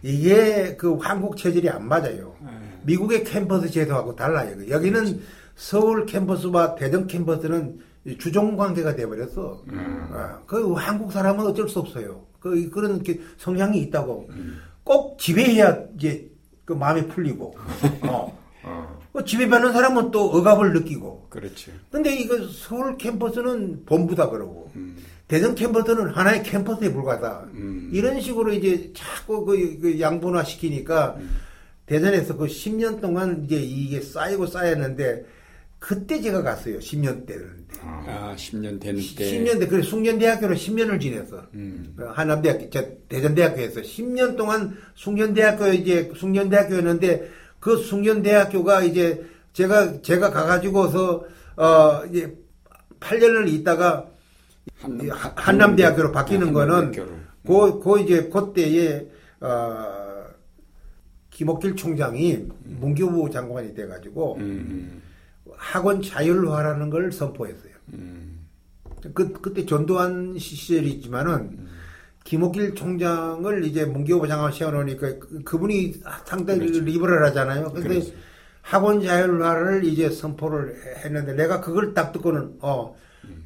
이게 0.04 0.76
그 0.76 0.96
한국 0.98 1.38
체질이 1.38 1.70
안 1.70 1.88
맞아요. 1.88 2.36
미국의 2.84 3.24
캠퍼스 3.24 3.70
제도하고 3.70 4.16
달라요. 4.16 4.56
여기는 4.70 5.22
서울 5.56 6.06
캠퍼스와 6.06 6.76
대전 6.76 7.08
캠퍼스는 7.08 7.80
이 8.06 8.18
주종 8.18 8.56
관계가 8.58 8.96
돼버렸어. 8.96 9.64
아, 10.12 10.40
그 10.46 10.74
한국 10.74 11.12
사람은 11.12 11.46
어쩔 11.46 11.68
수 11.70 11.80
없어요. 11.80 12.26
그 12.40 12.70
그런 12.70 13.02
게 13.02 13.20
성향이 13.38 13.80
있다고 13.84 14.30
꼭 14.84 15.18
지배해야 15.20 15.86
이제 15.98 16.30
그 16.68 16.74
마음이 16.74 17.08
풀리고. 17.08 17.56
어. 18.04 18.38
어. 18.64 19.00
그 19.14 19.24
지배받는 19.24 19.72
사람은 19.72 20.12
또 20.12 20.26
억압을 20.26 20.74
느끼고. 20.74 21.28
그렇지. 21.30 21.72
근데 21.90 22.14
이거 22.14 22.38
서울 22.50 22.98
캠퍼스는 22.98 23.86
본부다 23.86 24.30
그러고 24.30 24.70
음. 24.76 24.98
대전 25.30 25.56
캠퍼스는 25.56 26.10
하나의 26.10 26.44
캠퍼스에 26.44 26.92
불과하다. 26.92 27.48
음. 27.54 27.90
이런 27.94 28.20
식으로 28.20 28.52
이제 28.52 28.92
자꾸 28.94 29.46
그, 29.46 29.80
그 29.80 30.00
양분화 30.02 30.44
시키니까 30.44 31.16
음. 31.20 31.38
대전에서 31.86 32.36
그 32.36 32.48
10년 32.48 33.00
동안 33.00 33.46
이제 33.46 33.56
이게 33.56 34.02
쌓이고 34.02 34.46
쌓였는데 34.46 35.26
그때 35.80 36.22
제가 36.22 36.44
갔어요. 36.44 36.80
10년 36.80 37.26
때는. 37.26 37.67
아, 37.88 38.36
10년 38.38 38.80
되는 38.80 39.00
때. 39.00 39.26
10년 39.26 39.60
때, 39.60 39.68
그래, 39.68 39.82
숭년대학교로 39.82 40.56
10년을 40.56 41.00
지냈어. 41.00 41.44
음. 41.54 41.96
어, 42.00 42.06
한남대학교, 42.14 42.70
저 42.70 42.84
대전대학교에서 43.10 43.82
10년 43.82 44.36
동안 44.38 44.76
숭년대학교 44.96 45.68
이제 45.74 46.12
숭년대학교였는데 46.16 47.30
그 47.60 47.78
숭년대학교가 47.78 48.84
이제 48.84 49.26
제가 49.54 50.02
제가 50.02 50.30
가가지고서 50.32 51.24
어 51.56 52.02
이제 52.10 52.38
8년을 53.00 53.48
있다가 53.52 54.06
이 55.02 55.10
하- 55.10 55.34
한남대학교로 55.36 56.12
바뀌는 56.12 56.54
거는. 56.54 56.92
그, 57.46 57.80
그 57.80 58.00
이제 58.02 58.30
그때에 58.30 59.08
어 59.40 60.26
김옥길 61.32 61.76
총장이 61.76 62.46
문교부 62.64 63.30
장관이 63.32 63.74
돼가지고 63.74 64.36
음. 64.40 65.02
학원 65.56 66.02
자율화라는 66.02 66.90
걸 66.90 67.12
선포했어요. 67.12 67.67
음. 67.94 68.48
그, 69.14 69.32
그때 69.34 69.66
전두환 69.66 70.38
시절이지만은, 70.38 71.68
김옥길 72.24 72.76
총장을 72.76 73.64
이제 73.64 73.86
문교부 73.86 74.28
장관 74.28 74.52
세워놓으니까 74.52 75.20
그- 75.20 75.44
그분이 75.44 76.02
상당히 76.26 76.60
그렇죠. 76.60 76.82
리버럴 76.82 77.24
하잖아요. 77.28 77.72
근데 77.72 77.88
그렇죠. 77.88 78.12
학원 78.62 79.02
자율화를 79.02 79.86
이제 79.86 80.10
선포를 80.10 80.76
했는데 81.06 81.34
내가 81.34 81.62
그걸 81.62 81.94
딱 81.94 82.12
듣고는, 82.12 82.58
어, 82.60 82.96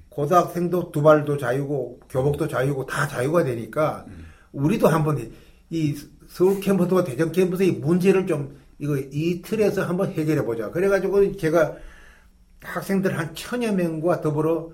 고등학생도 0.10 0.92
두발도 0.92 1.38
자유고 1.38 2.00
교복도 2.10 2.48
자유고 2.48 2.86
다 2.88 3.08
자유가 3.08 3.44
되니까 3.44 4.06
우리도 4.52 4.88
한번 4.88 5.32
이 5.70 5.96
서울 6.28 6.60
캠퍼스와 6.60 7.04
대전 7.06 7.32
캠퍼스의 7.32 7.74
문제를 7.74 8.28
좀 8.28 8.58
이거 8.80 8.98
이 8.98 9.42
틀에서 9.42 9.84
한번 9.84 10.12
해결해 10.12 10.44
보자. 10.44 10.70
그래가지고 10.72 11.38
제가 11.38 11.76
학생들 12.64 13.18
한 13.18 13.34
천여 13.34 13.72
명과 13.74 14.22
더불어 14.22 14.72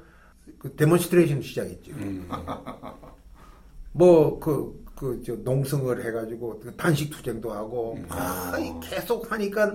그 0.60 0.76
demonstration 0.76 1.42
시작했죠. 1.42 1.92
음. 1.94 2.28
뭐그 3.94 4.86
그 4.96 5.22
저 5.24 5.34
농성을 5.36 6.04
해가지고 6.06 6.60
그 6.60 6.76
단식 6.76 7.12
투쟁도 7.12 7.52
하고 7.54 8.00
아, 8.10 8.58
이 8.60 8.74
계속 8.82 9.32
하니까 9.32 9.74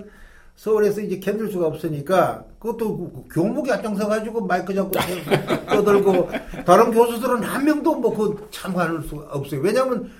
서울에서 0.57 0.99
이제 1.01 1.17
견딜 1.19 1.49
수가 1.49 1.67
없으니까 1.67 2.45
그것도 2.59 2.97
그- 2.97 3.13
그 3.29 3.33
교목이 3.33 3.71
앞장서 3.71 4.05
가지고 4.07 4.45
마이크 4.45 4.73
잡고 4.73 4.91
떠들고 5.69 6.29
다른 6.65 6.91
교수들은 6.91 7.41
한 7.43 7.63
명도 7.65 7.95
뭐 7.95 8.13
그 8.13 8.47
참가할 8.51 9.01
수 9.03 9.15
없어요. 9.29 9.61
왜냐하면 9.61 10.11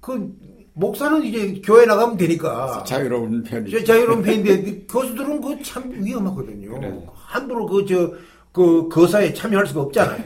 그 0.00 0.32
목사는 0.74 1.22
이제 1.24 1.60
교회 1.64 1.84
나가면 1.84 2.16
되니까 2.16 2.82
자유로운 2.86 3.42
편이. 3.42 3.70
저 3.70 3.84
자유로운 3.84 4.22
편인데 4.22 4.86
교수들은 4.88 5.40
그 5.40 5.62
참 5.62 5.90
위험하거든요. 5.92 6.74
그래. 6.80 7.06
함부로 7.14 7.66
그저그 7.66 8.88
거사에 8.90 9.32
참여할 9.34 9.66
수가 9.66 9.82
없잖아요. 9.82 10.24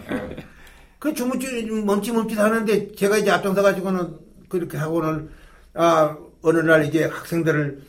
그 0.99 1.13
주무치 1.13 1.67
멈칫멈칫 1.67 2.39
하는데 2.39 2.93
제가 2.93 3.19
이제 3.19 3.31
앞장서 3.31 3.63
가지고는 3.63 4.17
그렇게 4.49 4.77
하고는 4.79 5.29
아 5.75 6.17
어느 6.43 6.59
날 6.61 6.85
이제 6.87 7.05
학생들을 7.05 7.83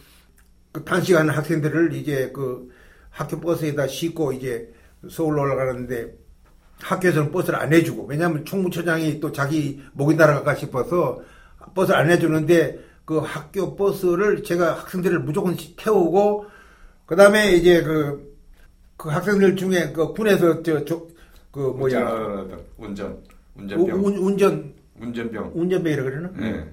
그 0.71 0.83
단식하는 0.83 1.33
학생들을 1.33 1.93
이제 1.93 2.31
그 2.33 2.69
학교 3.11 3.39
버스에다 3.39 3.87
싣고 3.87 4.33
이제 4.33 4.71
서울로 5.09 5.41
올라가는데 5.43 6.13
학교에서는 6.81 7.31
버스를 7.31 7.59
안 7.59 7.71
해주고 7.73 8.05
왜냐하면 8.07 8.45
총무처장이 8.45 9.19
또 9.19 9.31
자기 9.31 9.81
목이 9.93 10.15
날아갈까 10.15 10.55
싶어서 10.55 11.21
버스를 11.73 11.99
안 11.99 12.09
해주는데 12.09 12.79
그 13.05 13.19
학교 13.19 13.75
버스를 13.75 14.43
제가 14.43 14.73
학생들을 14.73 15.19
무조건 15.19 15.55
태우고 15.77 16.45
그 17.05 17.15
다음에 17.15 17.53
이제 17.53 17.81
그, 17.81 18.35
그 18.97 19.09
학생들 19.09 19.55
중에 19.55 19.93
그 19.93 20.13
군에서 20.13 20.61
저, 20.61 20.83
저, 20.83 21.07
그 21.51 21.59
뭐야 21.59 22.45
운전 22.77 23.23
운전병 23.55 24.05
운, 24.05 24.17
운전 24.17 24.73
운전병 24.99 25.51
운전병이라 25.55 26.03
그러나 26.03 26.29
네. 26.35 26.69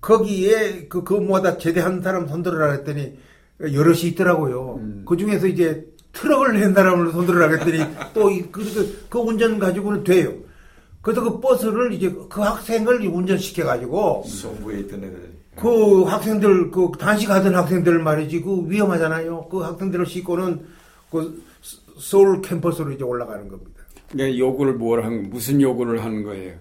거기에 0.00 0.88
그 0.88 1.02
그뭐다 1.04 1.58
제대한 1.58 2.02
사람 2.02 2.26
손들어라 2.26 2.72
했더니 2.72 3.18
여럿이 3.60 4.08
있더라고요. 4.08 4.74
음. 4.80 5.04
그 5.06 5.16
중에서 5.16 5.46
이제 5.46 5.86
트럭을 6.12 6.58
낸 6.58 6.74
사람을 6.74 7.12
손들어라 7.12 7.56
했더니 7.56 7.78
또그 8.12 8.50
그, 8.50 9.06
그 9.08 9.18
운전 9.18 9.58
가지고는 9.58 10.04
돼요. 10.04 10.34
그래서 11.02 11.22
그 11.22 11.40
버스를 11.40 11.92
이제 11.92 12.08
그 12.30 12.40
학생을 12.40 13.04
운전시켜 13.06 13.64
가지고 13.64 14.22
송부에 14.26 14.80
있던 14.80 15.04
애들 15.04 15.32
그 15.56 16.02
학생들 16.04 16.70
그 16.70 16.90
단식하던 16.98 17.54
학생들 17.54 17.98
말이지 17.98 18.40
그 18.40 18.64
위험하잖아요. 18.70 19.48
그 19.50 19.58
학생들을 19.58 20.06
싣고는 20.06 20.60
그 21.10 21.42
서울 21.98 22.40
캠퍼스로 22.40 22.90
이제 22.92 23.04
올라가는 23.04 23.46
겁니다. 23.48 23.82
그러니까 24.10 24.38
요구를 24.38 24.74
뭘 24.74 25.04
한, 25.04 25.28
무슨 25.28 25.60
요구를 25.60 26.02
하는 26.04 26.22
거예요? 26.22 26.54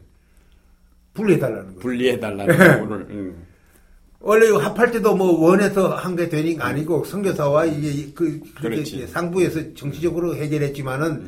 분리해달라는 1.14 1.66
거예요. 1.66 1.80
분리해달라는 1.80 2.82
요구를. 2.82 3.02
음. 3.12 3.44
원래 4.20 4.50
합할 4.52 4.92
때도 4.92 5.16
뭐 5.16 5.40
원해서 5.48 5.96
한 5.96 6.16
게 6.16 6.30
되니까 6.30 6.66
아니고 6.68 7.06
선교사와 7.06 7.66
이게 7.66 8.12
그 8.14 8.40
상부에서 9.08 9.74
정치적으로 9.74 10.36
해결했지만은 10.36 11.28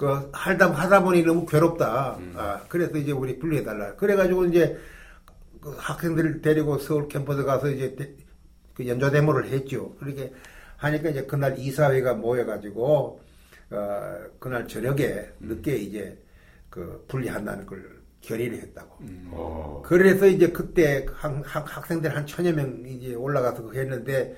그 0.00 0.30
하다 0.32 0.72
하다 0.72 1.02
보니 1.04 1.22
너무 1.24 1.44
괴롭다. 1.44 2.16
아 2.34 2.62
그래서 2.70 2.96
이제 2.96 3.12
우리 3.12 3.38
분리해 3.38 3.62
달라. 3.62 3.94
그래가지고 3.96 4.46
이제 4.46 4.78
그 5.60 5.74
학생들을 5.76 6.40
데리고 6.40 6.78
서울 6.78 7.06
캠퍼스 7.06 7.44
가서 7.44 7.68
이제 7.68 7.94
대- 7.94 8.14
그 8.72 8.88
연좌 8.88 9.10
데모를 9.10 9.48
했죠. 9.48 9.94
그렇게 9.96 10.32
하니까 10.78 11.10
이제 11.10 11.26
그날 11.26 11.58
이사회가 11.58 12.14
모여가지고 12.14 13.20
어 13.72 14.16
그날 14.38 14.66
저녁에 14.66 15.26
늦게 15.40 15.76
이제 15.76 16.18
그 16.70 17.04
분리한다는 17.06 17.66
걸 17.66 18.00
결의를 18.22 18.56
했다고. 18.58 18.96
어. 19.32 19.82
그래서 19.84 20.26
이제 20.26 20.48
그때 20.48 21.04
학, 21.12 21.42
학- 21.44 21.76
학생들 21.76 22.16
한 22.16 22.26
천여 22.26 22.52
명 22.54 22.82
이제 22.86 23.12
올라가서 23.14 23.64
그거 23.64 23.74
했는데 23.78 24.34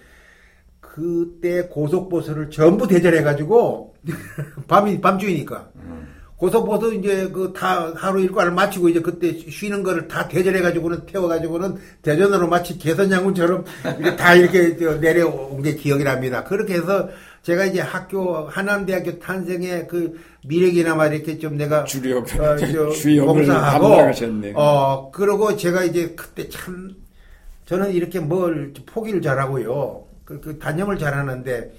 그때 0.95 1.63
고속버스를 1.69 2.51
전부 2.51 2.87
대절해가지고 2.87 3.95
밤이 4.69 5.01
밤중이니까 5.01 5.71
고속버스 6.37 6.95
이제 6.97 7.29
그 7.29 7.53
다 7.55 7.93
하루 7.95 8.21
일과를 8.21 8.53
마치고 8.53 8.91
이제 8.91 9.01
그때 9.01 9.33
쉬는 9.49 9.83
거를 9.85 10.07
다 10.07 10.29
대절해가지고는 10.29 11.07
태워가지고는 11.07 11.77
대전으로 12.03 12.47
마치 12.49 12.77
개선장군처럼 12.77 13.65
이렇게 14.01 14.17
다 14.17 14.35
이렇게 14.35 14.77
저 14.77 14.97
내려온 14.99 15.63
게 15.63 15.77
기억이 15.77 16.05
납니다. 16.05 16.45
그렇게 16.45 16.75
해서 16.75 17.09
제가 17.43 17.65
이제 17.65 17.81
학교 17.81 18.47
하남대학교 18.49 19.19
탄생의 19.19 19.89
그 19.89 20.21
미래기나마 20.47 21.07
이렇게 21.07 21.39
좀 21.39 21.57
내가 21.57 21.85
주력, 21.85 22.29
어, 22.91 22.93
봉사하고. 23.25 23.87
어 24.57 25.11
그러고 25.11 25.57
제가 25.57 25.85
이제 25.85 26.13
그때 26.17 26.49
참 26.51 26.97
저는 27.65 27.93
이렇게 27.93 28.21
뭘 28.21 28.75
포기를 28.85 29.23
잘하고요. 29.23 30.12
그, 30.25 30.41
그 30.41 30.59
단념을 30.59 30.99
잘하는데 30.99 31.73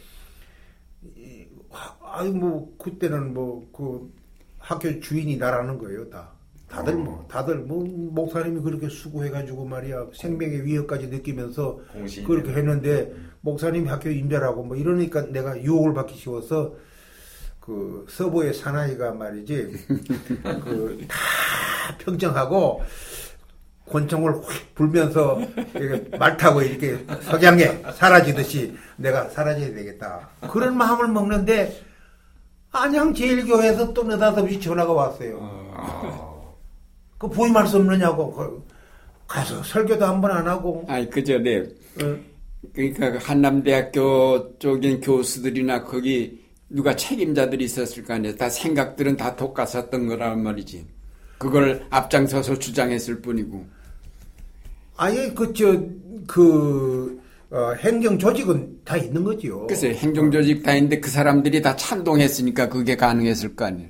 이, 1.17 1.45
아, 1.71 1.95
아이 2.01 2.29
뭐 2.32 2.75
그때는 2.77 3.34
뭐 3.34 3.65
그 3.73 4.12
학교 4.60 4.99
주인이 4.99 5.36
나라는 5.38 5.77
거예요 5.77 6.10
다. 6.10 6.32
다들 6.69 6.95
뭐 6.95 7.25
다들 7.29 7.58
뭐 7.60 7.84
목사님이 7.86 8.62
그렇게 8.62 8.89
수고해가지고 8.89 9.65
말이야 9.65 10.08
생명의 10.15 10.65
위협까지 10.65 11.08
느끼면서 11.08 11.79
공신 11.91 12.23
그렇게 12.25 12.51
했는데 12.51 13.13
목사님이 13.41 13.88
학교 13.89 14.10
임대라고 14.10 14.63
뭐 14.63 14.75
이러니까 14.75 15.27
내가 15.27 15.62
유혹을 15.62 15.93
받기 15.93 16.15
쉬워서 16.17 16.75
그 17.60 18.06
서부의 18.10 18.53
사나이가 18.56 19.12
말이지 19.13 19.71
그 20.63 21.06
다 21.08 21.17
평정하고 21.99 22.82
권총을 23.97 24.34
확 24.36 24.43
불면서 24.73 25.39
말 26.17 26.36
타고 26.36 26.62
이렇게 26.63 26.97
석양에 27.21 27.84
사라지듯이 27.93 28.75
내가 28.97 29.29
사라져야 29.29 29.67
되겠다 29.73 30.27
그런 30.51 30.75
마음을 30.75 31.08
먹는데 31.10 31.79
안양 32.71 33.13
제일교회에서 33.13 33.93
또 33.93 34.03
느닷없이 34.03 34.60
전화가 34.60 34.91
왔어요. 34.91 35.38
아. 35.75 36.34
그 37.19 37.29
부임할 37.29 37.67
수 37.67 37.77
없느냐고 37.77 38.34
그 38.34 38.65
가서 39.27 39.62
설교도 39.62 40.03
한 40.03 40.19
번 40.21 40.32
안 40.32 40.47
하고 40.47 40.84
아니, 40.88 41.08
그 41.10 41.23
전에, 41.23 41.60
어, 41.60 42.17
그러니까 42.73 43.12
그 43.12 43.17
한남대학교 43.21 44.58
쪽인 44.58 45.01
교수들이나 45.01 45.84
거기 45.84 46.43
누가 46.67 46.95
책임자들이 46.95 47.63
있었을 47.65 48.03
거 48.03 48.15
아니에요. 48.15 48.36
다 48.38 48.49
생각들은 48.49 49.17
다 49.17 49.36
똑같았던 49.36 50.08
거란 50.08 50.41
말이지. 50.41 50.88
그걸 51.38 51.86
앞장서서 51.91 52.58
주장했을 52.58 53.21
뿐이고. 53.21 53.65
아예 54.95 55.34
그저그 55.34 57.21
어, 57.51 57.73
행정 57.73 58.17
조직은 58.17 58.79
다 58.84 58.97
있는 58.97 59.23
거지요. 59.23 59.67
글쎄, 59.67 59.93
행정 59.93 60.32
조직 60.32 60.63
다 60.63 60.73
있는데 60.73 60.99
그 60.99 61.12
사람들이 61.12 61.62
다 61.62 61.75
찬동했으니까 61.75 62.69
그게 62.69 62.95
가능했을 62.95 63.56
거 63.56 63.65
아니에요. 63.65 63.89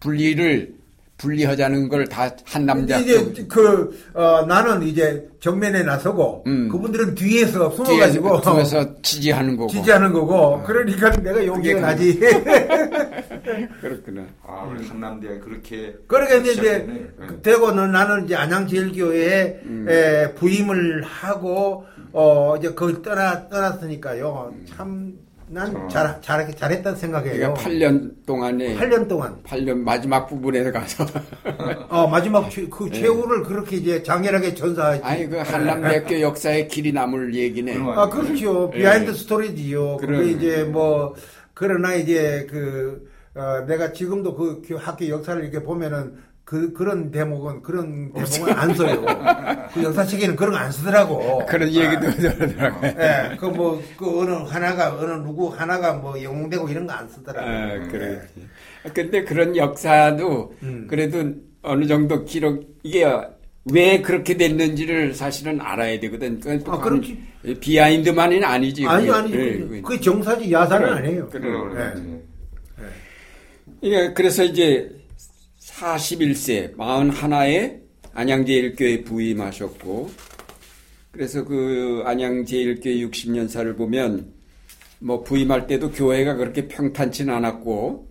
분리를, 0.00 0.74
분리하자는 1.18 1.88
걸 1.88 2.06
다 2.06 2.30
한남대학교. 2.44 3.02
이제 3.04 3.46
그 3.48 3.98
어, 4.14 4.44
나는 4.46 4.82
이제 4.82 5.26
정면에 5.40 5.82
나서고 5.82 6.44
음. 6.46 6.68
그분들은 6.68 7.14
뒤에서 7.14 7.70
숨어가지고 7.70 8.40
뒤에서 8.42 9.02
지지하는 9.02 9.56
거고. 9.56 9.68
지지하는 9.70 10.12
거고 10.12 10.62
그러니까 10.64 11.10
내가 11.10 11.44
용기가 11.46 11.80
나지. 11.80 12.20
그렇구나. 13.80 14.26
아, 14.46 14.68
우리 14.70 14.86
한남대가 14.86 15.40
그렇게 15.44 15.94
그러게 16.06 16.38
이제. 16.50 16.78
네. 16.86 17.06
그 17.26 17.40
되고는 17.42 17.92
나는 17.92 18.24
이제 18.26 18.34
안양제일교회에 18.36 19.60
에, 19.88 20.34
부임을 20.34 21.02
하고 21.02 21.84
어 22.12 22.56
이제 22.58 22.72
거기 22.74 23.00
떠나 23.02 23.48
떠났으니까요. 23.48 24.52
참 24.76 25.14
난 25.48 25.74
어. 25.76 25.86
잘 25.88 26.20
잘하게 26.20 26.54
잘했다는 26.56 26.98
생각해요. 26.98 27.54
그러니까 27.54 27.62
8년 27.62 28.26
동안에 28.26 28.76
8년 28.76 29.08
동안 29.08 29.36
8년 29.44 29.76
마지막 29.78 30.26
부분에 30.26 30.70
가서 30.72 31.06
어 31.88 32.08
마지막 32.08 32.50
최, 32.50 32.66
그 32.68 32.90
최후를 32.90 33.44
그렇게 33.44 33.76
이제 33.76 34.02
장렬하게 34.02 34.54
전사하지. 34.54 35.02
아니 35.04 35.28
그 35.28 35.36
한남대학교 35.36 36.18
역사에 36.22 36.66
길이 36.66 36.92
남을 36.92 37.34
얘기네. 37.34 37.76
아 37.94 38.08
그렇죠. 38.08 38.70
예. 38.74 38.78
behind 38.78 39.14
스토리지요. 39.14 39.98
그게 39.98 40.06
그러네. 40.06 40.30
이제 40.32 40.64
뭐 40.64 41.14
그러나 41.54 41.94
이제 41.94 42.46
그 42.50 43.08
어, 43.36 43.64
내가 43.66 43.92
지금도 43.92 44.34
그 44.34 44.62
교- 44.66 44.78
학교 44.78 45.08
역사를 45.08 45.40
이렇게 45.40 45.62
보면은 45.62 46.14
그 46.46 46.72
그런 46.72 47.10
대목은 47.10 47.60
그런 47.62 48.12
대목은 48.12 48.52
안 48.52 48.72
써요. 48.72 49.04
그 49.74 49.82
역사책에는 49.82 50.36
그런 50.36 50.52
거 50.52 50.58
안 50.58 50.70
쓰더라고. 50.70 51.44
그런 51.44 51.68
얘기도 51.68 52.08
들더라고요. 52.12 52.92
예, 53.00 53.36
그 53.36 53.46
뭐 53.46 53.82
그 53.96 54.20
어느 54.20 54.30
하나가 54.30 54.94
어느 54.96 55.10
누구 55.24 55.48
하나가 55.48 55.94
뭐 55.94 56.22
영웅되고 56.22 56.68
이런 56.68 56.86
거 56.86 56.92
안 56.92 57.08
쓰더라고. 57.08 57.44
아, 57.48 57.88
그래. 57.90 58.22
근데 58.94 59.24
그런 59.24 59.56
역사도 59.56 60.54
음. 60.62 60.86
그래도 60.88 61.34
어느 61.62 61.84
정도 61.84 62.24
기록 62.24 62.76
이게 62.84 63.04
왜 63.72 64.00
그렇게 64.00 64.36
됐는지를 64.36 65.14
사실은 65.14 65.60
알아야 65.60 65.98
되거든. 65.98 66.38
또 66.64 66.72
아, 66.74 66.78
그렇지. 66.78 67.20
비하인드만은 67.60 68.44
아니지. 68.44 68.86
아니. 68.86 69.10
아니 69.10 69.32
예, 69.32 69.36
그 69.36 69.58
그게. 69.68 69.80
그게 69.82 70.00
정사지 70.00 70.52
야사는 70.52 70.86
그래, 70.86 70.96
아니에요. 70.96 71.28
그래. 71.28 71.50
그래. 71.50 71.94
네. 72.78 72.92
예, 73.82 74.12
그래서 74.12 74.44
이제 74.44 74.88
41세, 75.76 76.74
41에 76.76 77.82
안양제일교회 78.14 79.04
부임하셨고, 79.04 80.10
그래서 81.10 81.44
그 81.44 82.02
안양제일교회 82.06 82.96
60년사를 83.06 83.76
보면, 83.76 84.32
뭐 84.98 85.22
부임할 85.22 85.66
때도 85.66 85.90
교회가 85.90 86.36
그렇게 86.36 86.66
평탄치는 86.66 87.32
않았고, 87.34 88.08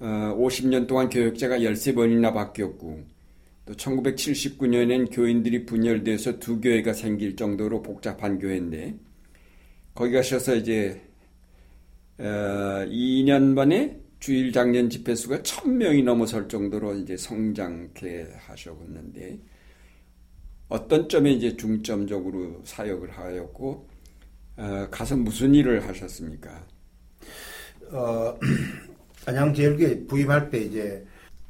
어, 0.00 0.04
50년 0.38 0.86
동안 0.86 1.08
교역자가 1.08 1.58
13번이나 1.58 2.34
바뀌었고, 2.34 3.00
또 3.64 3.72
1979년엔 3.74 5.08
교인들이 5.10 5.64
분열돼서 5.64 6.38
두 6.38 6.60
교회가 6.60 6.92
생길 6.92 7.34
정도로 7.34 7.80
복잡한 7.80 8.38
교회인데, 8.38 8.94
거기 9.94 10.12
가셔서 10.12 10.56
이제 10.56 11.00
어, 12.18 12.84
2년 12.86 13.54
만에 13.54 13.98
주일 14.20 14.52
장년 14.52 14.90
집회 14.90 15.14
수가 15.14 15.38
1000명이 15.38 16.04
넘어설 16.04 16.46
정도로 16.46 16.94
이제 16.94 17.16
성장케 17.16 18.34
하셨는데 18.38 19.40
어떤 20.68 21.08
점에 21.08 21.32
이제 21.32 21.56
중점적으로 21.56 22.60
사역을 22.64 23.10
하였고 23.10 23.88
어, 24.58 24.88
가서 24.90 25.16
무슨 25.16 25.54
일을 25.54 25.88
하셨습니까? 25.88 26.66
어, 27.90 28.38
안양제일교회 29.26 30.06
부임할 30.06 30.50
때 30.50 30.60
이제 30.64 31.06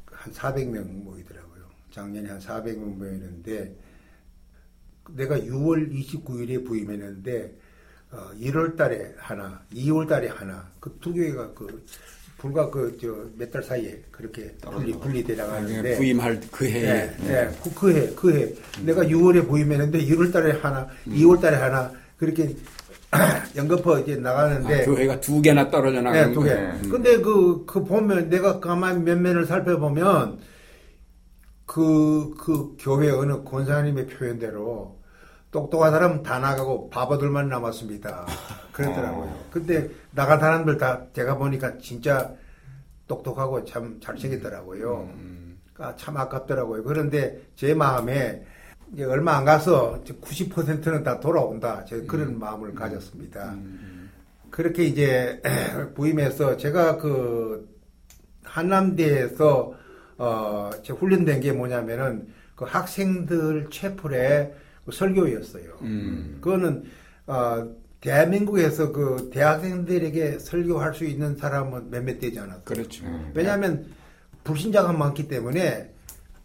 한 0.06 0.32
400명 0.32 1.02
모이더라고요. 1.02 1.64
작년에 1.90 2.28
한 2.28 2.38
400명 2.38 2.96
모이는데 2.96 3.76
내가 5.16 5.38
6월 5.40 5.92
29일에 5.92 6.64
부임했는데 6.64 7.58
어, 8.12 8.30
1월 8.34 8.76
달에 8.76 9.12
하나, 9.18 9.64
2월 9.72 10.08
달에 10.08 10.28
하나 10.28 10.70
그두 10.78 11.12
교회가 11.12 11.52
그 11.54 11.84
불과 12.40 12.70
그 12.70 12.96
저 12.98 13.08
몇 13.38 13.50
달 13.50 13.62
사이에 13.62 14.00
그렇게 14.10 14.54
분리 14.62 14.92
분리돼 14.92 15.34
나가는데 15.34 15.96
부임할 15.96 16.40
그 16.50 16.66
해에 16.66 16.84
예, 16.84 17.16
예, 17.28 17.50
그, 17.62 17.74
그 17.74 17.92
해, 17.94 18.10
그 18.14 18.34
해. 18.34 18.48
내가 18.84 19.02
6월에 19.02 19.46
부임했는데 19.46 19.98
1월 20.06 20.32
달에 20.32 20.52
하나, 20.52 20.88
2월 21.06 21.40
달에 21.40 21.56
하나, 21.56 21.92
그렇게 22.16 22.56
연거푸 23.56 24.00
이제 24.00 24.16
나가는데. 24.16 24.82
아, 24.82 24.84
교회가 24.86 25.20
두 25.20 25.42
개나 25.42 25.68
떨어져 25.70 26.00
나가는 26.00 26.28
네, 26.28 26.32
두 26.32 26.42
개. 26.42 26.48
거예요. 26.50 26.70
음. 26.84 26.88
근데 26.90 27.20
그, 27.20 27.64
그 27.66 27.84
보면, 27.84 28.30
내가 28.30 28.60
가만히 28.60 29.02
면면을 29.02 29.44
살펴보면, 29.46 30.38
그, 31.66 32.30
그 32.38 32.76
교회 32.78 33.10
어느 33.10 33.42
권사님의 33.44 34.06
표현대로, 34.06 34.99
똑똑한 35.50 35.90
사람은 35.90 36.22
다 36.22 36.38
나가고 36.38 36.90
바보들만 36.90 37.48
남았습니다. 37.48 38.26
그러더라고요. 38.72 39.46
근데 39.50 39.88
나간 40.12 40.38
사람들 40.38 40.78
다 40.78 41.02
제가 41.12 41.36
보니까 41.36 41.78
진짜 41.78 42.32
똑똑하고 43.08 43.64
참 43.64 43.98
잘생겼더라고요. 44.00 45.10
아, 45.78 45.96
참 45.96 46.16
아깝더라고요. 46.16 46.84
그런데 46.84 47.40
제 47.56 47.74
마음에 47.74 48.44
이제 48.92 49.04
얼마 49.04 49.36
안 49.36 49.44
가서 49.44 50.02
90%는 50.04 51.02
다 51.02 51.18
돌아온다. 51.18 51.84
제가 51.84 52.06
그런 52.06 52.38
마음을 52.38 52.74
가졌습니다. 52.74 53.56
그렇게 54.50 54.84
이제 54.84 55.40
부임해서 55.94 56.56
제가 56.56 56.96
그 56.98 57.68
한남대에서 58.44 59.74
어, 60.18 60.70
제 60.82 60.92
훈련된 60.92 61.40
게 61.40 61.52
뭐냐면은 61.52 62.28
그 62.54 62.64
학생들 62.64 63.70
채플의 63.70 64.52
그 64.52 64.59
설교였어요. 64.92 65.78
음. 65.82 66.38
그거는 66.40 66.84
어, 67.26 67.68
대한민국에서 68.00 68.92
그 68.92 69.30
대학생들에게 69.32 70.38
설교할 70.38 70.94
수 70.94 71.04
있는 71.04 71.36
사람은 71.36 71.90
몇몇 71.90 72.18
되지 72.18 72.38
않았어요. 72.38 72.62
그렇죠. 72.64 73.04
왜냐하면 73.34 73.86
불신자가 74.44 74.92
많기 74.92 75.28
때문에 75.28 75.92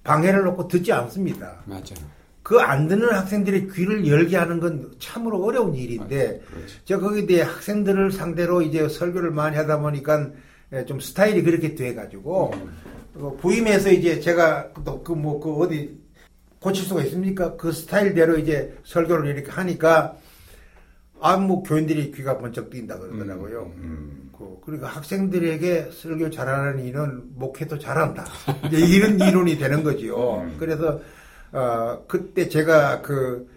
방해를 0.04 0.44
놓고 0.44 0.68
듣지 0.68 0.92
않습니다. 0.92 1.62
맞아. 1.66 1.96
그안 2.44 2.88
듣는 2.88 3.10
학생들의 3.10 3.70
귀를 3.70 4.08
열게 4.08 4.38
하는 4.38 4.60
건 4.60 4.92
참으로 5.00 5.44
어려운 5.44 5.74
일인데, 5.74 6.42
저 6.84 7.00
거기에 7.00 7.26
대해 7.26 7.42
학생들을 7.42 8.12
상대로 8.12 8.62
이제 8.62 8.88
설교를 8.88 9.32
많이 9.32 9.58
하다 9.58 9.80
보니까 9.80 10.30
예, 10.72 10.86
좀 10.86 11.00
스타일이 11.00 11.42
그렇게 11.42 11.74
돼가지고, 11.74 12.54
어, 13.16 13.38
부임해서 13.42 13.92
이제 13.92 14.20
제가 14.20 14.74
또그뭐그 14.84 15.56
어디 15.56 16.00
고칠 16.66 16.86
수가 16.86 17.04
있습니까? 17.04 17.56
그 17.56 17.72
스타일대로 17.72 18.40
이제 18.40 18.76
설교를 18.84 19.30
이렇게 19.36 19.52
하니까, 19.52 20.18
아, 21.22 21.38
뭐 21.38 21.62
교인들이 21.62 22.12
귀가 22.12 22.38
번쩍 22.38 22.70
뛴다 22.72 22.98
그러더라고요. 22.98 23.72
그, 24.38 24.60
그러니까 24.66 24.88
학생들에게 24.88 25.92
설교 25.92 26.32
잘하는 26.32 26.84
이는 26.86 27.24
목회도 27.36 27.78
잘한다. 27.78 28.26
이제 28.68 28.78
이런 28.80 29.20
이론이 29.22 29.58
되는 29.58 29.84
거지요. 29.84 30.50
그래서 30.60 31.00
어, 31.52 32.04
그때 32.08 32.50
제가 32.50 33.02
그 33.02 33.48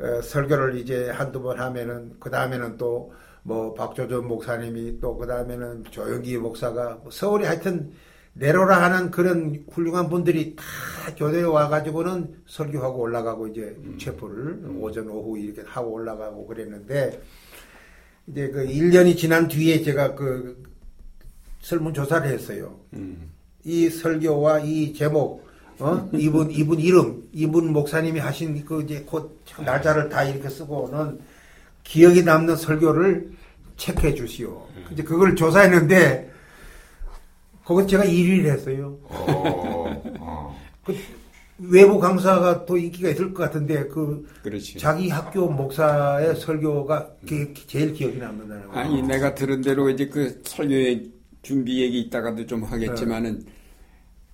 어, 0.00 0.22
설교를 0.22 0.78
이제 0.78 1.10
한두 1.10 1.42
번 1.42 1.58
하면은 1.58 2.14
그 2.20 2.30
다음에는 2.30 2.78
또 2.78 3.12
뭐 3.44 3.74
박조전 3.74 4.26
목사님이 4.26 5.00
또 5.00 5.16
그 5.16 5.26
다음에는 5.26 5.84
조영기 5.84 6.38
목사가 6.38 6.98
뭐 7.02 7.10
서울에 7.10 7.46
하여튼 7.46 7.92
내로라 8.34 8.82
하는 8.82 9.10
그런 9.10 9.64
훌륭한 9.70 10.08
분들이 10.08 10.56
다 10.56 10.64
교대에 11.16 11.42
와가지고는 11.42 12.34
설교하고 12.46 13.00
올라가고 13.00 13.48
이제 13.48 13.76
체포를 13.98 14.76
오전 14.80 15.08
오후 15.08 15.38
이렇게 15.38 15.62
하고 15.66 15.92
올라가고 15.92 16.46
그랬는데 16.46 17.20
이제 18.26 18.48
그 18.48 18.66
1년이 18.66 19.16
지난 19.16 19.48
뒤에 19.48 19.82
제가 19.82 20.14
그 20.14 20.62
설문조사를 21.60 22.28
했어요. 22.28 22.80
음. 22.94 23.30
이 23.64 23.88
설교와 23.88 24.60
이 24.60 24.92
제목, 24.92 25.46
어? 25.78 26.08
이분, 26.12 26.50
이분 26.50 26.78
이름, 26.78 27.28
이분 27.32 27.72
목사님이 27.72 28.20
하신 28.20 28.64
그 28.64 28.82
이제 28.82 29.02
곧 29.06 29.40
날짜를 29.64 30.08
다 30.10 30.22
이렇게 30.24 30.50
쓰고는 30.50 31.20
기억에 31.82 32.22
남는 32.22 32.56
설교를 32.56 33.30
체크해 33.76 34.14
주시오. 34.14 34.66
이제 34.92 35.02
그걸 35.02 35.34
조사했는데, 35.34 36.30
거기 37.64 37.86
제가 37.86 38.04
1위를 38.04 38.46
했어요. 38.46 38.98
어, 39.04 40.02
어. 40.20 40.56
그 40.84 40.94
외부 41.58 41.98
강사가 41.98 42.66
더 42.66 42.76
인기가 42.76 43.08
있을 43.10 43.32
것 43.32 43.44
같은데, 43.44 43.86
그 43.88 44.26
그렇지. 44.42 44.78
자기 44.78 45.08
학교 45.08 45.48
목사의 45.48 46.36
설교가 46.36 47.10
기- 47.26 47.54
제일 47.66 47.92
기억에 47.94 48.16
남는다는 48.16 48.68
거예요. 48.68 48.78
아니 48.78 49.02
내가 49.02 49.34
들은 49.34 49.62
대로 49.62 49.88
이제 49.88 50.08
그 50.08 50.42
설교의 50.44 51.10
준비 51.42 51.80
얘기 51.82 52.00
이따가도 52.00 52.46
좀 52.46 52.64
하겠지만은 52.64 53.38
네. 53.40 53.52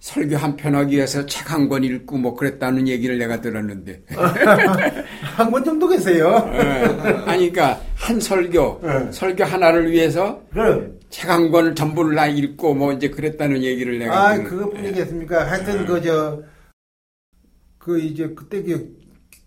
설교 0.01 0.35
한 0.37 0.57
편 0.57 0.75
하기 0.75 0.97
위해서 0.97 1.25
책 1.27 1.51
한 1.51 1.69
권 1.69 1.85
읽고 1.85 2.17
뭐 2.17 2.35
그랬다는 2.35 2.89
얘기를 2.89 3.19
내가 3.19 3.41
들었는데 3.41 4.03
한번 5.37 5.63
정도 5.65 5.87
계세요. 5.89 6.29
예. 6.55 6.59
아니 7.27 7.51
그러니까 7.53 7.81
한 7.97 8.19
설교 8.19 8.81
네. 8.83 9.13
설교 9.13 9.45
하나를 9.45 9.91
위해서 9.91 10.43
그럼. 10.51 10.99
책 11.11 11.29
한 11.29 11.51
권을 11.51 11.75
전부를 11.75 12.15
다 12.17 12.27
읽고 12.29 12.75
뭐 12.75 12.93
이제 12.93 13.11
그랬다는 13.11 13.63
얘기를 13.63 13.99
내가 13.99 14.31
아, 14.31 14.39
그것뿐이겠습니까? 14.43 15.51
하여튼 15.51 15.85
그 15.87 16.01
저 16.01 16.43
그 17.79 17.99
이제 17.99 18.29
그때 18.37 18.63
그, 18.63 18.97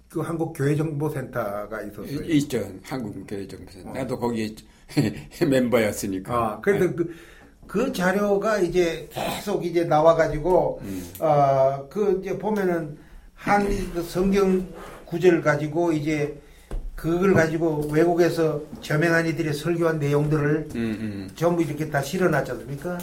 그 0.10 0.20
한국 0.22 0.54
교회 0.54 0.76
정보센터가 0.76 1.82
있었어요. 1.84 2.24
이- 2.26 2.38
있죠 2.38 2.68
한국 2.84 3.26
교회정부에서 3.28 3.91
나도 3.93 4.18
거기 4.20 4.56
에 4.97 5.45
멤버였으니까 5.45 6.34
아, 6.36 6.60
그래서 6.62 6.93
그, 6.95 7.14
그 7.68 7.91
자료가 7.91 8.59
이제 8.59 9.09
계속 9.11 9.66
이제 9.66 9.84
나와가지고, 9.86 10.82
어, 11.20 11.88
그 11.89 12.20
이제 12.22 12.38
보면은 12.38 12.97
한그 13.36 14.03
성경 14.03 14.66
구절 15.05 15.41
가지고 15.41 15.91
이제 15.91 16.39
그걸 16.95 17.34
가지고 17.34 17.89
외국에서 17.91 18.61
저명한 18.82 19.28
이들의 19.28 19.53
설교한 19.53 19.99
내용들을 19.99 20.70
음, 20.76 20.76
음. 20.76 21.30
전부 21.36 21.61
이렇게 21.61 21.89
다 21.89 22.01
실어놨지 22.01 22.51
않습니까? 22.51 22.97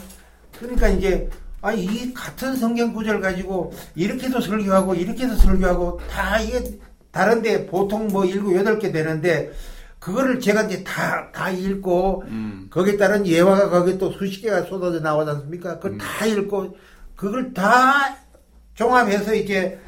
그러니까 0.59 0.89
이제 0.89 1.29
아니 1.61 1.85
이 1.85 2.15
같은 2.15 2.57
성경 2.57 2.95
구절 2.95 3.21
가지고 3.21 3.73
이렇게도 3.95 4.41
설교하고 4.41 4.95
이렇게도 4.95 5.37
설교하고 5.37 6.01
다 6.11 6.41
이게 6.41 6.79
다른데 7.11 7.67
보통 7.67 8.07
뭐 8.09 8.25
일곱 8.25 8.57
여덟 8.57 8.79
개 8.79 8.91
되는데 8.91 9.53
그거를 10.01 10.41
제가 10.41 10.63
이제 10.63 10.83
다 10.83 11.31
다 11.33 11.51
읽고 11.51 12.25
음. 12.27 12.67
거기에 12.71 12.97
따른 12.97 13.27
예화가 13.27 13.71
거기 13.71 13.97
또 13.99 14.11
수십 14.13 14.43
개가 14.43 14.63
쏟아져 14.65 15.01
나오지 15.01 15.31
않습니까? 15.31 15.79
그걸 15.79 15.99
다 15.99 16.27
읽고 16.27 16.77
그걸 17.17 17.53
다 17.55 18.17
종합해서 18.75 19.35
이제 19.35 19.79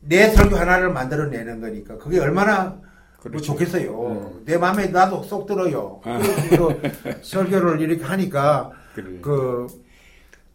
내 0.00 0.30
설교 0.30 0.56
하나를 0.56 0.90
만들어내는 0.92 1.60
거니까 1.60 1.96
그게 1.98 2.18
얼마나 2.18 2.64
뭐 2.64 2.82
그렇죠. 3.20 3.44
좋겠어요. 3.52 4.42
내 4.44 4.56
마음에 4.56 4.86
나도 4.86 5.22
쏙 5.24 5.46
들어요. 5.46 6.00
그래서 6.02 6.72
설교를 7.22 7.80
이렇게 7.80 8.04
하니까 8.04 8.70
그래. 8.94 9.18
그, 9.20 9.66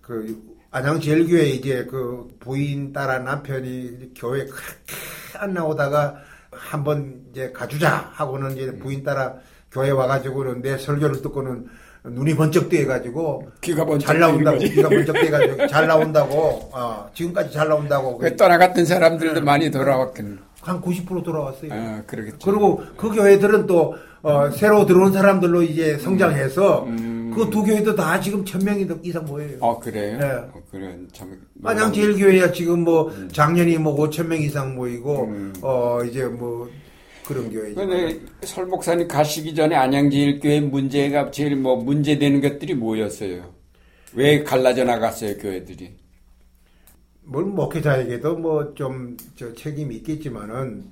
그, 0.01 0.41
안양제일교회 0.71 1.49
이제 1.49 1.85
그 1.85 2.27
부인 2.39 2.93
따라 2.93 3.19
남편이 3.19 4.13
교회 4.15 4.45
그렇게 4.45 4.95
안 5.37 5.53
나오다가 5.53 6.15
한번 6.57 7.21
이제 7.31 7.51
가주자 7.51 8.09
하고는 8.13 8.57
이제 8.57 8.77
부인 8.77 9.03
따라 9.03 9.35
교회 9.71 9.89
와가지고는 9.89 10.61
내 10.61 10.77
설교를 10.77 11.21
듣고는 11.21 11.67
눈이 12.05 12.35
번쩍 12.35 12.69
뜨여가지고 12.69 13.49
귀가 13.61 13.85
번쩍 13.85 14.07
잘 14.07 14.19
나온다고. 14.19 14.57
귀가 14.59 14.89
번쩍 14.89 15.13
뜨여가지고 15.13 15.67
잘 15.67 15.87
나온다고 15.87 16.69
어, 16.73 17.09
지금까지 17.13 17.51
잘 17.53 17.67
나온다고 17.69 18.17
그 18.17 18.35
떠나갔던 18.35 18.85
사람들도 18.85 19.41
많이 19.41 19.71
돌아왔겠네. 19.71 20.37
한 20.61 20.81
90% 20.81 21.23
돌아왔어요. 21.23 21.71
아, 21.73 22.01
그러겠죠. 22.07 22.37
그리고 22.43 22.83
그 22.97 23.09
교회들은 23.09 23.67
또 23.67 23.95
어, 24.23 24.49
새로 24.51 24.85
들어온 24.85 25.11
사람들로 25.13 25.61
이제 25.63 25.97
성장해서 25.99 26.85
음. 26.85 27.31
그두 27.35 27.63
교회도 27.63 27.93
다 27.95 28.19
지금 28.19 28.43
천 28.45 28.63
명 28.63 28.79
이상 29.03 29.25
모여요. 29.25 29.57
아, 29.61 29.77
그래요? 29.79 30.17
네. 30.17 30.25
어, 30.25 30.63
그래, 30.71 30.97
참. 31.11 31.39
안양제일 31.63 32.17
교회야 32.17 32.51
지금 32.51 32.83
뭐 32.85 33.11
작년이 33.31 33.77
뭐 33.79 33.95
5천 33.97 34.27
명 34.27 34.39
이상 34.41 34.75
모이고 34.75 35.23
음. 35.25 35.53
어 35.61 35.99
이제 36.05 36.25
뭐 36.25 36.69
그런 37.25 37.49
교회죠. 37.51 37.75
근데 37.75 38.19
설 38.43 38.65
목사님 38.65 39.07
가시기 39.07 39.53
전에 39.55 39.75
안양제일 39.75 40.39
교회 40.39 40.59
문제가 40.61 41.29
제일 41.31 41.55
뭐 41.55 41.75
문제되는 41.75 42.39
것들이 42.41 42.73
뭐였어요? 42.75 43.51
왜 44.13 44.43
갈라져 44.43 44.83
나갔어요, 44.83 45.37
교회들이? 45.37 45.91
뭘 47.23 47.45
목회자에게도 47.45 48.37
뭐 48.37 48.73
좀 48.75 49.17
저 49.35 49.53
책임이 49.53 49.95
있겠지만은 49.97 50.83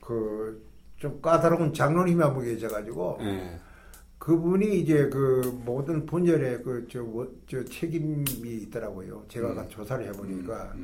그 0.00 0.62
좀 1.00 1.20
까다로운 1.20 1.72
장로님이 1.72 2.22
한 2.22 2.34
분 2.34 2.44
계셔가지고 2.44 3.18
예. 3.22 3.58
그분이 4.18 4.80
이제 4.80 5.08
그 5.08 5.58
모든 5.64 6.04
분열에 6.04 6.58
그저 6.58 7.02
저 7.48 7.64
책임이 7.64 8.24
있더라고요. 8.44 9.24
제가 9.28 9.48
음. 9.50 9.54
가 9.56 9.66
조사를 9.68 10.06
해보니까 10.08 10.74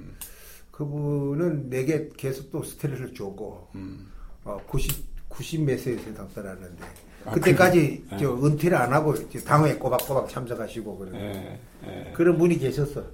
그분은 0.70 1.68
내게 1.68 2.08
계속 2.16 2.50
또 2.50 2.62
스트레스를 2.62 3.12
주고 3.12 3.68
음. 3.74 4.10
어, 4.44 4.58
90 4.66 5.16
90몇 5.28 5.78
세에서 5.78 6.14
답변하는데 6.14 6.82
아, 7.26 7.32
그때까지 7.32 8.06
그, 8.08 8.16
저 8.18 8.34
은퇴를 8.36 8.76
안 8.76 8.92
하고 8.94 9.14
당회에 9.44 9.74
꼬박꼬박 9.76 10.30
참석하시고 10.30 10.96
그런 10.96 11.14
예, 11.16 11.60
예. 11.84 12.12
그런 12.14 12.38
분이 12.38 12.58
계셨어. 12.58 13.04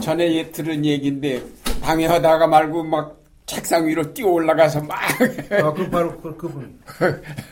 전에 0.00 0.32
예, 0.36 0.50
들은 0.52 0.84
얘기인데 0.84 1.42
방해하다가 1.82 2.46
말고 2.46 2.84
막 2.84 3.19
책상 3.50 3.86
위로 3.86 4.12
뛰어 4.14 4.28
올라가서 4.28 4.82
막. 4.82 4.96
아, 5.50 5.72
그 5.74 5.90
바로 5.90 6.16
그, 6.20 6.36
그분. 6.36 6.78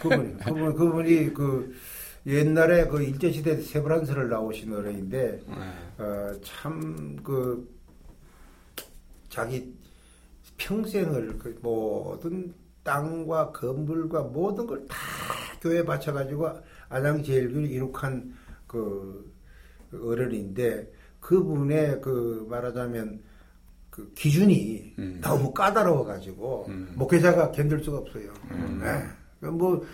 그분. 0.00 0.38
그분 0.38 0.74
그분이 0.74 1.34
그 1.34 1.74
옛날에 2.26 2.86
그 2.86 3.02
일제시대 3.02 3.60
세브란스를 3.62 4.28
나오신 4.28 4.72
어른인데 4.74 5.40
네. 5.46 6.02
어, 6.04 6.32
참 6.42 7.16
그 7.24 7.68
자기 9.28 9.74
평생을 10.56 11.38
그 11.38 11.58
모든 11.62 12.52
땅과 12.84 13.52
건물과 13.52 14.22
모든 14.22 14.66
걸 14.66 14.86
다 14.86 14.96
교회에 15.60 15.84
바쳐가지고 15.84 16.48
안양제일교를 16.88 17.68
이룩한 17.70 18.32
그 18.66 19.32
어른인데 19.92 20.90
그분의 21.20 22.00
그 22.00 22.46
말하자면 22.48 23.20
그 23.98 24.12
기준이 24.14 24.94
음. 25.00 25.18
너무 25.20 25.52
까다로워가지고 25.52 26.66
음. 26.68 26.92
목회자가 26.94 27.50
견딜 27.50 27.82
수가 27.82 27.98
없어요. 27.98 28.32
음. 28.52 28.80
네. 28.80 29.48
뭐 29.48 29.84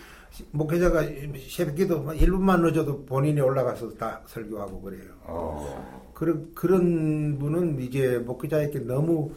목회자가 0.51 1.01
새벽기도 1.49 2.05
1분만 2.05 2.61
늦어도 2.61 3.03
본인이 3.05 3.41
올라가서 3.41 3.95
다 3.95 4.21
설교하고 4.27 4.79
그래요. 4.79 5.11
어. 5.23 6.11
그런 6.13 6.53
그런 6.53 7.39
분은 7.39 7.81
이제 7.81 8.19
목회자에게 8.19 8.79
너무 8.79 9.31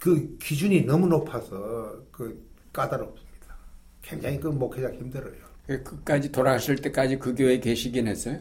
그 0.00 0.36
기준이 0.38 0.84
너무 0.84 1.06
높아서 1.06 2.02
그 2.10 2.44
까다롭습니다. 2.72 3.56
굉장히 4.02 4.40
그 4.40 4.48
목회자 4.48 4.90
힘들어요. 4.90 5.38
그 5.68 5.82
끝까지 5.84 6.32
돌아가실 6.32 6.76
때까지 6.76 7.18
그 7.18 7.32
교회에 7.32 7.60
계시긴 7.60 8.08
했어요? 8.08 8.38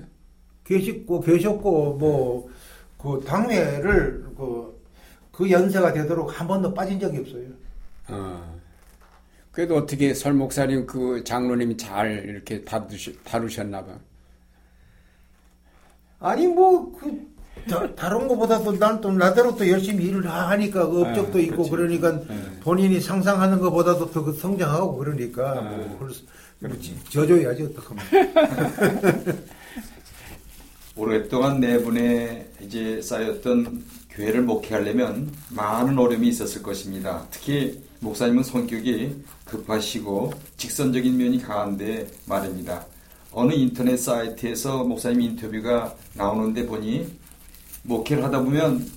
계시고 0.64 1.20
계셨고 1.22 1.94
뭐 1.98 2.50
그 2.98 3.24
당회를 3.26 4.26
그, 4.36 4.76
그 5.38 5.52
연세가 5.52 5.94
되도록 5.94 6.40
한 6.40 6.48
번도 6.48 6.74
빠진 6.74 7.00
적이 7.00 7.20
없어요. 7.20 7.44
어. 8.08 8.58
그래도 9.52 9.76
어떻게 9.76 10.16
설 10.16 10.34
목사님 10.34 10.88
그 10.88 11.24
장로님이 11.24 11.78
잘 11.78 12.24
이렇게 12.28 12.64
다루시, 12.66 13.16
다루셨나 13.24 13.86
봐. 13.86 13.94
아니 16.20 16.48
뭐 16.48 16.92
그 17.00 17.96
다른 17.96 18.28
것보다도 18.28 18.80
난 18.80 19.02
또 19.02 19.12
나대로 19.12 19.56
또 19.56 19.68
열심히 19.70 20.06
일을 20.06 20.28
하니까 20.28 20.88
그 20.88 21.02
업적도 21.02 21.38
아, 21.38 21.42
있고 21.42 21.70
그렇지. 21.70 21.98
그러니까 22.00 22.12
네. 22.34 22.60
본인이 22.62 23.00
상상하는 23.00 23.60
것보다도 23.60 24.10
더그 24.12 24.34
성장하고 24.34 24.96
그러니까 24.96 25.52
아. 25.60 25.62
뭐 25.62 26.10
저줘야지 27.10 27.64
어떡하면. 27.64 28.04
오랫동안 30.96 31.60
네 31.60 31.78
분의 31.78 32.48
이제 32.62 33.00
쌓였던 33.02 33.84
교회를 34.18 34.41
목회하려면 34.41 35.32
많은 35.51 35.97
어려움이 35.97 36.28
있었을 36.30 36.63
것입니다. 36.63 37.28
특히 37.30 37.80
목사님은 37.99 38.43
성격이 38.43 39.24
급하시고 39.45 40.34
직선적인 40.57 41.15
면이 41.15 41.39
강한데 41.43 42.07
말입니다. 42.26 42.84
어느 43.32 43.53
인터넷 43.53 43.95
사이트에서 43.97 44.84
목사님 44.84 45.22
인터뷰가 45.22 45.93
나오는데 46.15 46.65
보니 46.65 47.07
목회를 47.84 48.24
하다 48.24 48.41
보면 48.41 48.89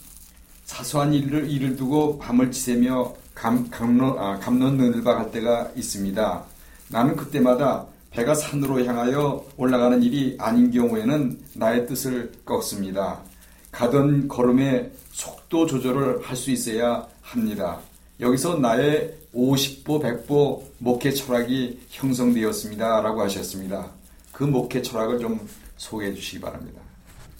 사소한 0.64 1.12
일을, 1.12 1.50
일을 1.50 1.76
두고 1.76 2.18
밤을 2.18 2.50
지새며 2.50 3.14
감, 3.34 3.68
감론, 3.68 4.18
아, 4.18 4.38
감론는을박 4.38 5.18
할 5.18 5.30
때가 5.30 5.70
있습니다. 5.76 6.44
나는 6.88 7.14
그때마다 7.16 7.86
배가 8.10 8.34
산으로 8.34 8.84
향하여 8.86 9.44
올라가는 9.58 10.02
일이 10.02 10.36
아닌 10.38 10.70
경우에는 10.70 11.38
나의 11.56 11.86
뜻을 11.86 12.32
꺾습니다. 12.46 13.20
가던 13.70 14.28
걸음의 14.28 14.90
속도 15.20 15.66
조절을 15.66 16.22
할 16.22 16.34
수 16.34 16.50
있어야 16.50 17.06
합니다. 17.20 17.78
여기서 18.20 18.56
나의 18.58 19.14
50보, 19.34 20.02
100보 20.02 20.62
목회 20.78 21.10
철학이 21.12 21.78
형성되었습니다. 21.90 23.02
라고 23.02 23.20
하셨습니다. 23.22 23.90
그 24.32 24.44
목회 24.44 24.80
철학을 24.80 25.18
좀 25.18 25.46
소개해 25.76 26.14
주시기 26.14 26.40
바랍니다. 26.40 26.80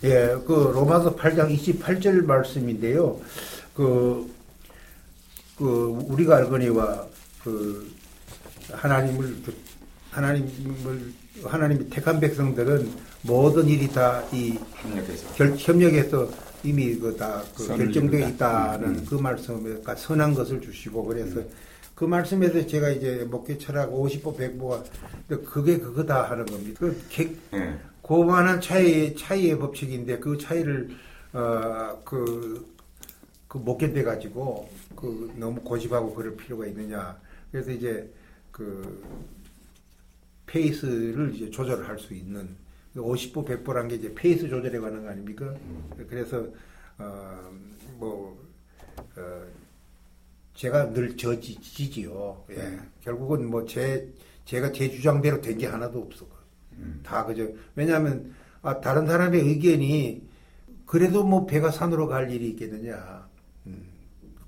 예, 0.05 0.37
그 0.47 0.72
로마서 0.74 1.16
8장 1.16 1.57
28절 1.57 2.24
말씀인데요. 2.26 3.18
그, 3.74 4.31
그 5.57 5.64
우리가 6.09 6.37
알거니와 6.37 7.07
그 7.43 7.91
하나님을 8.72 9.43
그 9.45 9.57
하나님을 10.11 11.12
하나님이 11.45 11.89
택한 11.89 12.20
백성들은 12.20 12.93
모든 13.22 13.66
일이 13.68 13.89
다 13.89 14.22
이 14.33 14.59
협력해서 15.59 16.28
이미 16.63 16.95
그다그 16.97 17.67
결정되어 17.67 18.29
있다는 18.29 18.89
음, 18.89 18.95
음. 18.97 19.07
그 19.09 19.15
말씀에 19.15 19.83
선한 19.97 20.35
것을 20.35 20.61
주시고 20.61 21.05
그래서 21.05 21.41
음. 21.41 21.49
그 21.95 22.05
말씀에서 22.07 22.67
제가 22.67 22.89
이제 22.91 23.27
목회 23.31 23.59
철학 23.59 23.91
50보 23.91 24.37
100보가 24.37 24.85
그게 25.45 25.79
그거다 25.79 26.31
하는 26.31 26.47
겁니다. 26.47 26.81
그 26.81 26.99
개, 27.11 27.31
네. 27.51 27.79
고만한 28.01 28.61
차이, 28.61 29.15
차이의 29.15 29.59
법칙인데 29.59 30.19
그 30.19 30.39
차이를, 30.39 30.91
어, 31.33 32.01
그, 32.05 32.67
그못 33.47 33.79
견뎌가지고, 33.79 34.69
그 34.97 35.33
너무 35.37 35.61
고집하고 35.61 36.15
그럴 36.15 36.35
필요가 36.37 36.67
있느냐. 36.67 37.17
그래서 37.53 37.71
이제 37.71 38.11
그 38.51 39.05
페이스를 40.47 41.35
이제 41.35 41.51
조절을 41.51 41.87
할수 41.87 42.15
있는 42.15 42.49
50보 42.97 43.47
100보란 43.47 43.88
게 43.88 43.97
이제 43.97 44.12
페이스 44.14 44.49
조절에 44.49 44.78
관한 44.78 45.03
거 45.05 45.11
아닙니까? 45.11 45.47
음. 45.47 45.91
그래서 46.09 46.47
어, 46.99 47.51
뭐 47.99 48.36
어, 49.16 49.43
제가 50.55 50.93
늘 50.93 51.16
저지지요. 51.16 52.45
예. 52.51 52.55
네. 52.57 52.78
결국은 53.03 53.49
뭐 53.49 53.64
제 53.66 54.12
제가 54.45 54.72
제 54.72 54.91
주장대로 54.91 55.41
된 55.41 55.59
게 55.59 55.66
하나도 55.66 56.01
없어. 56.01 56.26
음. 56.72 57.01
다 57.05 57.24
그저 57.24 57.49
왜냐하면 57.76 58.34
아, 58.62 58.80
다른 58.80 59.07
사람의 59.07 59.41
의견이 59.41 60.28
그래도 60.86 61.24
뭐 61.24 61.47
배가 61.47 61.70
산으로 61.70 62.09
갈 62.09 62.30
일이 62.30 62.49
있겠느냐. 62.51 63.28
음. 63.66 63.84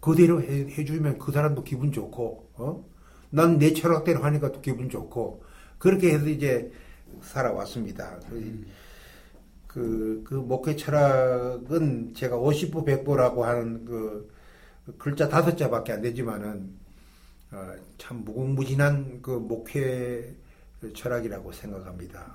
그대로 0.00 0.42
해, 0.42 0.66
해주면 0.66 1.18
그 1.18 1.30
사람도 1.32 1.62
기분 1.64 1.92
좋고, 1.92 2.50
어? 2.54 2.84
난 3.30 3.58
내 3.58 3.72
철학대로 3.72 4.20
하니까 4.24 4.50
또 4.52 4.60
기분 4.60 4.90
좋고, 4.90 5.44
그렇게 5.78 6.12
해서 6.12 6.26
이제 6.28 6.72
살아왔습니다. 7.22 8.20
음. 8.32 8.66
그, 9.66 10.22
그 10.24 10.34
목회 10.34 10.76
철학은 10.76 12.12
제가 12.14 12.36
50부 12.36 12.84
100부라고 12.86 13.40
하는 13.40 13.84
그 13.84 14.30
글자 14.98 15.28
다섯 15.28 15.56
자밖에 15.56 15.92
안 15.92 16.02
되지만은, 16.02 16.70
어, 17.52 17.72
참 17.96 18.24
무궁무진한 18.24 19.20
그 19.22 19.30
목회 19.30 20.34
철학이라고 20.94 21.52
생각합니다. 21.52 22.34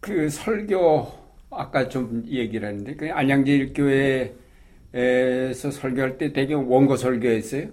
그 0.00 0.28
설교 0.28 1.26
아까 1.50 1.88
좀 1.88 2.22
얘기를 2.26 2.68
했는데 2.68 2.94
그 2.94 3.10
안양제일교회에서 3.10 4.36
설교할 5.72 6.18
때 6.18 6.32
대개 6.32 6.54
원고 6.54 6.96
설교했어요? 6.96 7.70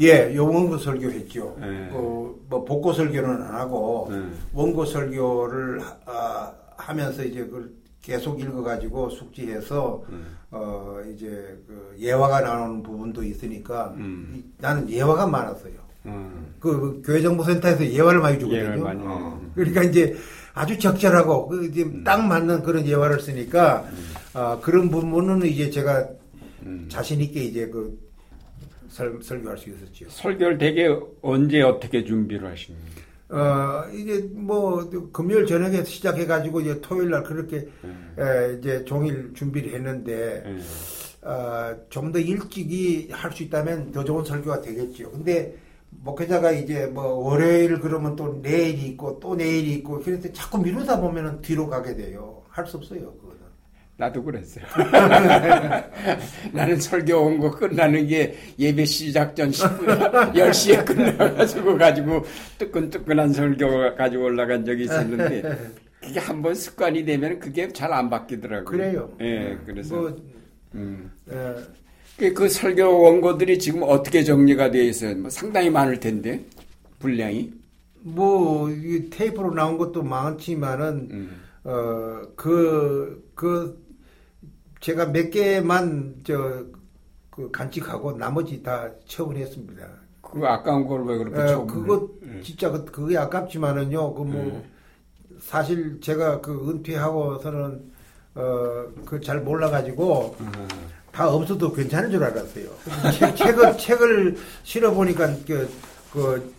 예, 0.00 0.34
요 0.34 0.46
원고 0.46 0.78
설교했죠. 0.78 1.56
네. 1.60 1.88
그, 1.90 2.44
뭐 2.48 2.64
복고 2.64 2.92
설교는 2.92 3.42
안 3.42 3.54
하고 3.54 4.08
네. 4.10 4.18
원고 4.52 4.84
설교를 4.84 5.80
아, 6.04 6.52
하면서 6.76 7.24
이제 7.24 7.44
그 7.44 7.74
계속 8.02 8.40
읽어가지고 8.40 9.10
숙지해서 9.10 10.04
음. 10.10 10.36
어 10.52 11.00
이제 11.12 11.26
그 11.66 11.96
예화가 11.98 12.40
나오는 12.40 12.82
부분도 12.82 13.24
있으니까 13.24 13.94
음. 13.96 14.52
나는 14.58 14.88
예화가 14.88 15.26
많았어요. 15.26 15.74
음. 16.06 16.54
그, 16.60 17.02
교회 17.04 17.20
정보센터에서 17.20 17.84
예화를 17.84 18.20
많이 18.20 18.38
주거든요. 18.38 18.84
많이 18.84 19.00
어. 19.02 19.40
그러니까 19.54 19.82
이제 19.82 20.16
아주 20.54 20.78
적절하고 20.78 21.48
그 21.48 21.66
이제 21.66 21.82
음. 21.82 22.04
딱 22.04 22.24
맞는 22.24 22.62
그런 22.62 22.86
예화를 22.86 23.20
쓰니까 23.20 23.84
음. 23.90 24.14
어, 24.34 24.60
그런 24.62 24.88
부분은 24.88 25.44
이제 25.46 25.68
제가 25.68 26.06
음. 26.64 26.86
자신 26.88 27.20
있게 27.20 27.42
이제 27.44 27.66
그 27.66 27.98
설, 28.96 29.18
설교할 29.22 29.58
수 29.58 29.68
있었죠. 29.70 30.08
설교를 30.08 30.56
되게 30.58 30.88
언제 31.20 31.60
어떻게 31.60 32.02
준비를 32.04 32.48
하십니까? 32.50 32.86
어, 33.28 33.84
이제 33.92 34.26
뭐, 34.32 34.88
금요일 35.12 35.46
저녁에 35.46 35.84
시작해 35.84 36.26
가지고 36.26 36.60
이제 36.62 36.80
토요일 36.80 37.10
날 37.10 37.22
그렇게, 37.24 37.68
음. 37.84 38.14
에, 38.18 38.56
이제 38.58 38.84
종일 38.84 39.32
준비를 39.34 39.74
했는데, 39.74 40.42
음. 40.46 40.62
어, 41.22 41.76
좀 41.90 42.12
더 42.12 42.18
일찍이 42.20 43.08
할 43.10 43.32
수 43.32 43.42
있다면 43.42 43.90
더 43.92 44.02
좋은 44.04 44.24
설교가 44.24 44.60
되겠죠. 44.62 45.10
근데 45.10 45.54
목회자가 45.90 46.52
이제 46.52 46.86
뭐 46.86 47.04
월요일 47.04 47.80
그러면 47.80 48.14
또 48.16 48.38
내일이 48.42 48.82
있고 48.90 49.18
또 49.20 49.34
내일이 49.34 49.72
있고 49.74 50.00
그래서 50.00 50.32
자꾸 50.32 50.58
미루다 50.58 51.00
보면은 51.00 51.40
뒤로 51.42 51.66
가게 51.68 51.96
돼요. 51.96 52.42
할 52.48 52.66
수 52.66 52.76
없어요. 52.76 53.12
나도 53.98 54.22
그랬어요. 54.22 54.64
나는 56.52 56.78
설교 56.78 57.16
온 57.18 57.40
거 57.40 57.50
끝나는 57.50 58.06
게 58.06 58.36
예배 58.58 58.84
시작 58.84 59.34
전 59.34 59.50
10분, 59.50 60.32
10시에 60.34 60.84
끝나가지고 60.86 61.78
가지고 61.78 62.22
뜨끈뜨끈한 62.58 63.32
설교 63.32 63.94
가지고 63.96 64.24
올라간 64.24 64.64
적이 64.64 64.84
있었는데 64.84 65.42
그게 66.02 66.20
한번 66.20 66.54
습관이 66.54 67.04
되면 67.04 67.38
그게 67.38 67.68
잘 67.72 67.92
안 67.92 68.10
바뀌더라고요. 68.10 68.64
그래요. 68.64 69.10
예, 69.20 69.56
그래서. 69.64 69.94
뭐, 69.96 70.16
음. 70.74 71.10
어, 71.30 71.54
그, 72.18 72.32
그 72.34 72.48
설교 72.48 73.02
원고들이 73.02 73.58
지금 73.58 73.82
어떻게 73.82 74.22
정리가 74.22 74.70
되어 74.70 74.82
있어요? 74.82 75.16
뭐 75.16 75.30
상당히 75.30 75.70
많을 75.70 76.00
텐데, 76.00 76.44
분량이. 76.98 77.52
뭐, 78.02 78.70
이 78.70 79.08
테이프로 79.10 79.52
나온 79.54 79.76
것도 79.78 80.02
많지만은, 80.02 81.08
음. 81.10 81.40
어, 81.64 82.22
그, 82.36 83.30
그, 83.34 83.85
제가 84.86 85.06
몇 85.06 85.30
개만, 85.30 86.14
저, 86.22 86.64
그 87.30 87.50
간직하고 87.50 88.16
나머지 88.16 88.62
다 88.62 88.88
처분했습니다. 89.08 89.84
그 90.22 90.46
아까운 90.46 90.86
걸 90.86 91.02
왜 91.02 91.18
그렇게 91.18 91.40
어, 91.40 91.46
처분을 91.46 91.74
그거, 91.74 92.08
해? 92.24 92.40
진짜, 92.42 92.70
그- 92.70 92.84
그게 92.84 93.18
아깝지만은요, 93.18 94.14
그 94.14 94.22
뭐, 94.22 94.64
사실 95.40 96.00
제가 96.00 96.40
그 96.40 96.70
은퇴하고서는, 96.70 97.92
어, 98.36 98.86
그 99.04 99.20
잘 99.20 99.40
몰라가지고, 99.40 100.12
어, 100.14 100.36
다 101.10 101.28
없어도 101.34 101.72
괜찮은 101.72 102.12
줄 102.12 102.22
알았어요. 102.22 102.68
책- 103.18 103.34
책을 103.36 103.78
책을 103.78 104.36
실어 104.62 104.92
보니까 104.94 105.26
그, 105.48 105.68
그 106.12 106.54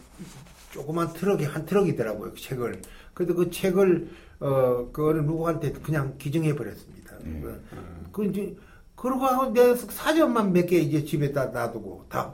조그만 0.74 1.14
트럭이 1.14 1.46
한 1.46 1.66
트럭이더라고요. 1.66 2.32
그 2.34 2.42
책을. 2.42 2.82
그래도 3.14 3.36
그 3.36 3.50
책을 3.50 4.10
어 4.40 4.90
그거는 4.92 5.26
누구한테 5.26 5.72
그냥 5.72 6.16
기증해 6.18 6.56
버렸습니다. 6.56 6.97
그, 7.24 7.64
그 8.12 8.26
이제 8.26 8.56
그러고 8.96 9.26
하고 9.26 9.54
내 9.54 9.76
사전만 9.76 10.54
몇 10.54 10.66
개 10.68 10.78
이제 10.78 11.04
집에 11.06 11.32
다 11.32 11.46
놔두고 11.46 12.06
다 12.10 12.34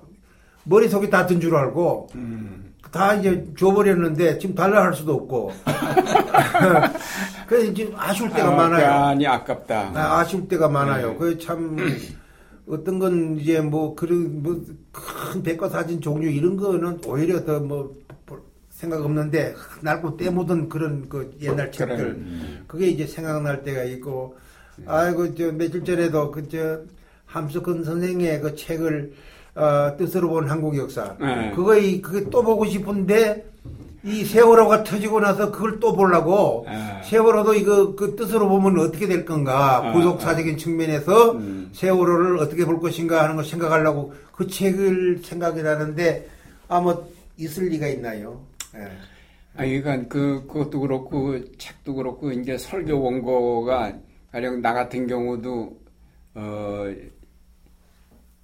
머릿속에 0.66 1.10
다 1.10 1.26
든 1.28 1.40
줄 1.42 1.56
알고 1.56 2.08
음. 2.16 2.74
다 2.92 3.16
이제 3.16 3.46
줘버렸는데 3.58 4.38
지금 4.40 4.54
달라 4.56 4.84
할 4.84 4.94
수도 4.94 5.14
없고 5.16 5.52
그래서 7.48 7.72
이제 7.72 7.92
아쉬울 7.96 8.30
때가 8.32 8.50
아, 8.50 8.56
많아요. 8.56 8.88
많이 8.90 9.28
아깝다. 9.28 9.92
아, 9.96 10.20
아쉬울 10.20 10.48
때가 10.48 10.70
많아요. 10.70 11.12
네. 11.12 11.18
그참 11.18 11.78
어떤 12.68 13.00
건 13.00 13.38
이제 13.40 13.60
뭐 13.62 13.96
그런 13.96 14.42
뭐큰 14.44 15.44
백과 15.44 15.70
사진 15.70 16.00
종류 16.02 16.30
이런 16.30 16.56
거는 16.58 17.00
오히려 17.06 17.44
더 17.46 17.60
뭐 17.60 17.96
생각 18.70 19.02
없는데 19.06 19.56
낡고 19.82 20.18
때 20.18 20.30
묻은 20.30 20.68
그런 20.68 21.08
그 21.08 21.32
옛날 21.42 21.72
책들 21.72 21.96
그런, 21.96 22.64
그게 22.68 22.88
이제 22.88 23.06
생각날 23.08 23.64
때가 23.64 23.84
있고 23.84 24.36
아이고 24.86 25.36
저 25.36 25.52
며칠 25.52 25.84
전에도 25.84 26.32
그저 26.32 26.82
함석헌 27.26 27.84
선생의 27.84 28.42
그 28.42 28.56
책을 28.56 29.14
어, 29.56 29.96
뜻으로 29.98 30.30
본 30.30 30.50
한국 30.50 30.78
역사 30.78 31.16
네. 31.20 31.52
그거 31.56 31.78
이 31.78 32.02
그게 32.02 32.30
또 32.30 32.42
보고 32.44 32.66
싶은데 32.66 33.46
이 34.04 34.26
세월호가 34.26 34.84
터지고 34.84 35.22
나서 35.22 35.52
그걸 35.52 35.80
또 35.80 35.96
보려고 35.96 36.66
아. 36.68 37.02
세월호도 37.04 37.54
이거 37.54 37.96
그 37.96 38.16
뜻으로 38.16 38.50
보면 38.50 38.80
어떻게 38.80 39.08
될 39.08 39.24
건가 39.24 39.78
아, 39.78 39.94
부속사적인 39.94 40.58
측면에서 40.58 41.34
음. 41.34 41.70
세월호를 41.72 42.40
어떻게 42.40 42.66
볼 42.66 42.80
것인가 42.80 43.24
하는 43.24 43.36
걸 43.36 43.46
생각하려고 43.46 44.14
그 44.34 44.48
책을 44.48 45.22
생각이 45.24 45.62
나는데 45.62 46.28
아마 46.68 46.98
있을 47.38 47.70
리가 47.70 47.88
있나요? 47.88 48.42
예. 48.76 48.88
아니, 49.56 49.80
그러니까 49.82 50.08
그, 50.10 50.46
그것도 50.48 50.80
그렇고, 50.80 51.24
그 51.24 51.52
책도 51.58 51.94
그렇고, 51.94 52.32
이제 52.32 52.58
설교 52.58 53.00
원고가, 53.00 53.94
가령 54.34 54.64
나 54.64 54.74
같은 54.74 55.06
경우도, 55.06 55.80
어, 56.34 56.86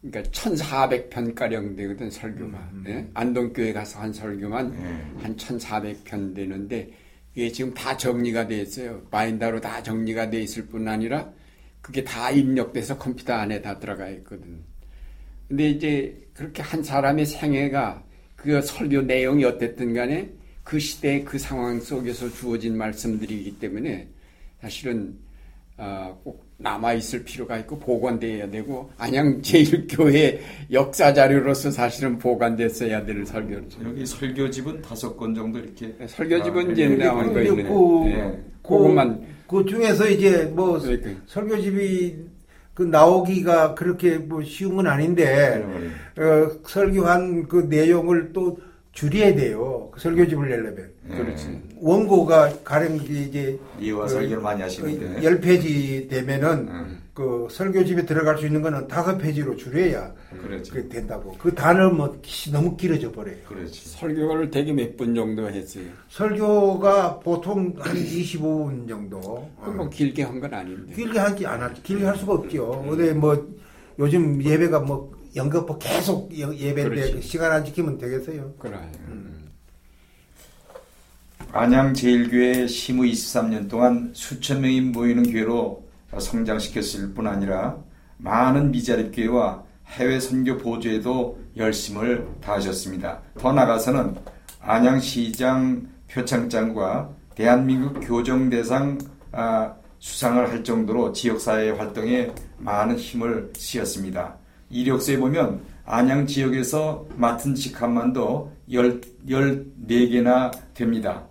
그러니까 0.02 0.32
1400편 0.32 1.34
가량 1.34 1.76
되거든, 1.76 2.12
설교가. 2.12 2.72
예? 2.90 3.10
안동교회 3.16 3.74
가서 3.74 4.00
한 4.00 4.14
설교만 4.14 4.72
한 5.20 5.36
1400편 5.36 6.36
되는데, 6.36 6.92
이게 7.34 7.52
지금 7.52 7.74
다 7.74 7.98
정리가 7.98 8.48
돼 8.48 8.62
있어요. 8.62 9.02
마인다로 9.10 9.62
다 9.62 9.82
정리가 9.82 10.30
돼 10.30 10.42
있을 10.42 10.68
뿐 10.68 10.88
아니라, 10.88 11.34
그게 11.82 12.04
다 12.04 12.30
입력돼서 12.30 12.96
컴퓨터 13.00 13.34
안에 13.34 13.64
다 13.64 13.80
들어가 13.80 14.10
있거든. 14.10 14.60
근데 15.48 15.72
이제 15.72 16.28
그렇게 16.36 16.62
한 16.62 16.84
사람의 16.84 17.26
생애가 17.26 18.04
그 18.36 18.62
설교 18.62 19.02
내용이 19.02 19.44
어땠든 19.44 19.96
간에 19.96 20.30
그 20.64 20.78
시대 20.78 21.24
그 21.24 21.40
상황 21.40 21.80
속에서 21.82 22.30
주어진 22.30 22.78
말씀들이기 22.78 23.58
때문에 23.58 24.08
사실은 24.62 25.18
어, 25.82 26.20
꼭 26.24 26.46
남아 26.58 26.94
있을 26.94 27.24
필요가 27.24 27.58
있고 27.60 27.80
보관돼야 27.80 28.50
되고 28.52 28.90
안양 28.98 29.42
제일교회 29.42 30.42
역사 30.74 31.14
자료로서 31.14 31.72
사실은 31.72 32.20
보관됐어야 32.20 33.06
될 33.06 33.26
설교죠. 33.26 33.80
여기 33.86 34.06
설교집은 34.06 34.82
다섯 34.82 35.16
권 35.16 35.34
정도 35.34 35.60
이렇게 35.60 35.96
설교집은 36.06 36.68
아, 36.68 36.72
이제 36.74 36.84
이렇게 36.84 37.06
나온 37.06 37.28
거 37.28 37.34
근데 37.34 37.48
있네. 37.50 37.64
그- 37.64 38.06
예. 38.08 38.40
그것만 38.62 39.22
그 39.48 39.66
중에서 39.66 40.10
이제 40.10 40.44
뭐 40.54 40.78
그러니까. 40.80 41.10
설교집이 41.28 42.18
그 42.74 42.84
나오기가 42.84 43.74
그렇게 43.76 44.18
뭐 44.18 44.44
쉬운 44.44 44.76
건 44.76 44.88
아닌데 44.88 45.64
어, 46.18 46.52
설교한 46.68 47.48
그 47.48 47.68
내용을 47.70 48.34
또 48.34 48.58
줄여야 49.00 49.34
돼요. 49.34 49.88
그 49.94 50.00
설교집을 50.02 50.50
내려면 50.50 50.92
그렇지. 51.10 51.62
원고가 51.80 52.52
가령 52.66 52.98
이제 52.98 53.58
이해와 53.80 54.04
그 54.04 54.10
설교를 54.10 54.42
많이 54.44 54.62
하시는데 54.62 55.24
열 55.24 55.40
페이지 55.40 56.06
되면은 56.10 56.50
음. 56.68 57.00
그 57.14 57.48
설교집에 57.50 58.06
들어갈 58.06 58.38
수 58.38 58.46
있는 58.46 58.62
거는 58.62 58.88
다섯 58.90 59.18
페이지로 59.18 59.56
줄여야 59.56 60.14
그렇죠. 60.42 60.74
그 60.74 60.90
된다고. 60.90 61.34
그 61.40 61.54
단어 61.56 61.90
뭐 61.92 62.14
기- 62.22 62.52
너무 62.52 62.76
길어져 62.76 63.10
버려요. 63.12 63.38
그렇지. 63.48 63.90
설교를 63.90 64.52
되게 64.52 64.74
몇분 64.74 65.16
정도 65.16 65.50
했어요. 65.50 65.86
설교가 66.10 67.20
보통 67.20 67.74
한 67.80 67.96
25분 67.96 68.88
정도. 68.88 69.50
그뭐 69.64 69.90
길게 69.90 70.24
한 70.24 70.42
건 70.42 70.54
아닌데. 70.54 70.94
길게 70.94 71.20
하지 71.20 71.46
않아. 71.46 71.72
길게 71.84 72.04
할 72.06 72.18
수가 72.18 72.34
없죠. 72.34 72.86
근데 72.90 73.14
뭐 73.14 73.48
요즘 73.98 74.42
예배가 74.44 74.80
뭐 74.82 75.12
연극 75.36 75.78
계속 75.80 76.32
예- 76.34 76.56
예배인데. 76.58 77.12
그 77.14 77.22
시간 77.22 77.52
안 77.52 77.66
지키면 77.66 77.98
되겠어요. 77.98 78.54
그래. 78.58 78.78
안양 81.52 81.94
제일교회 81.96 82.68
시무 82.68 83.04
23년 83.04 83.70
동안 83.70 84.12
수천 84.14 84.62
명이 84.62 84.82
모이는 84.82 85.32
교회로 85.32 85.84
성장시켰을 86.18 87.14
뿐 87.14 87.26
아니라 87.28 87.78
많은 88.18 88.72
미자립 88.72 89.16
교회와 89.16 89.64
해외 89.88 90.20
선교 90.20 90.58
보조에도 90.58 91.40
열심을 91.58 92.28
다하셨습니다. 92.42 93.22
더 93.40 93.52
나아가서는 93.52 94.16
안양시장 94.62 95.88
표창장과 96.12 97.10
대한민국 97.34 98.00
교정대상 98.02 99.00
아, 99.32 99.74
수상을 100.00 100.50
할 100.50 100.64
정도로 100.64 101.12
지역사회 101.14 101.72
활동에 101.72 102.32
많은 102.58 102.98
힘을 102.98 103.52
쓰였습니다. 103.56 104.39
이력서에 104.70 105.18
보면 105.18 105.62
안양 105.86 106.28
지역에서 106.28 107.06
맡은 107.16 107.56
직함만도 107.56 108.52
14개나 108.70 110.52
됩니다. 110.74 111.24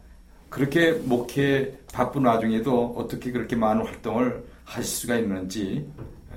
그렇게 0.51 0.93
목회 0.93 1.77
바쁜 1.93 2.25
와중에도 2.25 2.95
어떻게 2.97 3.31
그렇게 3.31 3.55
많은 3.55 3.85
활동을 3.85 4.43
하실 4.65 4.85
수가 4.85 5.17
있는지 5.17 5.87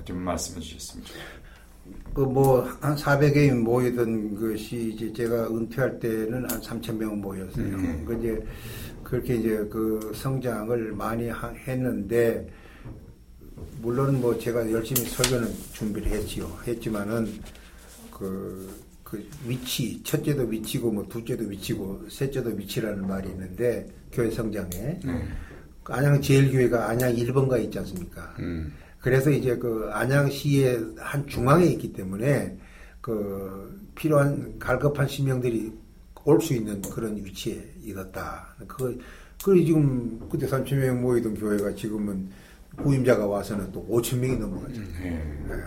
좀 0.04 0.18
말씀해 0.18 0.60
주셨으면 0.60 1.04
좋겠습니다. 1.04 1.42
그 2.14 2.22
뭐 2.28 2.62
한 2.80 2.94
400여 2.94 3.46
명 3.48 3.62
모이던 3.64 4.38
것이 4.38 4.92
이제 4.94 5.10
제가 5.14 5.48
은퇴할 5.48 5.98
때는 5.98 6.48
한 6.50 6.60
3천 6.60 6.96
명 6.96 7.20
모였어요. 7.20 7.76
그 8.04 8.16
이제 8.18 8.44
그렇게 9.02 9.36
이제 9.36 9.66
그 9.70 10.12
성장을 10.14 10.92
많이 10.92 11.28
하- 11.30 11.48
했는데 11.66 12.46
물론 13.80 14.20
뭐 14.20 14.38
제가 14.38 14.70
열심히 14.70 15.08
설교는 15.08 15.52
준비를 15.72 16.10
했지요. 16.12 16.58
했지만은 16.66 17.40
그, 18.10 18.68
그 19.04 19.24
위치, 19.46 20.02
첫째도 20.02 20.44
위치고 20.44 20.90
뭐 20.90 21.06
둘째도 21.08 21.44
위치고 21.44 22.08
셋째도 22.08 22.50
위치라는 22.50 23.06
말이 23.06 23.28
있는데 23.30 23.88
교회 24.12 24.30
성장에 24.30 25.00
안양 25.84 26.20
제일교회가 26.22 26.88
안양 26.90 27.14
1번가 27.16 27.62
있지 27.64 27.78
않습니까? 27.80 28.34
음. 28.38 28.72
그래서 29.00 29.30
이제 29.30 29.56
그 29.56 29.88
안양시의 29.92 30.94
한 30.96 31.26
중앙에 31.26 31.66
있기 31.66 31.92
때문에 31.92 32.56
그 33.00 33.80
필요한 33.96 34.58
갈급한 34.60 35.08
신명들이 35.08 35.72
올 36.24 36.40
수 36.40 36.54
있는 36.54 36.80
그런 36.82 37.16
위치에 37.16 37.60
있었다. 37.82 38.54
그, 38.68 38.96
그 39.42 39.64
지금 39.64 40.20
그때 40.30 40.46
3천 40.46 40.76
명 40.76 41.02
모이던 41.02 41.34
교회가 41.34 41.74
지금은 41.74 42.30
구임자가 42.76 43.26
와서는 43.26 43.70
또 43.72 43.86
5천 43.88 44.18
명이 44.18 44.36
넘어가죠. 44.38 44.80
예, 45.04 45.20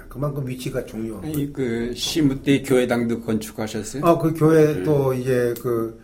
그만큼 0.09 0.47
위치가 0.47 0.83
중요한 0.85 1.21
거죠. 1.21 1.33
아니 1.33 1.53
그 1.53 1.93
시무 1.93 2.41
때 2.41 2.61
교회당도 2.63 3.21
건축하셨어요? 3.21 4.05
아, 4.05 4.17
그 4.17 4.33
교회 4.33 4.83
또 4.83 5.13
이제 5.13 5.53
그 5.61 5.99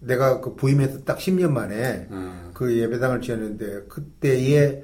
내가 0.00 0.40
그 0.40 0.54
부임해서 0.54 1.04
딱 1.04 1.18
10년 1.18 1.50
만에 1.50 2.08
어. 2.10 2.50
그 2.52 2.76
예배당을 2.76 3.20
지었는데 3.20 3.84
그때에 3.88 4.82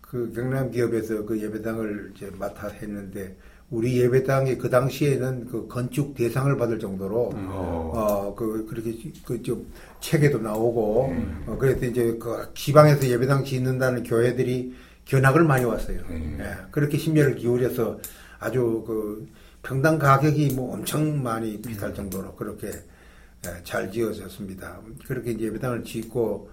그 0.00 0.32
경남 0.34 0.70
기업에서 0.70 1.24
그 1.24 1.40
예배당을 1.40 2.12
이제 2.14 2.30
맡아 2.38 2.68
했는데 2.68 3.36
우리 3.70 3.98
예배당이 4.00 4.58
그 4.58 4.68
당시에는 4.68 5.46
그 5.46 5.66
건축 5.66 6.14
대상을 6.14 6.54
받을 6.58 6.78
정도로 6.78 7.30
음. 7.30 7.48
어그 7.50 8.66
그렇게 8.68 8.94
그 9.24 9.42
좀 9.42 9.66
책에도 10.00 10.38
나오고 10.38 11.08
음. 11.08 11.44
어 11.46 11.56
그래서 11.58 11.86
이제 11.86 12.16
그 12.20 12.50
지방에서 12.54 13.08
예배당 13.08 13.44
짓는다는 13.44 14.02
교회들이 14.02 14.74
견학을 15.04 15.44
많이 15.44 15.64
왔어요. 15.64 16.00
음. 16.10 16.38
예, 16.40 16.56
그렇게 16.70 16.98
심려를 16.98 17.34
기울여서 17.36 17.98
아주 18.38 18.84
그 18.86 19.28
평당 19.62 19.98
가격이 19.98 20.54
뭐 20.54 20.74
엄청 20.74 21.22
많이 21.22 21.60
비쌀 21.60 21.94
정도로 21.94 22.34
그렇게 22.36 22.68
예, 22.68 23.62
잘 23.64 23.90
지어졌습니다. 23.90 24.80
그렇게 25.06 25.32
이제 25.32 25.46
예배당을 25.46 25.84
짓고 25.84 26.50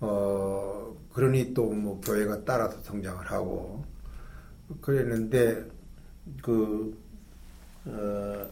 어 0.00 0.96
그러니 1.12 1.52
또 1.54 1.72
뭐 1.74 2.00
교회가 2.00 2.44
따라서 2.44 2.78
성장을 2.82 3.24
하고 3.30 3.84
그랬는데 4.80 5.64
그 6.42 6.96
어, 7.86 8.46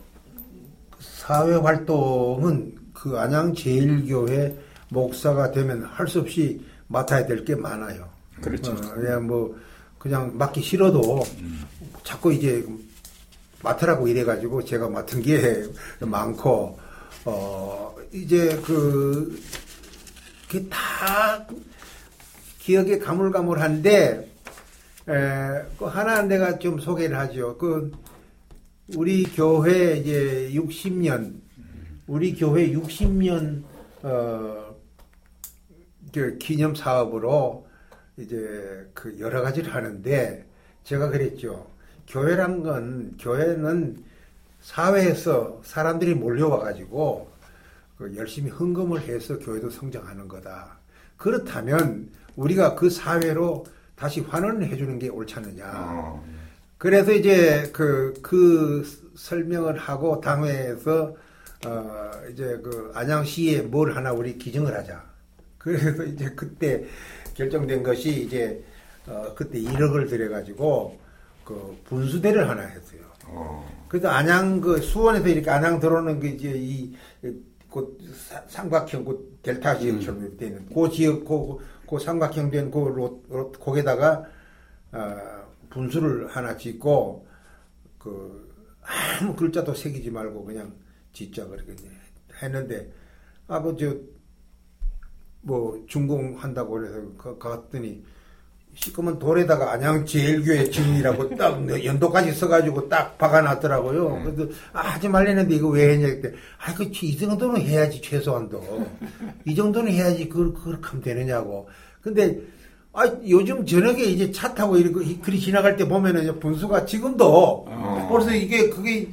사회 1.00 1.54
활동은 1.56 2.76
그 2.94 3.18
안양 3.18 3.54
제일교회 3.54 4.56
목사가 4.90 5.50
되면 5.52 5.84
할 5.84 6.08
수 6.08 6.20
없이 6.20 6.60
맡아야 6.88 7.26
될 7.26 7.44
게 7.44 7.54
많아요. 7.54 8.07
그렇죠. 8.40 8.72
어, 8.72 8.74
그냥 8.94 9.26
뭐 9.26 9.56
그냥 9.98 10.36
맡기 10.36 10.60
싫어도 10.62 11.24
자꾸 12.04 12.32
이제 12.32 12.64
맡으라고 13.62 14.06
이래가지고 14.08 14.64
제가 14.64 14.88
맡은 14.88 15.22
게 15.22 15.64
많고 16.00 16.78
어 17.24 17.94
이제 18.12 18.60
그 18.64 19.40
그게 20.48 20.66
다 20.68 21.46
기억에 22.58 22.98
가물가물한데 22.98 24.32
에, 25.08 25.12
그 25.78 25.84
하나 25.84 26.22
내가 26.22 26.58
좀 26.58 26.78
소개를 26.78 27.18
하죠. 27.18 27.56
그 27.58 27.92
우리 28.96 29.24
교회 29.24 29.96
이제 29.96 30.50
60년 30.54 31.40
우리 32.06 32.34
교회 32.34 32.70
60년 32.72 33.62
어, 34.02 34.74
그 36.12 36.38
기념 36.38 36.74
사업으로 36.74 37.67
이제 38.18 38.88
그 38.94 39.18
여러 39.20 39.42
가지를 39.42 39.74
하는데 39.74 40.44
제가 40.84 41.08
그랬죠. 41.08 41.70
교회란 42.08 42.62
건 42.62 43.14
교회는 43.20 44.04
사회에서 44.60 45.60
사람들이 45.64 46.14
몰려와 46.14 46.58
가지고 46.60 47.30
그 47.96 48.14
열심히 48.16 48.50
헌금을 48.50 49.02
해서 49.02 49.38
교회도 49.38 49.70
성장하는 49.70 50.28
거다. 50.28 50.78
그렇다면 51.16 52.10
우리가 52.36 52.74
그 52.74 52.90
사회로 52.90 53.64
다시 53.94 54.20
환원을 54.20 54.68
해주는 54.68 54.98
게 54.98 55.08
옳지 55.08 55.34
않느냐. 55.34 55.72
어. 55.74 56.24
그래서 56.78 57.12
이제 57.12 57.68
그, 57.72 58.14
그 58.22 58.84
설명을 59.16 59.76
하고 59.78 60.20
당회에서 60.20 61.16
어, 61.66 62.10
이제 62.30 62.60
그 62.62 62.92
안양시에 62.94 63.62
뭘 63.62 63.96
하나 63.96 64.12
우리 64.12 64.38
기증을 64.38 64.72
하자. 64.72 65.04
그래서 65.58 66.04
이제 66.04 66.30
그때 66.36 66.86
결정된 67.38 67.84
것이 67.84 68.24
이제 68.24 68.62
어, 69.06 69.32
그때 69.34 69.60
1억을 69.60 70.08
들여가지고 70.08 70.98
그 71.44 71.78
분수대를 71.84 72.48
하나 72.48 72.62
했어요. 72.62 73.00
어. 73.26 73.86
그래서 73.88 74.08
안양 74.08 74.60
그 74.60 74.80
수원에서 74.82 75.28
이렇게 75.28 75.48
안양 75.48 75.78
들어오는 75.78 76.18
그 76.18 76.26
이제 76.26 76.50
이그 76.50 77.96
삼각형 78.48 79.04
그 79.04 79.38
델타 79.42 79.78
지역처럼 79.78 80.22
이렇게 80.22 80.36
되는 80.36 80.66
그 80.66 80.90
지역 80.90 81.24
그, 81.24 81.58
그 81.88 81.98
삼각형 81.98 82.50
된그 82.50 83.52
거기다가 83.60 84.24
어, 84.92 85.16
분수를 85.70 86.26
하나 86.28 86.56
짓고 86.56 87.26
그 87.98 88.48
아무 89.20 89.36
글자도 89.36 89.74
새기지 89.74 90.10
말고 90.10 90.44
그냥 90.44 90.74
짓자 91.12 91.46
그렇게 91.46 91.74
했는데 92.42 92.90
아버지 93.46 94.17
뭐 95.42 95.82
준공한다고 95.86 96.72
그래서 96.72 97.00
그 97.16 97.38
갔더니 97.38 98.02
시커먼 98.74 99.18
돌에다가 99.18 99.72
안양 99.72 100.06
제일교회 100.06 100.70
증인이라고 100.70 101.34
딱 101.36 101.84
연도까지 101.84 102.32
써가지고 102.32 102.88
딱 102.88 103.18
박아놨더라고요. 103.18 104.22
그래서 104.24 104.52
아, 104.72 104.80
하지 104.80 105.08
말랬는데 105.08 105.56
이거 105.56 105.68
왜 105.68 105.90
했냐 105.90 106.06
그때 106.06 106.32
아, 106.64 106.74
그이 106.74 107.16
정도는 107.16 107.60
해야지 107.60 108.00
최소한도 108.00 108.86
이 109.44 109.54
정도는 109.54 109.92
해야지 109.92 110.28
그걸 110.28 110.54
그렇게 110.54 110.86
하면 110.86 111.02
되느냐고. 111.02 111.68
근데 112.00 112.40
아 112.92 113.04
요즘 113.28 113.66
저녁에 113.66 114.02
이제 114.02 114.30
차 114.30 114.54
타고 114.54 114.76
이렇게 114.76 115.16
그리 115.18 115.40
지나갈 115.40 115.76
때 115.76 115.86
보면은 115.86 116.38
분수가 116.38 116.86
지금도 116.86 117.66
어. 117.68 118.08
그래서 118.12 118.32
이게 118.32 118.70
그게 118.70 119.08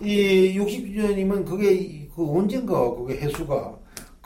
이 0.00 0.58
60년이면 0.58 1.46
그게 1.46 2.08
그 2.14 2.26
언젠가 2.32 2.78
그게 2.94 3.18
해수가 3.18 3.79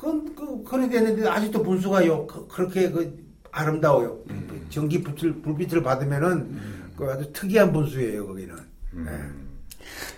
그, 0.04 0.34
그, 0.34 0.62
그래 0.64 0.88
됐는데 0.88 1.26
아직도 1.26 1.62
분수가요 1.62 2.26
그, 2.26 2.46
그렇게 2.48 2.90
그 2.90 3.24
아름다워요. 3.50 4.18
그 4.26 4.60
전기 4.68 5.02
불빛을, 5.02 5.40
불빛을 5.42 5.82
받으면은 5.82 6.58
그 6.96 7.04
아주 7.06 7.32
특이한 7.32 7.72
분수예요 7.72 8.26
거기는. 8.26 8.54
네. 8.92 9.10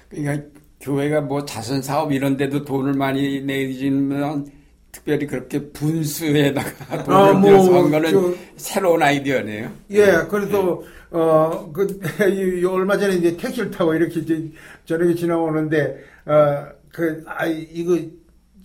그러니까 0.09 0.47
교회가 0.81 1.21
뭐 1.23 1.45
자선 1.45 1.83
사업 1.83 2.13
이런 2.13 2.37
데도 2.37 2.65
돈을 2.65 2.95
많이 2.95 3.41
내지만 3.43 4.47
특별히 4.93 5.27
그렇게 5.27 5.61
분수에다가 5.71 7.05
돈을 7.05 7.19
아, 7.19 7.33
뭐, 7.35 7.43
들여서 7.51 7.75
한 7.83 7.91
거는 7.91 8.11
저- 8.11 8.35
새로운 8.57 9.03
아이디어네요. 9.03 9.71
예, 9.91 10.07
그래서 10.29 10.83
어그 11.11 12.01
얼마 12.69 12.97
전에 12.99 13.15
이제 13.17 13.37
택시를 13.37 13.71
타고 13.71 13.95
이렇게 13.95 14.21
이제 14.21 14.51
저녁에 14.85 15.15
지나오는데 15.15 15.97
어 16.27 16.77
그 16.93 17.23
아 17.27 17.45
이거 17.47 17.95
저 17.99 18.07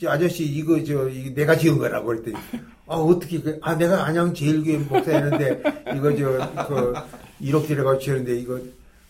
아저씨 0.07 0.45
이거 0.45 0.83
저 0.83 1.07
이거 1.09 1.33
내가 1.33 1.57
지은 1.57 1.77
거라고 1.77 2.07
그랬더니 2.07 2.35
아 2.87 2.95
어떻게 2.95 3.39
그, 3.39 3.57
아 3.61 3.75
내가 3.75 4.05
안양 4.05 4.33
제일교회 4.33 4.77
목사였는데 4.77 5.63
이거 5.95 6.15
저그 6.15 6.93
1억 7.41 7.67
들여가 7.67 7.97
지었는데 7.97 8.39
이거 8.39 8.59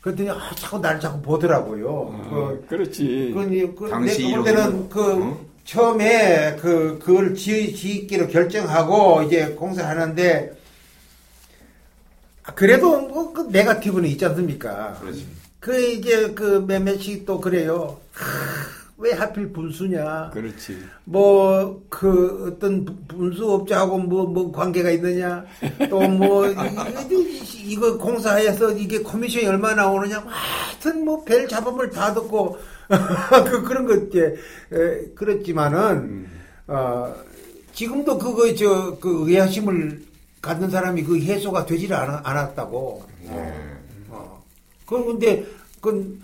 그랬더니 0.01 0.29
아 0.29 0.51
자꾸 0.55 0.79
날 0.79 0.99
자꾸 0.99 1.21
보더라고요. 1.21 2.27
그 2.29 2.65
그렇지. 2.67 3.31
그, 3.33 3.75
그, 3.75 3.89
당시 3.89 4.23
내가 4.23 4.35
볼 4.35 4.45
때는 4.45 4.61
이론으로. 4.61 4.89
그, 4.89 5.23
어? 5.23 5.51
처음에 5.63 6.57
그, 6.59 6.99
그걸 6.99 7.35
지, 7.35 7.73
짓기로 7.75 8.27
결정하고 8.27 9.23
이제 9.23 9.49
공사를 9.49 9.89
하는데, 9.89 10.51
아, 12.43 12.53
그래도 12.53 12.99
뭐, 13.01 13.31
그 13.31 13.41
네가티브는 13.41 14.09
있지 14.09 14.25
않습니까? 14.25 14.93
그렇지. 14.99 15.27
그, 15.59 15.79
이제 15.79 16.31
그 16.31 16.65
몇몇이 16.67 17.25
또 17.25 17.39
그래요. 17.39 17.99
하, 19.01 19.03
왜 19.03 19.11
하필 19.13 19.51
분수냐? 19.51 20.29
그렇지. 20.33 20.77
뭐, 21.05 21.83
그, 21.89 22.51
어떤 22.53 22.85
분- 22.85 23.05
분수업자하고 23.07 23.97
뭐, 23.97 24.25
뭐 24.27 24.51
관계가 24.51 24.91
있느냐? 24.91 25.43
또 25.89 25.99
뭐, 26.01 26.47
이- 26.47 26.53
이거 27.65 27.97
공사해서 27.97 28.71
이게 28.73 29.01
커미션이 29.01 29.47
얼마 29.47 29.73
나오느냐? 29.73 30.19
뭐 30.21 30.31
하여튼 30.31 31.05
뭐, 31.05 31.23
별 31.23 31.47
잡음을 31.47 31.89
다 31.89 32.13
듣고, 32.13 32.57
그, 33.49 33.63
그런 33.63 33.85
거, 33.85 33.95
이제, 33.95 34.35
에, 34.71 35.05
그렇지만은, 35.15 36.27
어, 36.67 37.13
지금도 37.73 38.17
그거, 38.17 38.53
저, 38.55 38.97
그 38.99 39.29
의아심을 39.29 40.03
갖는 40.41 40.69
사람이 40.69 41.03
그 41.03 41.19
해소가 41.19 41.65
되지를 41.65 41.95
않, 41.95 42.19
않았다고. 42.23 43.03
어. 44.09 44.43
그, 44.85 45.05
근데, 45.05 45.45
그, 45.79 46.19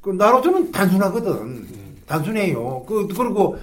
그, 0.00 0.10
나로서는 0.10 0.72
단순하거든. 0.72 1.85
단순해요. 2.06 2.84
그, 2.86 3.06
그리고, 3.08 3.58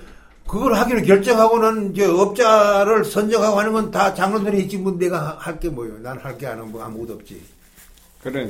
그걸 0.47 0.75
하기로 0.75 1.01
결정하고는 1.03 1.93
이제 1.93 2.05
업자를 2.05 3.05
선정하고 3.05 3.59
하는 3.59 3.71
건 3.73 3.91
다 3.91 4.13
장로들이 4.13 4.63
있지, 4.63 4.77
뭐 4.77 4.91
내가 4.97 5.37
할 5.39 5.59
게 5.59 5.69
뭐요. 5.69 5.97
난 5.99 6.17
할 6.19 6.37
게 6.37 6.45
아는 6.47 6.71
뭐 6.71 6.83
아무것도 6.83 7.13
없지. 7.13 7.41
그래. 8.21 8.49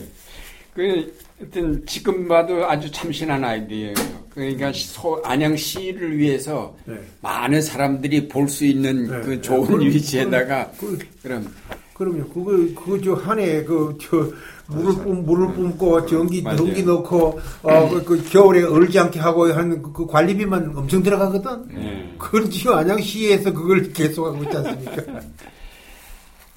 그, 0.73 1.13
하여튼, 1.39 1.83
지금 1.85 2.27
봐도 2.27 2.65
아주 2.67 2.89
참신한 2.91 3.43
아이디어예요. 3.43 3.93
그러니까, 4.33 4.71
소, 4.73 5.21
안양 5.23 5.55
시를 5.55 6.17
위해서 6.17 6.75
네. 6.85 6.95
많은 7.21 7.61
사람들이 7.61 8.27
볼 8.27 8.47
수 8.49 8.65
있는 8.65 9.07
네. 9.07 9.21
그 9.21 9.41
좋은 9.41 9.67
그- 9.67 9.85
위치에다가, 9.85 10.71
그- 10.79 10.97
그럼, 11.21 11.53
그럼요. 11.93 12.27
그거, 12.29 12.51
그거 12.81 12.99
저 13.03 13.13
한해 13.13 13.63
그, 13.63 13.95
저, 14.01 14.31
물을 14.73 15.03
뿜, 15.03 15.23
물을 15.23 15.53
뿜고 15.53 16.05
전기, 16.05 16.41
맞아요. 16.41 16.57
전기 16.57 16.83
넣고, 16.83 17.39
어, 17.61 17.89
그, 17.89 18.03
그 18.03 18.29
겨울에 18.29 18.63
얼지 18.63 18.99
않게 18.99 19.19
하고 19.19 19.51
하는 19.51 19.81
그, 19.81 19.91
그 19.91 20.05
관리비만 20.07 20.73
엄청 20.75 21.03
들어가거든? 21.03 21.67
네. 21.73 22.15
그걸 22.17 22.49
지금 22.49 22.73
안양시에서 22.73 23.53
그걸 23.53 23.91
계속하고 23.93 24.43
있지 24.43 24.57
않습니까? 24.57 25.21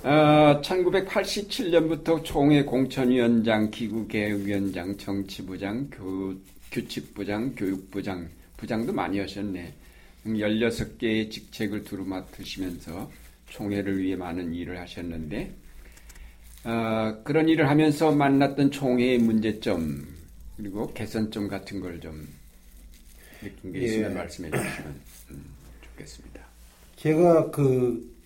어, 0.04 0.60
1987년부터 0.62 2.22
총회 2.22 2.62
공천위원장, 2.62 3.70
기구개혁위원장, 3.70 4.96
정치부장, 4.96 5.90
교, 5.90 6.34
규칙부장, 6.70 7.54
교육부장, 7.56 8.28
부장도 8.56 8.92
많이 8.92 9.18
하셨네. 9.18 9.74
16개의 10.26 11.30
직책을 11.30 11.84
두루 11.84 12.04
맡으시면서 12.04 13.10
총회를 13.48 13.98
위해 13.98 14.16
많은 14.16 14.54
일을 14.54 14.78
하셨는데, 14.80 15.52
어, 16.66 17.16
그런 17.24 17.48
일을 17.48 17.68
하면서 17.68 18.10
만났던 18.12 18.70
총회의 18.72 19.18
문제점 19.18 20.04
그리고 20.56 20.92
개선점 20.92 21.48
같은 21.48 21.80
걸 21.80 22.00
좀 22.00 22.26
느낀 23.42 23.72
게 23.72 23.80
있으면 23.80 24.10
예. 24.10 24.14
말씀해 24.14 24.50
주시면 24.50 25.00
음, 25.30 25.44
좋겠습니다. 25.82 26.40
제가 26.96 27.50
그 27.50 28.16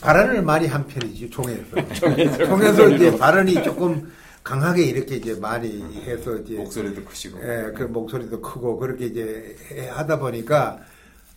발언을 0.00 0.42
많이 0.42 0.66
한 0.66 0.86
편이죠 0.86 1.30
총회에서. 1.30 1.88
총회에서 1.94 2.38
총회에서 2.46 2.88
이제 2.90 3.16
발언이 3.16 3.62
조금 3.62 4.12
강하게 4.42 4.84
이렇게 4.84 5.16
이제 5.16 5.34
많이 5.36 5.80
해서 6.04 6.36
이제 6.38 6.56
목소리도 6.56 7.04
크시고. 7.04 7.38
예, 7.42 7.72
그 7.72 7.84
목소리도 7.84 8.40
크고 8.42 8.76
그렇게 8.78 9.06
이제 9.06 9.56
해- 9.70 9.88
하다 9.88 10.18
보니까 10.18 10.80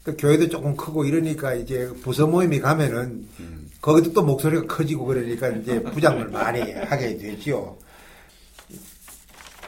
또 0.07 0.15
교회도 0.15 0.47
조금 0.47 0.73
크고 0.77 1.03
이러니까 1.03 1.53
이제 1.53 1.91
부서 2.01 2.25
모임이 2.25 2.61
가면은 2.61 3.27
거기도 3.81 4.13
또 4.13 4.23
목소리가 4.23 4.65
커지고 4.65 5.03
그러니까 5.03 5.49
이제 5.49 5.81
부장을 5.83 6.25
많이 6.29 6.71
하게 6.71 7.17
되지요. 7.17 7.77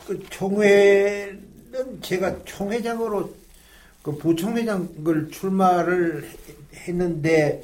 그 0.08 0.18
총회는 0.30 2.00
제가 2.02 2.46
총회장으로 2.46 3.36
그 4.02 4.16
부총회장을 4.16 5.30
출마를 5.30 6.24
해- 6.24 6.38
했는데 6.88 7.62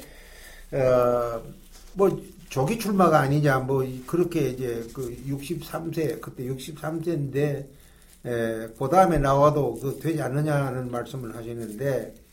어뭐 0.70 2.20
조기 2.50 2.78
출마가 2.78 3.20
아니냐 3.20 3.60
뭐 3.60 3.86
그렇게 4.06 4.50
이제 4.50 4.86
그 4.92 5.16
63세 5.26 6.20
그때 6.20 6.44
63세인데 6.44 7.64
그 8.22 8.88
다음에 8.90 9.16
나와도 9.16 9.78
그 9.80 9.98
되지 9.98 10.20
않느냐는 10.20 10.90
말씀을 10.90 11.34
하시는데 11.34 12.25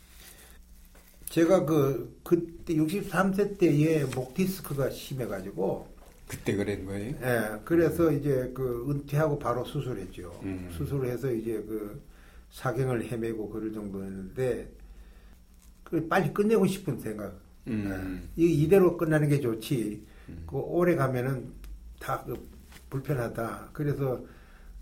제가 1.34 1.66
그 1.66 2.16
그때 2.24 2.76
63세 2.76 3.58
때에 3.58 4.06
목 4.06 4.36
디스크가 4.36 4.92
심해가지고 4.92 5.88
그때 6.28 6.56
그런 6.56 6.86
거예요. 6.86 7.16
예, 7.24 7.60
그래서 7.66 8.12
이제 8.12 8.52
그 8.54 8.86
은퇴하고 8.88 9.40
바로 9.40 9.66
수술했죠. 9.66 10.40
음. 10.44 10.70
수술을 10.72 11.10
해서 11.10 11.32
이제 11.32 11.54
그 11.54 12.00
사경을 12.52 13.12
헤매고 13.12 13.50
그럴 13.50 13.74
정도였는데 13.74 14.72
그 15.84 16.08
빨리 16.08 16.32
끝내고 16.32 16.68
싶은 16.68 17.00
생각. 17.00 17.34
음. 17.66 18.30
예, 18.38 18.44
이 18.44 18.64
이대로 18.64 18.96
끝나는 18.96 19.28
게 19.28 19.40
좋지. 19.40 20.06
그 20.46 20.56
오래 20.58 20.94
가면은 20.96 21.52
다 22.00 22.24
그 22.24 22.48
불편하다. 22.92 23.72
그래서 23.74 24.24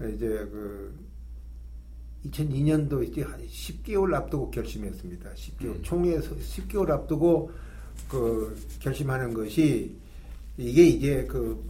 이제 0.02 0.28
그 0.28 0.94
2002년도 2.26 3.08
이제 3.08 3.24
한 3.24 3.40
10개월 3.48 4.14
앞두고 4.14 4.52
결심했습니다. 4.52 5.30
10개월 5.32 5.84
총회에서 5.84 6.36
10개월 6.36 6.92
앞두고 6.92 7.52
그 8.10 8.58
결심하는 8.80 9.34
것이 9.34 9.96
이게 10.58 10.84
이제 10.86 11.26
그, 11.28 11.64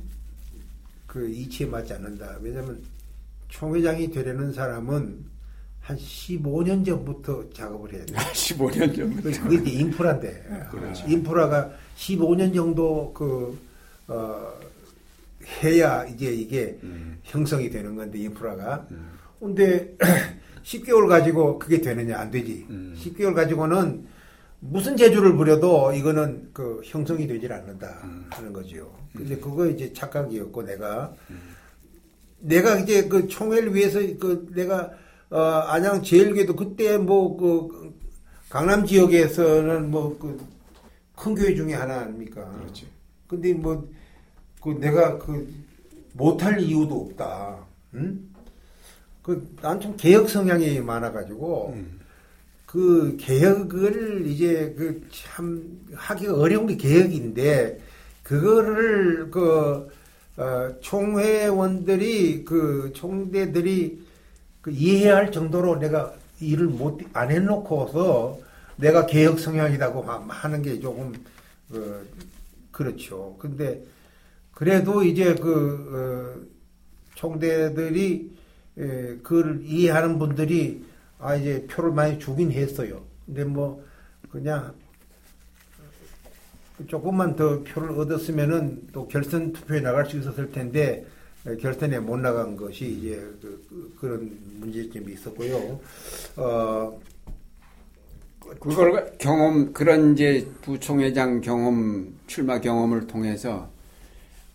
그 1.08 1.30
이치에 1.30 1.68
맞지 1.68 1.94
않는다. 1.94 2.38
왜냐면 2.42 2.82
총회장이 3.48 4.12
되려는 4.12 4.52
사람은 4.52 5.32
한 5.82 5.98
15년 5.98 6.86
전부터 6.86 7.50
작업을 7.54 7.94
해야 7.94 8.06
돼. 8.06 8.14
15년 8.14 8.96
전부터. 8.96 9.44
그게 9.44 9.56
이제 9.56 9.80
인프라인데. 9.80 10.68
그렇죠. 10.70 11.08
인프라가 11.08 11.72
15년 11.98 12.54
정도 12.54 13.12
그, 13.14 13.58
어, 14.08 14.54
해야 15.64 16.06
이제 16.06 16.32
이게 16.32 16.78
음. 16.84 17.20
형성이 17.24 17.70
되는 17.70 17.96
건데, 17.96 18.20
인프라가. 18.20 18.88
근데 19.40 19.98
10개월 20.64 21.08
가지고 21.08 21.58
그게 21.60 21.82
되느냐? 21.82 22.18
안 22.20 22.32
되지. 22.32 22.66
음. 22.70 22.96
10개월 22.98 23.34
가지고는 23.34 24.06
무슨 24.60 24.96
재주를 24.96 25.36
부려도 25.36 25.92
이거는 25.94 26.50
그 26.54 26.82
형성이 26.86 27.26
되질 27.28 27.52
않는다 27.52 28.02
음. 28.04 28.28
하는 28.30 28.54
거죠. 28.54 28.94
근데 29.16 29.36
그거 29.38 29.66
이제 29.68 29.92
착각이었고 29.94 30.64
내가 30.64 31.14
내가 32.40 32.78
이제 32.80 33.08
그 33.08 33.28
총회를 33.28 33.74
위해서 33.76 34.00
그 34.20 34.48
내가 34.54 34.92
어 35.30 35.38
안양 35.40 36.04
제일교도 36.04 36.56
그때 36.56 36.98
뭐 36.98 37.38
그 37.38 37.94
강남 38.50 38.86
지역에서는 38.86 39.90
뭐 39.92 40.18
그 40.20 40.38
큰 41.16 41.36
교회 41.36 41.54
중에 41.54 41.74
하나 41.76 42.00
아닙니까? 42.00 42.50
그렇지. 42.60 42.88
근데 43.28 43.54
뭐 43.54 43.88
그 44.62 44.70
내가 44.80 45.18
그 45.18 45.52
못할 46.14 46.60
이유도 46.60 47.02
없다. 47.10 47.66
응? 47.96 48.30
그 49.36 49.56
난 49.62 49.80
좀 49.80 49.96
개혁 49.98 50.30
성향이 50.30 50.80
많아가지고 50.82 51.74
음. 51.76 52.00
그 52.66 53.18
개혁을 53.20 54.26
이제 54.28 54.74
그 54.78 55.02
참 55.12 55.64
하기가 55.94 56.36
어려운 56.36 56.68
게 56.68 56.76
개혁인데 56.78 57.80
그거를 58.24 59.30
그 59.32 59.88
어, 60.38 60.74
총회원들이 60.82 62.46
그 62.46 62.92
총대들이 62.94 64.02
그 64.62 64.72
이해할 64.72 65.32
정도로 65.32 65.78
내가 65.78 66.14
일을 66.40 66.68
못 66.68 67.00
안 67.14 67.32
해놓고서 67.32 68.40
내가 68.78 69.06
개혁 69.06 69.40
성향이라고 69.40 70.02
하- 70.04 70.26
하는 70.30 70.62
게 70.64 70.80
조금 70.80 71.14
어, 71.74 72.02
그렇죠. 72.72 73.36
근데 73.40 73.84
그래도 74.54 75.04
이제 75.04 75.36
그 75.36 75.52
어, 75.94 76.48
총대들이 77.16 78.32
에, 78.82 79.18
그걸 79.22 79.62
이해하는 79.64 80.18
분들이 80.20 80.84
아 81.20 81.36
이제 81.36 81.66
표를 81.68 81.92
많이 81.92 82.18
주긴 82.20 82.52
했어요. 82.52 83.04
근데 83.26 83.44
뭐 83.44 83.84
그냥 84.32 84.74
조금만 86.88 87.36
더 87.36 87.62
표를 87.64 87.92
얻었으면은 87.92 88.88
또 88.92 89.08
결선 89.08 89.54
투표에 89.54 89.82
나갈 89.82 90.06
수 90.10 90.18
있었을 90.18 90.52
텐데 90.52 91.06
에, 91.46 91.56
결선에 91.58 92.00
못 92.00 92.18
나간 92.18 92.56
것이 92.56 92.86
이제 92.86 93.24
그, 94.00 94.06
런 94.06 94.38
문제점이 94.60 95.14
있었고요. 95.14 95.80
어 96.38 97.00
그걸 98.60 99.14
경험 99.18 99.72
그런 99.74 100.14
이제 100.14 100.48
부총회장 100.62 101.42
경험 101.42 102.14
출마 102.28 102.60
경험을 102.60 103.08
통해서 103.08 103.70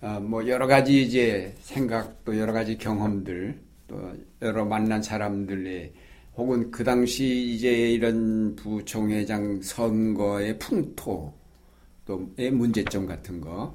어, 0.00 0.20
뭐 0.20 0.46
여러 0.48 0.66
가지 0.66 1.02
이제 1.02 1.54
생각 1.60 2.24
또 2.24 2.36
여러 2.38 2.52
가지 2.52 2.76
경험들 2.76 3.65
또 3.86 4.12
여러 4.42 4.64
만난 4.64 5.02
사람들의 5.02 5.92
혹은 6.36 6.70
그 6.70 6.84
당시 6.84 7.54
이제 7.54 7.92
이런 7.92 8.54
부총회장 8.56 9.62
선거의 9.62 10.58
풍토 10.58 11.32
또의 12.06 12.50
문제점 12.50 13.06
같은 13.06 13.40
거 13.40 13.74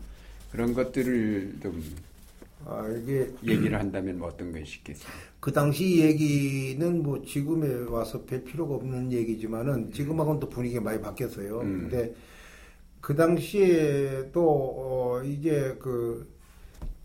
그런 0.52 0.74
것들을 0.74 1.56
좀 1.62 1.84
아, 2.66 2.88
이게 2.90 3.28
얘기를 3.44 3.80
한다면 3.80 4.20
뭐 4.20 4.28
어떤 4.28 4.52
것이 4.52 4.78
있겠어요? 4.78 5.12
그 5.40 5.52
당시 5.52 6.00
얘기는 6.00 7.02
뭐 7.02 7.22
지금에 7.24 7.90
와서 7.90 8.24
별 8.24 8.44
필요가 8.44 8.76
없는 8.76 9.12
얘기지만은 9.12 9.92
지금하고는 9.92 10.40
또 10.40 10.48
분위기가 10.48 10.82
많이 10.82 11.02
바뀌었어요. 11.02 11.62
음. 11.62 11.90
근데 11.90 12.14
그 13.00 13.16
당시에 13.16 14.30
또 14.32 14.44
어, 14.48 15.24
이제 15.24 15.76
그 15.80 16.32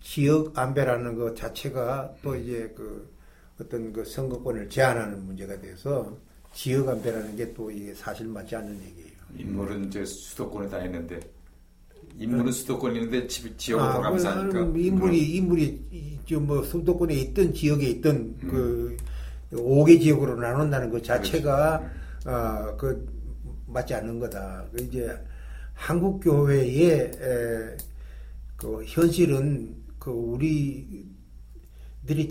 지역 0.07 0.57
안배라는 0.57 1.17
것 1.17 1.35
자체가 1.37 2.15
또 2.23 2.37
이제 2.37 2.73
그 2.77 3.13
어떤 3.61 3.93
그 3.93 4.05
선거권을 4.05 4.71
제한하는 4.71 5.27
문제가 5.27 5.61
돼서 5.61 6.17
지역 6.55 6.89
안배라는 6.89 7.37
게 7.37 7.53
또 7.53 7.71
이게 7.71 7.93
사실 7.93 8.29
맞지 8.29 8.55
않는 8.55 8.73
얘기예요. 8.73 9.17
인물은 9.37 9.87
이제 9.87 10.05
수도권에 10.05 10.69
다녔는데 10.69 11.19
인물은 12.19 12.53
있는데 12.95 13.27
집, 13.27 13.59
지역으로 13.59 13.89
아, 13.89 14.01
가면서 14.01 14.33
그거는 14.33 14.57
하니까 14.63 14.79
인물이 14.79 15.37
인물이 15.37 16.21
좀뭐 16.25 16.63
수도권에 16.63 17.13
있던 17.15 17.53
지역에 17.53 17.87
있던 17.89 18.17
음. 18.45 18.49
그 18.49 18.97
5개 19.53 20.01
지역으로 20.01 20.37
나눈다는 20.37 20.89
것 20.91 21.03
자체가 21.03 21.81
그렇죠. 22.23 22.31
어, 22.31 22.77
그 22.77 23.09
맞지 23.67 23.93
않는 23.95 24.21
거다. 24.21 24.67
그 24.73 24.83
이제 24.85 25.19
한국 25.75 26.21
교회의 26.21 26.91
에, 26.91 27.77
그 28.57 28.85
현실은 28.87 29.76
그 30.07 30.11
우리들이 30.13 31.09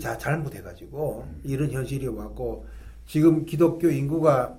다 0.02 0.16
잘못해가지고 0.16 1.26
이런 1.44 1.70
현실이 1.70 2.06
왔고 2.06 2.66
지금 3.06 3.44
기독교 3.44 3.90
인구가 3.90 4.58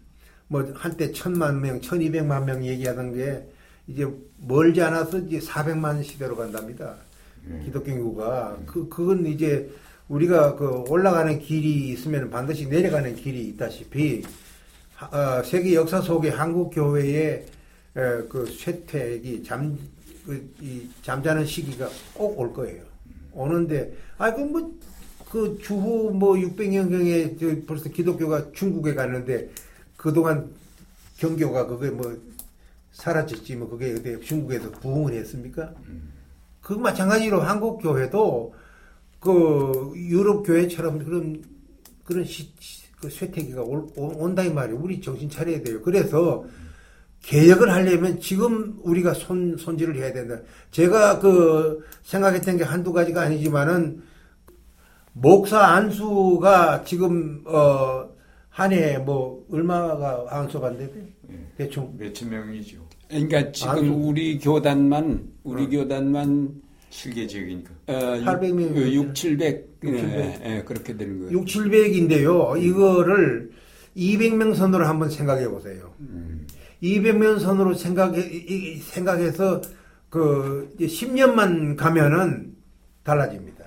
뭐 0.48 0.64
한때 0.74 1.12
천만 1.12 1.60
명, 1.60 1.78
천이백만 1.82 2.46
명 2.46 2.64
얘기하던 2.64 3.12
게 3.14 3.46
이제 3.86 4.06
멀지 4.38 4.80
않아서 4.80 5.18
이제 5.18 5.38
400만 5.40 6.02
시대로 6.02 6.34
간답니다. 6.36 6.96
기독교 7.66 7.90
인구가. 7.90 8.56
그 8.64 8.88
그건 8.88 9.26
이제 9.26 9.70
우리가 10.08 10.56
그 10.56 10.84
올라가는 10.88 11.38
길이 11.38 11.90
있으면 11.90 12.30
반드시 12.30 12.66
내려가는 12.66 13.14
길이 13.16 13.48
있다시피 13.48 14.22
하- 14.94 15.38
어, 15.38 15.42
세계 15.42 15.74
역사 15.74 16.00
속에 16.00 16.30
한국 16.30 16.70
교회의 16.70 17.44
에, 17.96 18.22
그 18.30 18.46
쇠퇴기 18.46 19.44
잠, 19.44 19.76
그, 19.76 19.82
이 20.60 20.88
잠자는 21.02 21.44
시기가 21.46 21.88
꼭 22.14 22.38
올 22.38 22.52
거예요. 22.52 22.82
오는데, 23.32 23.94
아, 24.18 24.32
그 24.32 24.40
뭐, 24.40 24.72
그 25.30 25.58
주후 25.60 26.10
뭐 26.12 26.34
600년경에 26.34 27.38
저 27.40 27.66
벌써 27.66 27.88
기독교가 27.88 28.52
중국에 28.52 28.94
갔는데 28.94 29.50
그동안 29.96 30.48
경교가 31.18 31.66
그게 31.66 31.90
뭐 31.90 32.16
사라졌지 32.92 33.56
뭐 33.56 33.68
그게 33.68 33.92
어디 33.92 34.20
중국에서 34.24 34.70
부흥을 34.70 35.14
했습니까? 35.14 35.72
그 36.60 36.72
마찬가지로 36.74 37.40
한국 37.40 37.82
교회도 37.82 38.54
그 39.18 39.92
유럽 39.96 40.44
교회처럼 40.46 41.04
그런 41.04 41.42
그런 42.04 42.24
시, 42.24 42.52
시, 42.60 42.84
그 43.00 43.10
쇠퇴기가 43.10 43.62
올, 43.62 43.86
온다 43.96 44.44
이 44.44 44.52
말이에요. 44.52 44.80
우리 44.80 45.00
정신 45.00 45.28
차려야 45.28 45.62
돼요. 45.62 45.82
그래서 45.82 46.44
개혁을 47.28 47.70
하려면 47.72 48.20
지금 48.20 48.76
우리가 48.82 49.14
손 49.14 49.56
손질을 49.56 49.96
해야 49.96 50.12
된다. 50.12 50.38
제가 50.70 51.18
그 51.20 51.82
생각했던 52.02 52.58
게 52.58 52.64
한두 52.64 52.92
가지가 52.92 53.22
아니지만은 53.22 54.02
목사 55.12 55.60
안수가 55.60 56.84
지금 56.84 57.42
어 57.46 58.08
한 58.56 58.70
해 58.72 58.98
뭐 58.98 59.44
얼마가 59.50 60.26
안수 60.28 60.60
받는데 60.60 60.92
네. 61.28 61.34
대충 61.58 61.92
몇천 61.98 62.30
명이죠. 62.30 62.76
그러니까 63.08 63.50
지금 63.50 63.70
아주- 63.72 63.92
우리 63.92 64.38
교단만 64.38 65.28
우리 65.42 65.66
교단만 65.68 66.62
실계 66.90 67.26
지역이니까. 67.26 67.70
어, 67.88 68.20
800 68.24 68.54
명. 68.54 68.76
6, 68.76 69.12
700, 69.12 69.78
6, 69.82 69.96
700. 69.96 70.14
예, 70.14 70.40
예, 70.58 70.62
그렇게 70.62 70.96
되는 70.96 71.18
거예요. 71.18 71.32
6, 71.32 71.46
700인데요. 71.46 72.62
이거를 72.62 73.50
200명 73.96 74.54
선으로 74.54 74.86
한번 74.86 75.10
생각해 75.10 75.48
보세요. 75.48 75.92
200명 76.84 77.40
선으로 77.40 77.74
생각해, 77.74 78.78
생각해서 78.80 79.60
그 80.10 80.72
이제 80.78 80.86
10년만 80.86 81.76
가면은 81.76 82.54
달라집니다. 83.02 83.64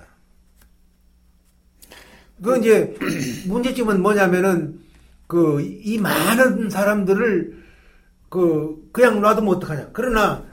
그 2.42 2.58
이제 2.58 2.94
문제점은 3.48 4.00
뭐냐면은 4.02 4.80
그 5.26 5.60
이 5.60 5.98
많은 5.98 6.70
사람들을 6.70 7.58
그 8.28 8.88
그냥 8.92 9.20
놔두면 9.20 9.56
어떡하냐. 9.56 9.90
그러나 9.92 10.44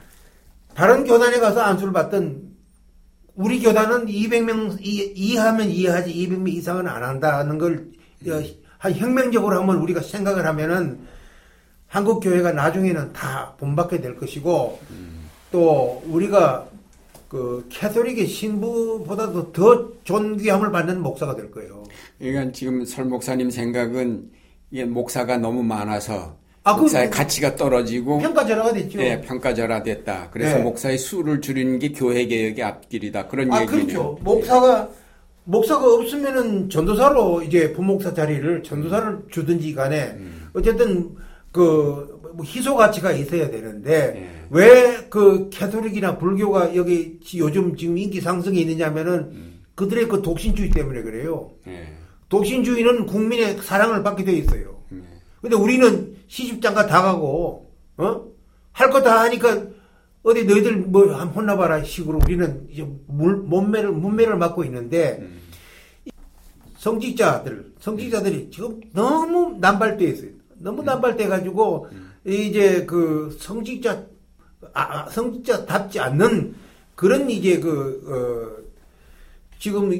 다른 0.74 1.04
교단에 1.04 1.38
가서 1.40 1.60
안수를 1.62 1.92
받던 1.92 2.42
우리 3.34 3.60
교단은 3.62 4.06
200명 4.06 4.78
이- 4.80 5.12
이하면 5.16 5.68
이해하지 5.70 6.12
200명 6.12 6.48
이상은 6.52 6.88
안 6.88 7.02
한다는 7.02 7.58
걸 7.58 7.88
어, 8.28 8.42
한 8.78 8.92
혁명적으로 8.94 9.58
한번 9.58 9.76
우리가 9.78 10.00
생각을 10.00 10.46
하면은 10.46 11.00
한국 11.96 12.20
교회가 12.20 12.52
나중에는 12.52 13.14
다 13.14 13.54
본받게 13.58 14.02
될 14.02 14.16
것이고 14.16 14.78
또 15.50 16.02
우리가 16.06 16.66
그 17.26 17.64
캐톨릭의 17.70 18.26
신부보다도 18.26 19.50
더 19.54 19.88
존귀함을 20.04 20.70
받는 20.72 21.00
목사가 21.00 21.34
될 21.34 21.50
거예요. 21.50 21.84
그러니까 22.18 22.52
지금 22.52 22.84
설 22.84 23.06
목사님 23.06 23.48
생각은 23.48 24.30
이게 24.70 24.84
목사가 24.84 25.38
너무 25.38 25.62
많아서 25.62 26.36
아, 26.64 26.74
그- 26.76 26.82
목사의 26.82 27.08
가치가 27.10 27.56
떨어지고 27.56 28.18
평가절하가 28.18 28.74
됐죠. 28.74 29.00
예, 29.00 29.18
평가절하됐다. 29.22 30.28
그래서 30.32 30.58
네. 30.58 30.62
목사의 30.64 30.98
수를 30.98 31.40
줄이는 31.40 31.78
게 31.78 31.92
교회 31.92 32.26
개혁의 32.26 32.62
앞길이다. 32.62 33.28
그런 33.28 33.50
아, 33.54 33.62
얘기네요. 33.62 33.86
그렇죠. 33.86 34.18
목사가, 34.20 34.90
목사가 35.44 35.94
없으면은 35.94 36.68
전도사로 36.68 37.42
이제 37.44 37.72
부목사 37.72 38.12
자리를 38.12 38.62
전도사를 38.64 39.20
주든지 39.30 39.74
간에 39.74 40.18
어쨌든 40.52 41.16
그, 41.52 42.20
뭐 42.34 42.44
희소 42.44 42.76
가치가 42.76 43.12
있어야 43.12 43.50
되는데 43.50 44.12
네. 44.12 44.46
왜그 44.50 45.48
캐톨릭이나 45.50 46.18
불교가 46.18 46.76
여기 46.76 47.18
지- 47.24 47.38
요즘 47.38 47.76
지금 47.76 47.96
인기 47.98 48.20
상승이 48.20 48.60
있느냐면은 48.60 49.54
그들의 49.74 50.08
그 50.08 50.22
독신주의 50.22 50.70
때문에 50.70 51.02
그래요. 51.02 51.52
예. 51.66 51.88
독신주의는 52.28 53.06
국민의 53.06 53.58
사랑을 53.58 54.02
받게 54.02 54.24
돼 54.24 54.32
있어요. 54.34 54.80
네. 54.90 55.00
근데 55.40 55.56
우리는 55.56 56.16
시집장가 56.28 56.86
다 56.86 57.02
가고, 57.02 57.70
어? 57.98 58.22
할 58.72 58.90
거 58.90 59.02
다 59.02 59.20
하니까, 59.22 59.62
어디 60.22 60.44
너희들 60.44 60.76
뭐, 60.76 61.14
한 61.14 61.28
혼나봐라 61.28 61.84
식으로 61.84 62.18
우리는 62.24 62.66
이제 62.70 62.86
물, 63.06 63.36
몸매를, 63.36 63.92
문매를 63.92 64.36
맡고 64.36 64.64
있는데, 64.64 65.26
성직자들, 66.78 67.72
성직자들이 67.80 68.50
지금 68.50 68.80
너무 68.92 69.56
남발돼 69.60 70.04
있어요. 70.04 70.30
너무 70.58 70.82
남발돼 70.82 71.28
가지고, 71.28 71.88
이제 72.24 72.84
그 72.86 73.36
성직자, 73.38 74.04
아, 74.72 75.04
아, 75.04 75.10
성직자답지 75.10 76.00
않는 76.00 76.54
그런 76.94 77.30
이제 77.30 77.60
그, 77.60 78.02
어, 78.06 78.66
지금 79.58 79.90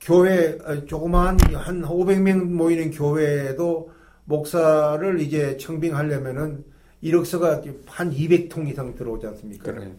교회 0.00 0.58
어, 0.64 0.84
조그마한 0.86 1.38
한 1.54 1.82
500명 1.82 2.44
모이는 2.44 2.90
교회에도 2.90 3.90
목사를 4.24 5.20
이제 5.20 5.56
청빙하려면은 5.58 6.64
이력서가 7.02 7.62
한 7.86 8.10
200통 8.10 8.68
이상 8.68 8.94
들어오지 8.94 9.26
않습니까? 9.26 9.72
그래. 9.72 9.92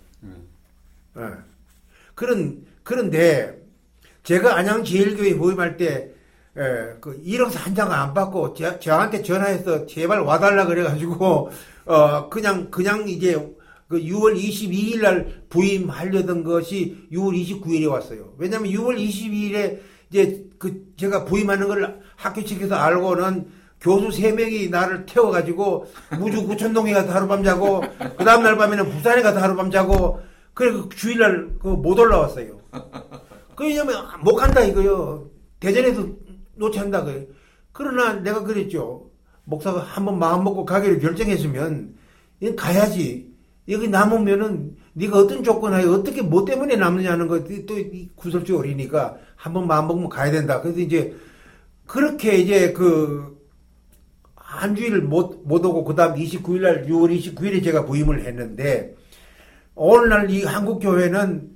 예. 1.18 1.22
그런 2.16 2.66
그런데 2.84 3.60
제가 4.24 4.56
안양 4.58 4.84
제일교회 4.84 5.34
모임할 5.34 5.78
때 5.78 6.11
예, 6.58 6.98
그 7.00 7.18
이력서 7.24 7.60
한장안 7.60 8.14
받고 8.14 8.54
제, 8.54 8.78
저한테 8.80 9.22
전화해서 9.24 9.86
제발 9.86 10.20
와달라 10.20 10.66
그래가지고 10.66 11.50
어 11.86 12.30
그냥 12.30 12.70
그냥 12.70 13.08
이제 13.08 13.34
그 13.88 14.00
6월 14.00 14.36
22일 14.38 15.02
날 15.02 15.44
부임하려던 15.50 16.44
것이 16.44 17.08
6월 17.12 17.34
29일에 17.62 17.90
왔어요. 17.90 18.34
왜냐면 18.38 18.70
6월 18.72 18.98
22일에 18.98 19.80
이제 20.10 20.44
그 20.58 20.94
제가 20.98 21.24
부임하는 21.26 21.68
걸 21.68 22.02
학교 22.18 22.44
측에서 22.44 22.76
알고는 22.76 23.48
교수 23.80 24.12
세 24.12 24.32
명이 24.34 24.70
나를 24.70 25.06
태워가지고 25.06 25.88
무주 26.20 26.46
구천동에 26.46 26.92
가서 26.94 27.12
하룻밤 27.14 27.44
자고 27.44 27.82
그 28.18 28.24
다음날 28.26 28.58
밤에는 28.58 28.90
부산에 28.92 29.22
가서 29.22 29.40
하룻밤 29.40 29.72
자고 29.72 30.20
그래 30.54 30.72
그 30.74 30.90
주일날 30.96 31.50
그 31.60 31.70
못 31.70 31.98
올라왔어요. 31.98 32.60
그 33.56 33.64
왜냐면 33.66 34.06
못 34.22 34.36
간다 34.36 34.62
이거요. 34.62 35.30
대전에서 35.60 36.06
놓친다 36.56 37.04
그. 37.04 37.36
그러나 37.72 38.14
내가 38.14 38.44
그랬죠. 38.44 39.10
목사가 39.44 39.80
한번 39.80 40.20
마음 40.20 40.44
먹고 40.44 40.66
가기를 40.66 41.00
결정했으면 41.00 41.96
가야지. 42.58 43.32
여기 43.70 43.88
남으면은 43.88 44.76
네가 44.94 45.20
어떤 45.20 45.44
조건하에 45.44 45.86
어떻게 45.86 46.22
뭐 46.22 46.44
때문에 46.44 46.76
남느냐는 46.76 47.28
거또 47.28 47.76
구설주 48.16 48.58
어리니까 48.58 49.18
한번 49.36 49.68
마음 49.68 49.88
먹으면 49.88 50.10
가야 50.10 50.32
된다. 50.32 50.62
그래서 50.62 50.80
이제 50.80 51.16
그렇게 51.86 52.38
이제 52.38 52.74
그 52.74 53.42
한 54.52 54.76
주일 54.76 55.02
못, 55.02 55.42
못 55.46 55.66
오고 55.66 55.86
그 55.86 55.96
다음 55.96 56.16
29일 56.16 56.60
날 56.60 56.86
6월 56.86 57.18
29일에 57.18 57.64
제가 57.64 57.86
부임을 57.86 58.26
했는데 58.26 58.94
오늘날 59.76 60.30
이 60.30 60.44
한국 60.44 60.80
교회는 60.80 61.50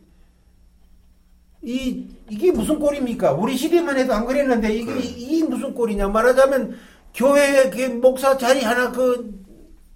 이 1.65 2.07
이게 2.29 2.51
무슨 2.51 2.77
꼴입니까? 2.79 3.33
우리 3.33 3.57
시대만 3.57 3.97
해도 3.97 4.13
안 4.13 4.25
그랬는데 4.25 4.71
이게 4.71 4.85
그래. 4.93 5.03
이 5.03 5.43
무슨 5.43 5.73
꼴이냐 5.73 6.07
말하자면 6.09 6.77
교회 7.13 7.69
그 7.71 7.81
목사 7.99 8.37
자리 8.37 8.61
하나 8.61 8.91
그 8.91 9.33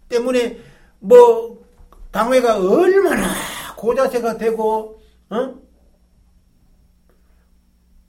때문에 0.10 0.58
뭐 1.00 1.60
당회가 2.12 2.58
얼마나 2.58 3.28
고자세가 3.78 4.38
되고 4.38 5.00
어? 5.30 5.54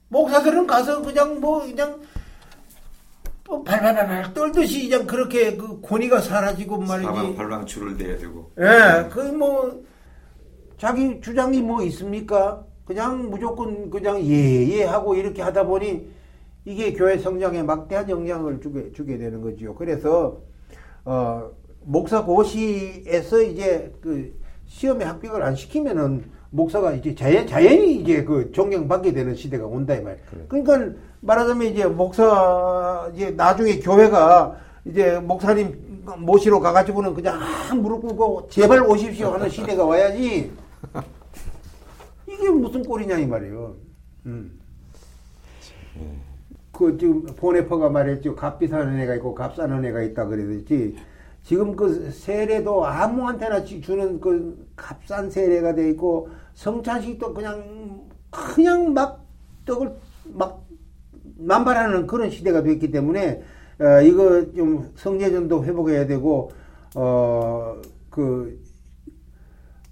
목사들은 0.07 0.65
가서 0.65 1.01
그냥 1.03 1.39
뭐 1.39 1.61
그냥 1.61 2.01
뭐 3.47 3.63
발발발 3.63 4.33
떨듯이 4.33 4.89
그냥 4.89 5.05
그렇게 5.05 5.55
그 5.55 5.79
권위가 5.81 6.19
사라지고 6.21 6.79
말이지. 6.79 7.05
사방팔방 7.05 7.65
줄을 7.67 7.95
대야 7.95 8.17
되고. 8.17 8.51
예, 8.59 9.07
그뭐 9.09 9.83
자기 10.79 11.21
주장이 11.21 11.61
뭐 11.61 11.83
있습니까? 11.83 12.65
그냥 12.91 13.29
무조건 13.29 13.89
그냥 13.89 14.21
예예 14.21 14.83
하고 14.83 15.15
이렇게 15.15 15.41
하다 15.41 15.65
보니 15.65 16.09
이게 16.65 16.91
교회 16.91 17.17
성장에 17.17 17.63
막대한 17.63 18.09
영향을 18.09 18.59
주게 18.59 18.91
주게 18.91 19.17
되는 19.17 19.41
거지요. 19.41 19.75
그래서 19.75 20.41
어 21.05 21.49
목사 21.85 22.25
고시에서 22.25 23.43
이제 23.43 23.93
그 24.01 24.37
시험에 24.67 25.05
합격을 25.05 25.41
안 25.41 25.55
시키면은 25.55 26.25
목사가 26.49 26.91
이제 26.91 27.15
자연 27.15 27.47
자연히 27.47 27.95
이제 27.95 28.25
그 28.25 28.51
존경받게 28.51 29.13
되는 29.13 29.35
시대가 29.35 29.65
온다 29.65 29.95
이 29.95 30.01
말. 30.01 30.19
그러니까 30.49 30.93
말하자면 31.21 31.67
이제 31.67 31.85
목사 31.85 33.09
이제 33.15 33.31
나중에 33.31 33.79
교회가 33.79 34.57
이제 34.83 35.17
목사님 35.19 36.03
모시러 36.17 36.59
가가지고는 36.59 37.13
그냥 37.13 37.39
아, 37.41 37.73
무릎 37.73 38.01
꿇고 38.01 38.49
제발 38.49 38.83
오십시오 38.83 39.29
하는 39.29 39.47
시대가 39.47 39.85
와야지. 39.85 40.51
이게 42.41 42.49
무슨 42.49 42.83
꼴이냐 42.83 43.17
이 43.19 43.27
말이에요. 43.27 43.75
음. 44.25 44.59
그 46.71 46.97
지금 46.97 47.23
보네퍼가 47.25 47.89
말했죠. 47.89 48.35
값비 48.35 48.67
사는 48.67 48.99
애가 48.99 49.15
있고 49.15 49.35
값 49.35 49.55
사는 49.55 49.83
애가 49.85 50.01
있다 50.01 50.25
그랬지. 50.25 50.95
지금 51.43 51.75
그 51.75 52.11
세례도 52.11 52.85
아무한테나 52.85 53.63
지- 53.63 53.81
주는 53.81 54.19
그 54.19 54.67
값싼 54.75 55.29
세례가 55.29 55.75
돼 55.75 55.89
있고 55.89 56.29
성찬식도 56.53 57.33
그냥 57.33 58.07
그냥 58.29 58.93
막 58.93 59.25
떡을 59.65 59.91
막 60.33 60.65
남발하는 61.37 62.07
그런 62.07 62.29
시대가 62.29 62.61
됐기 62.63 62.91
때문에 62.91 63.41
어, 63.79 64.01
이거 64.01 64.51
좀 64.53 64.91
성례전도 64.95 65.63
회복해야 65.65 66.05
되고 66.07 66.51
어 66.95 67.81
그 68.11 68.59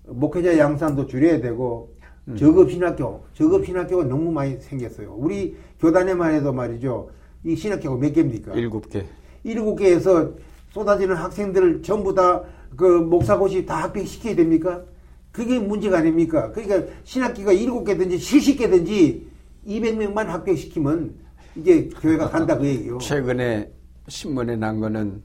목회자 0.07 0.57
양산도 0.57 1.07
줄여야 1.07 1.39
되고 1.39 1.95
음. 2.29 2.35
저급 2.35 2.71
신학교, 2.71 3.23
저급 3.33 3.65
신학교가 3.65 4.03
너무 4.05 4.31
많이 4.31 4.57
생겼어요. 4.59 5.15
우리 5.17 5.55
교단에만 5.79 6.33
해도 6.33 6.53
말이죠. 6.53 7.09
이 7.43 7.55
신학교가 7.55 7.97
몇 7.97 8.13
개입니까? 8.13 8.53
일곱 8.53 8.89
개. 8.89 9.05
일곱 9.43 9.75
개에서 9.77 10.31
쏟아지는 10.71 11.15
학생들을 11.15 11.81
전부 11.81 12.13
다 12.13 12.43
그 12.75 12.85
목사고시 12.85 13.65
다 13.65 13.83
합격시켜야 13.83 14.35
됩니까? 14.35 14.83
그게 15.31 15.59
문제가 15.59 15.99
아닙니까? 15.99 16.51
그러니까 16.51 16.91
신학기가 17.03 17.51
일곱 17.51 17.83
개든지 17.83 18.19
칠십 18.19 18.57
개든지 18.57 19.27
200명만 19.67 20.25
합격시키면 20.25 21.13
이제 21.55 21.89
교회가 22.01 22.29
간다 22.29 22.57
그 22.57 22.65
얘기요. 22.65 22.97
최근에 23.03 23.71
신문에 24.07 24.55
난 24.55 24.79
거는 24.79 25.21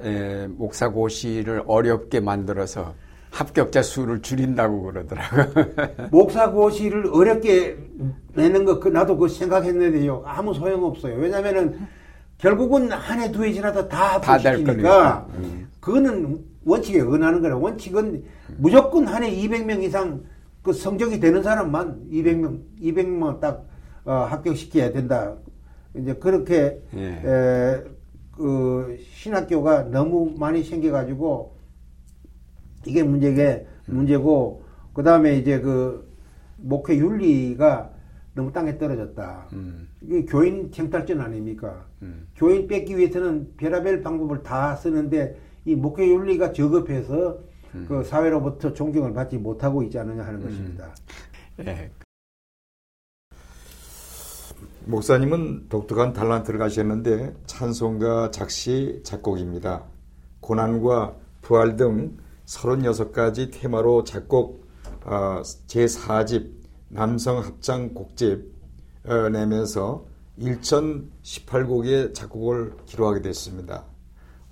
에, 0.00 0.46
목사고시를 0.46 1.64
어렵게 1.66 2.20
만들어서 2.20 2.94
합격자 3.30 3.82
수를 3.82 4.20
줄인다고 4.22 4.82
그러더라고요. 4.82 5.66
목사고시를 6.10 7.06
어렵게 7.12 7.76
내는 8.34 8.64
거, 8.64 8.80
그 8.80 8.88
나도 8.88 9.16
그 9.16 9.28
생각했는데요. 9.28 10.22
아무 10.26 10.52
소용없어요. 10.52 11.14
왜냐면은 11.16 11.78
결국은 12.38 12.90
한 12.90 13.20
해, 13.20 13.30
두 13.30 13.44
해 13.44 13.52
지나도 13.52 13.88
다 13.88 14.18
합격시키니까 14.78 15.26
음. 15.38 15.68
그거는 15.80 16.38
원칙에 16.64 17.00
은하는 17.00 17.40
거라. 17.40 17.56
원칙은 17.56 18.24
무조건 18.58 19.06
한 19.06 19.22
해 19.22 19.30
200명 19.30 19.82
이상 19.82 20.22
그 20.62 20.72
성적이 20.72 21.20
되는 21.20 21.42
사람만 21.42 22.08
200명, 22.10 22.58
200명 22.82 23.40
딱 23.40 23.64
어, 24.04 24.12
합격시켜야 24.30 24.90
된다. 24.92 25.34
이제 25.94 26.14
그렇게 26.14 26.80
예. 26.96 27.20
에, 27.24 27.82
그 28.36 28.96
신학교가 29.14 29.84
너무 29.84 30.32
많이 30.38 30.62
생겨가지고 30.62 31.54
이게 32.86 33.02
문제게 33.02 33.66
문제고 33.86 34.62
그 34.92 35.02
다음에 35.02 35.36
이제 35.36 35.60
그 35.60 36.08
목회 36.56 36.96
윤리가 36.96 37.90
너무 38.34 38.52
땅에 38.52 38.78
떨어졌다. 38.78 39.48
음. 39.52 39.88
이게 40.02 40.24
교인 40.24 40.70
쟁탈전 40.70 41.20
아닙니까? 41.20 41.84
음. 42.02 42.28
교인 42.36 42.66
뺏기 42.66 42.96
위해서는 42.96 43.54
별의별 43.56 44.02
방법을 44.02 44.42
다 44.42 44.76
쓰는데 44.76 45.38
이 45.64 45.74
목회 45.74 46.06
윤리가 46.08 46.52
저급해서 46.52 47.38
음. 47.74 47.86
그 47.88 48.02
사회로부터 48.04 48.72
존경을 48.72 49.12
받지 49.12 49.36
못하고 49.36 49.82
있지 49.82 49.98
않느냐 49.98 50.22
하는 50.24 50.40
음. 50.40 50.44
것입니다. 50.46 50.94
예. 51.66 51.90
목사님은 54.86 55.68
독특한 55.68 56.12
달란트를 56.12 56.58
가셨는데 56.58 57.34
찬송가 57.46 58.30
작시 58.30 59.00
작곡입니다. 59.04 59.84
고난과 60.40 61.14
부활 61.42 61.76
등 61.76 62.16
36가지 62.50 63.50
테마로 63.52 64.04
작곡 64.04 64.68
어, 65.04 65.40
제4집 65.66 66.50
남성 66.88 67.38
합창 67.38 67.94
곡집 67.94 68.52
어, 69.04 69.28
내면서 69.28 70.04
1018곡의 70.38 72.14
작곡을 72.14 72.74
기록하게 72.86 73.22
됐습니다. 73.22 73.84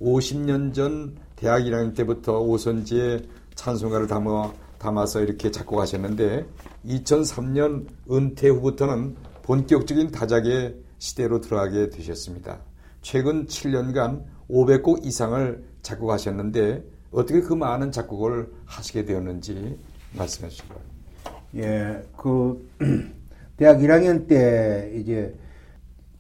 50년 0.01 0.72
전 0.72 1.16
대학 1.34 1.61
1학년 1.61 1.94
때부터 1.96 2.40
오선지에 2.40 3.22
찬송가를 3.55 4.07
담아, 4.07 4.53
담아서 4.78 5.20
이렇게 5.20 5.51
작곡하셨는데 5.51 6.46
2003년 6.86 7.88
은퇴 8.11 8.49
후부터는 8.49 9.16
본격적인 9.42 10.12
다작의 10.12 10.76
시대로 10.99 11.40
들어가게 11.40 11.90
되셨습니다. 11.90 12.61
최근 13.03 13.46
7년간 13.46 14.24
500곡 14.49 15.05
이상을 15.05 15.64
작곡하셨는데 15.82 16.97
어떻게 17.11 17.40
그 17.40 17.54
많은 17.54 17.90
작곡을 17.90 18.52
하시게 18.66 19.04
되었는지 19.04 19.78
말씀해 20.16 20.48
주시기 20.48 20.68
바랍니다. 20.68 20.98
예, 21.56 22.02
그 22.16 22.68
대학 23.56 23.78
1학년 23.78 24.28
때 24.28 24.92
이제 24.94 25.34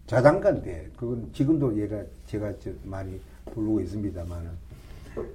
자장가 0.06 0.62
때 0.62 0.88
그건 0.96 1.30
지금도 1.32 1.78
얘가 1.80 2.02
제가 2.26 2.52
많이 2.84 3.20
부르고 3.52 3.80
있습니다만은 3.82 4.50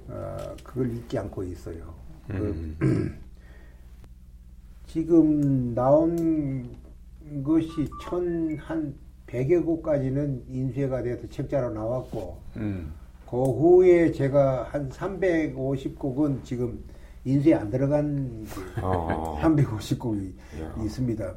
어, 0.08 0.56
그걸 0.64 0.92
잊지 0.96 1.18
않고 1.18 1.44
있어요. 1.44 1.94
그 2.26 2.34
음. 2.34 2.76
그, 2.78 3.14
지금 4.90 5.74
나온 5.74 6.76
것이 7.44 7.88
천한 8.02 8.94
100여 9.26 9.64
곡까지는 9.64 10.44
인쇄가 10.48 11.02
돼서 11.02 11.28
책자로 11.28 11.70
나왔고 11.70 12.38
음. 12.56 12.92
그 13.28 13.36
후에 13.42 14.12
제가 14.12 14.64
한 14.70 14.88
350곡은 14.90 16.44
지금 16.44 16.78
인쇄 17.24 17.54
안 17.54 17.70
들어간 17.70 18.46
어. 18.82 19.38
350곡이 19.42 20.32
야. 20.60 20.74
있습니다. 20.84 21.34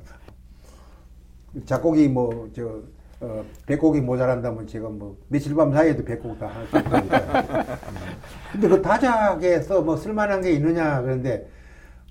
작곡이 1.65 2.07
뭐, 2.09 2.49
저, 2.53 2.81
어, 3.21 3.43
100곡이 3.65 4.01
모자란다면 4.01 4.67
제가 4.67 4.89
뭐, 4.89 5.17
며칠 5.29 5.55
밤 5.55 5.71
사이에도 5.73 6.03
100곡 6.03 6.37
다 6.37 6.47
할 6.47 6.67
수 6.67 6.77
있으니까. 6.77 7.77
근데 8.51 8.67
그 8.67 8.81
다작에서 8.81 9.81
뭐 9.81 9.95
쓸만한 9.95 10.41
게 10.41 10.51
있느냐, 10.51 11.01
그런데 11.01 11.49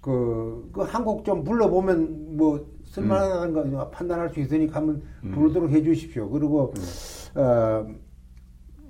그, 0.00 0.68
그 0.72 0.82
한 0.82 1.04
곡 1.04 1.24
좀 1.24 1.44
불러보면 1.44 2.36
뭐, 2.36 2.66
쓸만한 2.86 3.54
음. 3.54 3.72
거 3.72 3.90
판단할 3.90 4.30
수 4.30 4.40
있으니까 4.40 4.76
한번 4.80 5.02
음. 5.22 5.32
부르도록 5.32 5.70
해 5.70 5.82
주십시오. 5.82 6.28
그리고, 6.30 6.72
음. 6.76 7.40
어, 7.40 7.86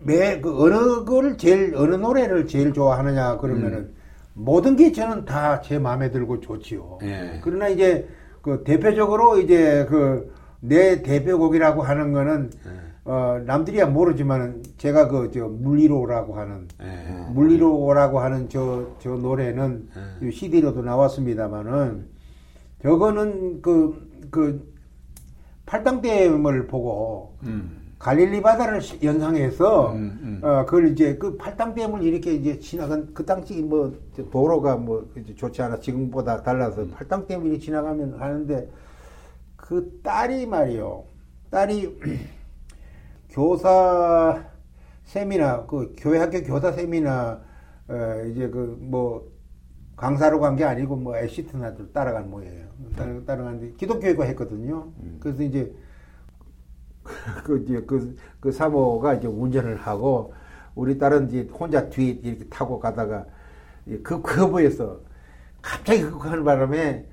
매, 0.06 0.40
그 0.40 0.62
어느 0.64 1.04
거를 1.04 1.36
제일, 1.36 1.74
어느 1.76 1.94
노래를 1.96 2.46
제일 2.46 2.72
좋아하느냐, 2.72 3.38
그러면은, 3.38 3.78
음. 3.78 3.94
모든 4.34 4.76
게 4.76 4.92
저는 4.92 5.24
다 5.24 5.60
제 5.62 5.78
마음에 5.78 6.10
들고 6.10 6.40
좋지요. 6.40 6.98
예. 7.02 7.40
그러나 7.42 7.68
이제 7.68 8.06
그 8.42 8.62
대표적으로 8.64 9.38
이제 9.38 9.84
그 9.88 10.30
내 10.60 11.02
대표곡이라고 11.02 11.82
하는 11.82 12.12
거는 12.12 12.50
예. 12.66 12.70
어 13.04 13.40
남들이야 13.46 13.86
모르지만은 13.86 14.62
제가 14.78 15.06
그 15.08 15.30
저 15.32 15.46
물리로라고 15.46 16.34
하는 16.36 16.66
예. 16.82 17.32
물리로라고 17.32 18.18
하는 18.20 18.48
저 18.48 18.96
저 18.98 19.10
노래는 19.10 19.88
예. 20.22 20.30
CD로도 20.30 20.82
나왔습니다만은 20.82 22.06
저거는 22.82 23.62
그그 23.62 24.28
그 24.30 24.74
팔당댐을 25.66 26.66
보고 26.66 27.36
음. 27.44 27.75
갈릴리 27.98 28.42
바다를 28.42 28.80
연상해서 29.02 29.92
음, 29.94 30.18
음. 30.22 30.40
어 30.44 30.64
그걸 30.66 30.88
이제 30.88 31.16
그 31.16 31.36
팔당댐을 31.36 32.02
이렇게 32.02 32.34
이제 32.34 32.58
지나간 32.58 33.12
그 33.14 33.24
당시 33.24 33.62
뭐 33.62 33.92
도로가 34.30 34.76
뭐 34.76 35.08
좋지 35.36 35.62
않아 35.62 35.80
지금보다 35.80 36.42
달라서 36.42 36.82
음. 36.82 36.90
팔당댐을 36.90 37.58
지나가면 37.58 38.20
하는데 38.20 38.70
그 39.56 40.00
딸이 40.02 40.46
말이요 40.46 41.04
딸이 41.50 41.98
교사 43.30 44.44
세미나 45.04 45.66
그 45.66 45.94
교회 45.96 46.18
학교 46.18 46.42
교사 46.42 46.72
세미나 46.72 47.40
어 47.88 48.22
이제 48.30 48.48
그 48.48 48.76
뭐 48.80 49.34
강사로 49.96 50.40
간 50.40 50.56
게 50.56 50.64
아니고 50.64 50.96
뭐 50.96 51.16
애시트나 51.16 51.74
따라간 51.94 52.28
모예요 52.30 52.66
따라가는데 53.26 53.72
기독교회가 53.78 54.24
했거든요 54.24 54.92
음. 55.00 55.16
그래서 55.20 55.42
이제 55.42 55.72
그, 57.44 57.62
이제 57.62 57.80
그, 57.86 58.16
그 58.40 58.52
사모가 58.52 59.14
이제 59.14 59.26
운전을 59.26 59.76
하고, 59.76 60.32
우리 60.74 60.98
딸은 60.98 61.28
이제 61.28 61.48
혼자 61.52 61.88
뒤에 61.88 62.20
이렇게 62.22 62.46
타고 62.48 62.78
가다가, 62.78 63.24
그 64.02 64.20
커브에서 64.20 65.00
갑자기 65.62 66.02
그 66.02 66.16
하는 66.18 66.44
바람에, 66.44 67.06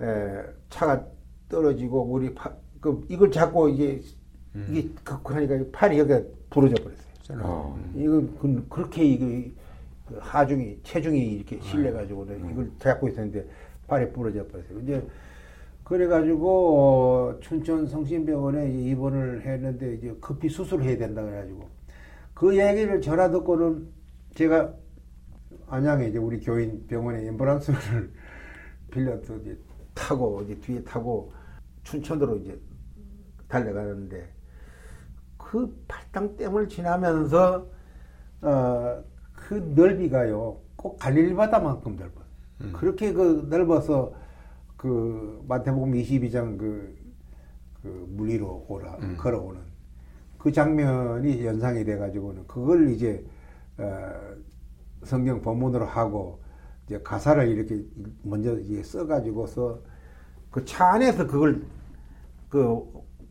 에, 0.00 0.42
차가 0.70 1.04
떨어지고, 1.48 2.02
우리 2.02 2.34
파, 2.34 2.52
그, 2.80 3.04
이걸 3.08 3.30
잡고 3.30 3.68
이제, 3.68 4.00
음. 4.54 4.66
이게 4.70 4.88
극하니까 5.02 5.58
팔이 5.72 5.98
여기가 5.98 6.22
부러져 6.50 6.74
버렸어요. 6.82 7.40
어. 7.42 7.78
이건 7.94 8.36
그, 8.38 8.66
그렇게 8.68 9.04
이게, 9.04 9.52
그 10.06 10.18
하중이, 10.20 10.80
체중이 10.82 11.18
이렇게 11.36 11.60
실려가지고, 11.60 12.22
음. 12.22 12.48
이걸 12.52 12.70
잡고 12.78 13.08
있었는데, 13.08 13.46
팔이 13.86 14.12
부러져 14.12 14.46
버렸어요. 14.48 14.80
이제, 14.80 15.06
그래가지고 15.84 16.78
어, 16.78 17.40
춘천 17.40 17.86
성심병원에 17.86 18.70
입원을 18.72 19.42
했는데 19.46 19.94
이제 19.94 20.16
급히 20.20 20.48
수술을 20.48 20.84
해야 20.84 20.96
된다 20.96 21.22
그래가지고 21.22 21.68
그 22.32 22.58
얘기를 22.58 23.00
전화 23.00 23.30
듣고는 23.30 23.86
제가 24.34 24.74
안양에 25.68 26.08
이제 26.08 26.18
우리 26.18 26.40
교인 26.40 26.86
병원에 26.86 27.30
앰뷸런스를 27.30 28.10
빌려서 28.90 29.36
이제 29.36 29.58
타고 29.94 30.42
이제 30.42 30.58
뒤에 30.60 30.82
타고 30.82 31.32
춘천으로 31.84 32.36
이제 32.38 32.58
달려가는데 33.46 34.26
그 35.36 35.84
팔당댐을 35.86 36.68
지나면서 36.68 37.66
어, 38.40 39.04
그 39.34 39.54
넓이가요 39.76 40.60
꼭 40.76 40.96
갈릴리 40.98 41.34
바다만큼 41.34 41.96
넓어요. 41.96 42.24
음. 42.62 42.72
그렇게 42.72 43.12
그 43.12 43.46
넓어서 43.50 44.14
그 44.84 45.42
마태복음 45.48 45.92
22장 45.92 46.58
그, 46.58 46.94
그 47.82 48.06
물리로 48.10 48.66
오라 48.68 48.98
음. 49.00 49.16
걸어오는 49.18 49.58
그 50.36 50.52
장면이 50.52 51.46
연상이 51.46 51.82
돼가지고는 51.86 52.46
그걸 52.46 52.90
이제 52.90 53.24
어, 53.78 54.10
성경 55.02 55.40
본문으로 55.40 55.86
하고 55.86 56.42
이제 56.84 57.00
가사를 57.02 57.48
이렇게 57.48 57.82
먼저 58.22 58.58
이제 58.58 58.82
써가지고서 58.82 59.80
그 60.50 60.62
차 60.66 60.92
안에서 60.92 61.26
그걸 61.26 61.62
그 62.50 62.84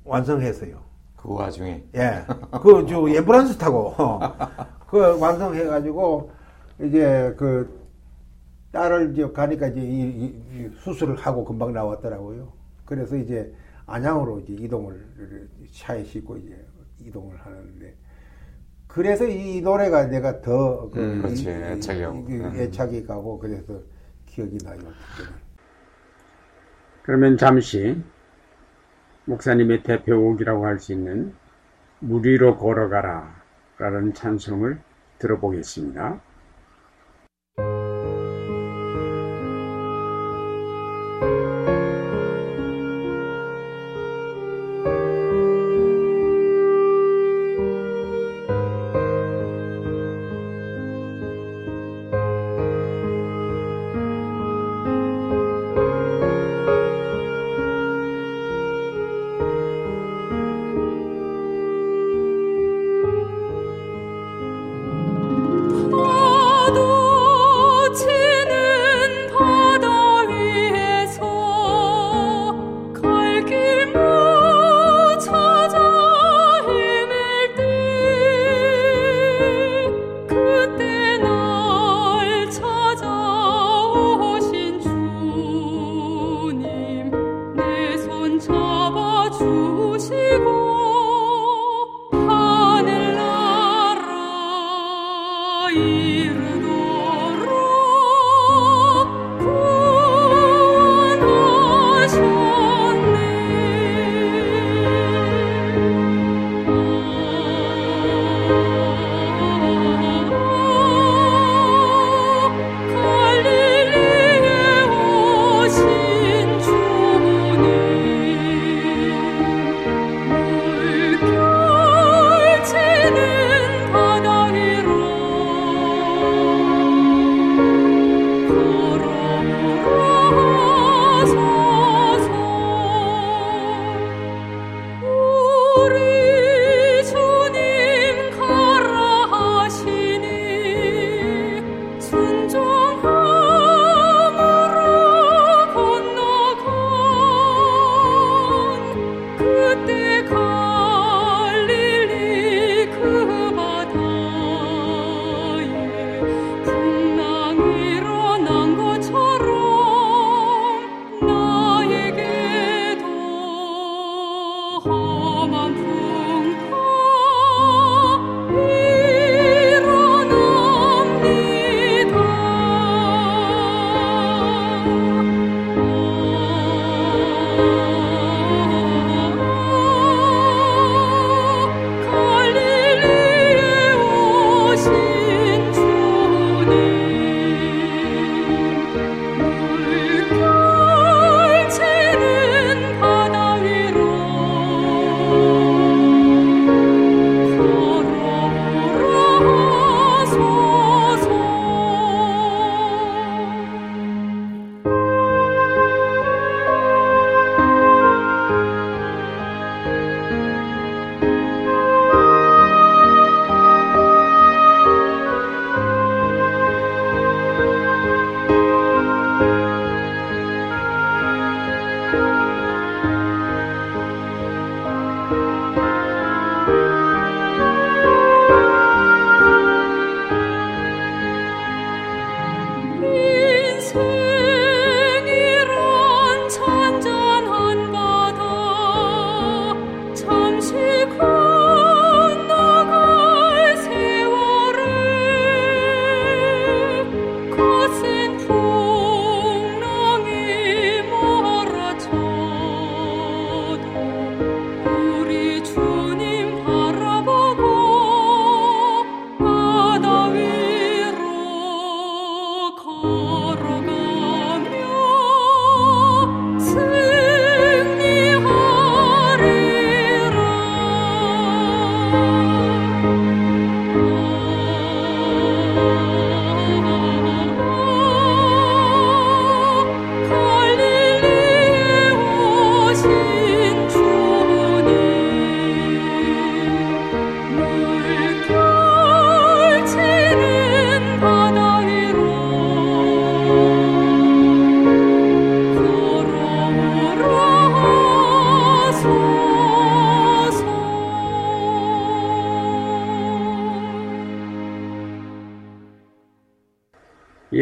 완성했어요. 0.05 0.81
그 1.15 1.33
와중에 1.35 1.83
예. 1.95 2.25
그, 2.63 2.85
저, 2.89 2.99
앰뷸런스 3.03 3.59
타고, 3.59 3.93
그 4.89 5.19
완성해가지고, 5.19 6.31
이제 6.81 7.33
그, 7.37 7.82
딸을 8.73 9.13
이제 9.13 9.27
가니까 9.31 9.69
이제 9.69 9.81
이, 9.81 10.01
이- 10.03 10.43
이 10.65 10.69
수술을 10.79 11.17
하고 11.17 11.45
금방 11.45 11.73
나왔더라고요. 11.73 12.53
그래서 12.85 13.17
이제 13.17 13.53
안양으로 13.87 14.41
이제 14.41 14.53
이동을 14.53 15.05
차에 15.73 16.03
싣고 16.05 16.37
이제 16.37 16.65
이동을 17.01 17.37
하는데, 17.39 17.95
그래서 18.87 19.27
이 19.27 19.61
노래가 19.61 20.07
내가 20.07 20.41
더, 20.41 20.89
그, 20.91 20.99
음, 20.99 21.21
그렇지. 21.23 21.49
애착이. 21.49 22.01
애착이 22.61 23.03
가고, 23.05 23.39
그래서 23.39 23.81
기억이 24.27 24.57
나요. 24.63 24.79
그러면 27.03 27.37
잠시 27.37 28.01
목사님의 29.25 29.83
대표곡이라고 29.83 30.65
할 30.65 30.79
수 30.79 30.93
있는 30.93 31.33
물 31.99 32.25
위로 32.25 32.57
걸어가라 32.57 33.35
라는 33.79 34.13
찬송을 34.13 34.81
들어보겠습니다. 35.19 36.21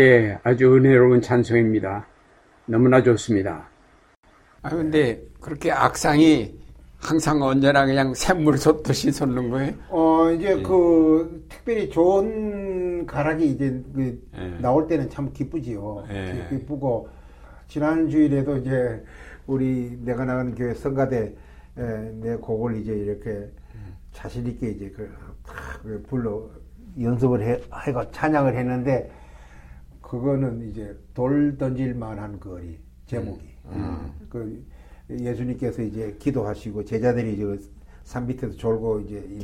예, 0.01 0.39
아주 0.41 0.75
은혜로운 0.75 1.21
찬송입니다. 1.21 2.07
너무나 2.65 3.03
좋습니다. 3.03 3.67
아 4.63 4.69
근데 4.71 5.21
그렇게 5.39 5.71
악상이 5.71 6.59
항상 6.97 7.43
언제나 7.43 7.85
그냥 7.85 8.15
샘물 8.15 8.57
솟듯이 8.57 9.11
솟는 9.11 9.51
거예요? 9.51 9.73
어 9.89 10.31
이제 10.31 10.59
그 10.63 11.45
특별히 11.47 11.87
좋은 11.91 13.05
가락이 13.05 13.45
이제 13.45 13.79
그 13.93 14.19
예. 14.39 14.59
나올 14.59 14.87
때는 14.87 15.07
참 15.11 15.31
기쁘지요. 15.33 16.05
예. 16.09 16.47
기쁘고 16.49 17.07
지난 17.67 18.09
주일에도 18.09 18.57
이제 18.57 19.03
우리 19.45 19.99
내가 20.01 20.25
나가는 20.25 20.55
교회 20.55 20.73
성가대 20.73 21.35
에, 21.77 21.83
내 22.21 22.35
곡을 22.37 22.77
이제 22.77 22.91
이렇게 22.91 23.51
자신 24.13 24.47
있게 24.47 24.71
이제 24.71 24.91
그, 24.95 25.07
탁 25.45 25.55
불러 26.07 26.49
연습을 26.99 27.43
해, 27.43 27.61
해가 27.85 28.09
찬양을 28.09 28.57
했는데 28.57 29.20
그거는 30.11 30.69
이제 30.69 30.93
돌 31.13 31.57
던질 31.57 31.93
만한 31.93 32.37
거리 32.37 32.77
제목이 33.05 33.47
그 34.27 34.61
예수님께서 35.09 35.83
이제 35.83 36.13
기도하시고 36.19 36.83
제자들이 36.83 37.37
저산 38.03 38.27
밑에서 38.27 38.53
졸고 38.57 38.99
이제 39.01 39.19
있는데. 39.19 39.39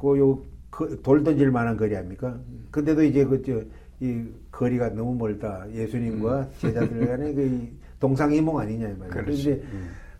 그요돌 0.00 1.22
던질 1.22 1.52
만한 1.52 1.76
거리 1.76 1.96
아닙니까? 1.96 2.36
근데도 2.72 3.04
이제 3.04 3.24
그저이 3.24 4.26
거리가 4.50 4.94
너무 4.94 5.14
멀다. 5.14 5.64
예수님과 5.72 6.50
제자들 6.58 7.06
간의 7.06 7.34
그 7.36 7.68
동상이몽 8.00 8.58
아니냐 8.58 8.88
이 8.88 8.94
말이에요. 8.94 9.10
그렇지. 9.10 9.44
그런데 9.44 9.64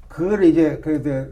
그걸 0.07 0.45
이제 0.45 0.79
그래서 0.79 1.29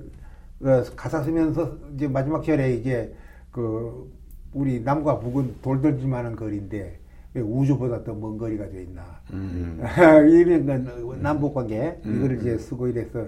어, 0.63 0.83
가사 0.97 1.23
쓰면서 1.23 1.79
이제 1.95 2.09
마지막 2.09 2.43
절에 2.43 2.75
이제 2.75 3.15
그 3.53 4.13
우리 4.53 4.81
남과 4.81 5.21
북은 5.21 5.59
돌 5.63 5.81
던질 5.81 6.09
만한 6.09 6.35
거리인데 6.35 6.77
왜 6.79 7.06
우주보다 7.41 8.03
더 8.05 8.15
먼 8.15 8.39
거리가 8.39 8.69
돼 8.69 8.83
있나? 8.83 9.21
이런 10.29 10.67
건 10.67 11.23
남북 11.23 11.55
관계 11.55 11.99
이거를 12.05 12.39
이제 12.41 12.59
쓰고 12.59 12.89
이래서 12.89 13.27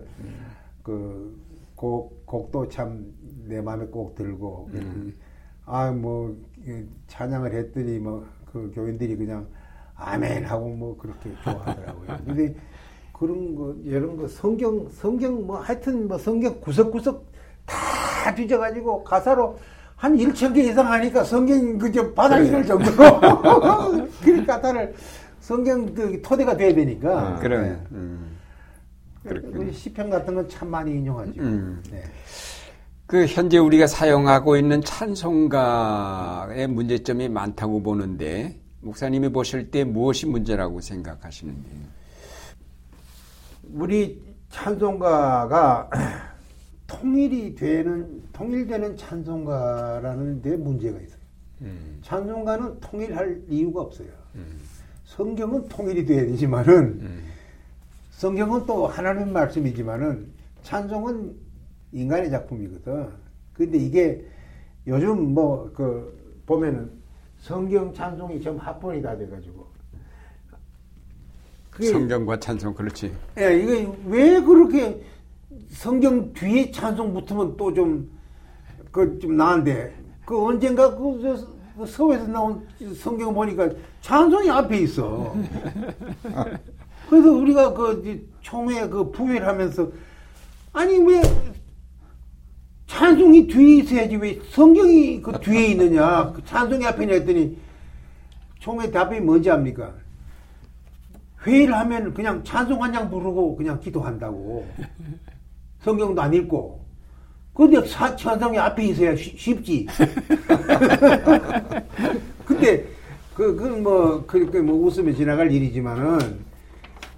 그 0.83 1.37
곡, 1.75 2.25
곡도 2.27 2.69
참 2.69 3.07
내 3.49 3.63
마음에 3.63 3.87
꼭 3.87 4.15
들고 4.15 4.69
아뭐 5.65 6.37
찬양을 7.09 7.53
했더니 7.55 7.99
뭐 7.99 8.27
그 8.53 8.71
교인들이 8.75 9.15
그냥 9.17 9.47
아멘 9.95 10.45
하고 10.45 10.69
뭐 10.71 10.97
그렇게 10.97 11.31
좋아하더라고요. 11.45 12.07
근데 12.25 12.55
그런 13.13 13.55
거 13.55 13.75
이런 13.85 14.17
거 14.17 14.27
성경 14.29 14.89
성경 14.91 15.47
뭐 15.47 15.59
하여튼 15.59 16.09
뭐 16.09 16.17
성경 16.19 16.59
구석구석 16.61 17.27
다 17.67 18.35
뒤져가지고 18.35 19.05
가사로 19.05 19.59
한 19.99 20.17
1천 20.17 20.55
개 20.55 20.63
이상 20.63 20.91
하니까 20.93 21.25
성경 21.25 21.77
그저 21.77 22.13
바닥이 22.15 22.51
날 22.51 22.65
정도로 22.65 24.09
그 24.23 24.47
가사를 24.47 24.95
성경 25.41 25.93
그 25.93 26.23
토대가 26.23 26.57
돼야 26.57 26.73
되니까 26.73 27.19
아, 27.21 27.39
그래. 27.41 27.59
네. 27.63 27.79
음. 27.93 28.39
우리 29.53 29.73
시편 29.73 30.09
같은 30.09 30.35
건 30.37 30.49
참 30.49 30.71
많이 30.71 30.93
인용하죠. 30.93 31.33
음. 31.41 31.83
네. 31.91 32.03
그 33.07 33.27
현재 33.27 33.59
우리가 33.59 33.89
사용하고 33.89 34.57
있는 34.57 34.81
찬송가의 34.83 36.69
문제점이 36.69 37.29
많다고 37.29 37.83
보는데 37.83 38.61
목사님이 38.83 39.31
보실 39.31 39.71
때 39.73 39.83
무엇이 39.83 40.27
문제라고 40.27 40.81
생각하시는지? 40.81 41.71
우리 43.75 44.23
찬송가가 44.51 45.91
통일이 46.89 47.55
되는 47.55 48.23
통일되는 48.33 48.97
찬송가라는 48.97 50.43
데 50.43 50.57
문제가 50.57 50.99
있어요. 50.99 51.19
음. 51.61 51.99
찬송가는 52.03 52.81
통일할 52.81 53.43
이유가 53.49 53.83
없어요. 53.83 54.09
성경은 55.05 55.69
통일이 55.69 56.05
돼야 56.05 56.23
되지만은 56.23 57.23
성경은 58.11 58.67
또 58.67 58.87
하나님 58.87 59.33
말씀이지만은 59.33 60.27
찬송은 60.63 61.37
인간의 61.93 62.31
작품이거든. 62.31 63.09
근데 63.53 63.79
이게 63.79 64.25
요즘 64.87 65.35
뭐 65.35 65.71
그 65.75 66.41
보면은 66.47 66.91
성경 67.39 67.93
찬송이 67.93 68.41
좀 68.41 68.57
합본이 68.57 69.03
다 69.03 69.17
돼가지고 69.17 69.67
성경과 71.81 72.41
찬송 72.41 72.75
그렇지. 72.75 73.15
예, 73.39 73.57
이게 73.61 73.89
왜 74.07 74.41
그렇게 74.41 75.01
성경 75.71 76.33
뒤에 76.33 76.71
찬송 76.71 77.13
붙으면 77.15 77.57
또 77.57 77.73
좀, 77.73 78.11
그, 78.91 79.19
좀 79.19 79.37
나은데, 79.37 79.95
그 80.25 80.43
언젠가 80.45 80.95
그, 80.97 81.21
저, 81.23 81.47
그 81.79 81.87
서울에서 81.87 82.27
나온 82.27 82.67
성경 82.97 83.33
보니까 83.35 83.69
찬송이 84.01 84.51
앞에 84.51 84.79
있어. 84.79 85.35
그래서 87.09 87.33
우리가 87.33 87.73
그, 87.73 88.29
총회 88.41 88.89
그 88.89 89.11
부회를 89.11 89.47
하면서, 89.47 89.89
아니, 90.73 90.99
왜, 90.99 91.23
찬송이 92.87 93.47
뒤에 93.49 93.77
있어야지 93.83 94.17
왜 94.17 94.41
성경이 94.51 95.21
그 95.21 95.39
뒤에 95.41 95.69
있느냐, 95.69 96.33
그 96.33 96.45
찬송이 96.45 96.85
앞에 96.87 97.05
있냐 97.05 97.15
했더니, 97.17 97.57
총회 98.59 98.91
답이 98.91 99.21
뭔지 99.21 99.51
압니까? 99.51 99.93
회의를 101.47 101.75
하면 101.75 102.13
그냥 102.13 102.43
찬송 102.43 102.83
한 102.83 102.93
장 102.93 103.09
부르고 103.11 103.55
그냥 103.57 103.79
기도한다고. 103.79 104.67
성경도 105.81 106.21
안 106.21 106.33
읽고. 106.35 106.79
근데 107.55 107.85
사, 107.87 108.15
찬송이 108.15 108.59
앞에 108.59 108.85
있어야 108.85 109.17
쉬- 109.17 109.37
쉽지. 109.37 109.87
근데, 112.45 112.85
그, 113.35 113.55
그, 113.57 113.65
뭐, 113.65 114.25
그, 114.27 114.49
그, 114.51 114.59
뭐, 114.59 114.87
웃으면 114.87 115.15
지나갈 115.15 115.51
일이지만은, 115.51 116.19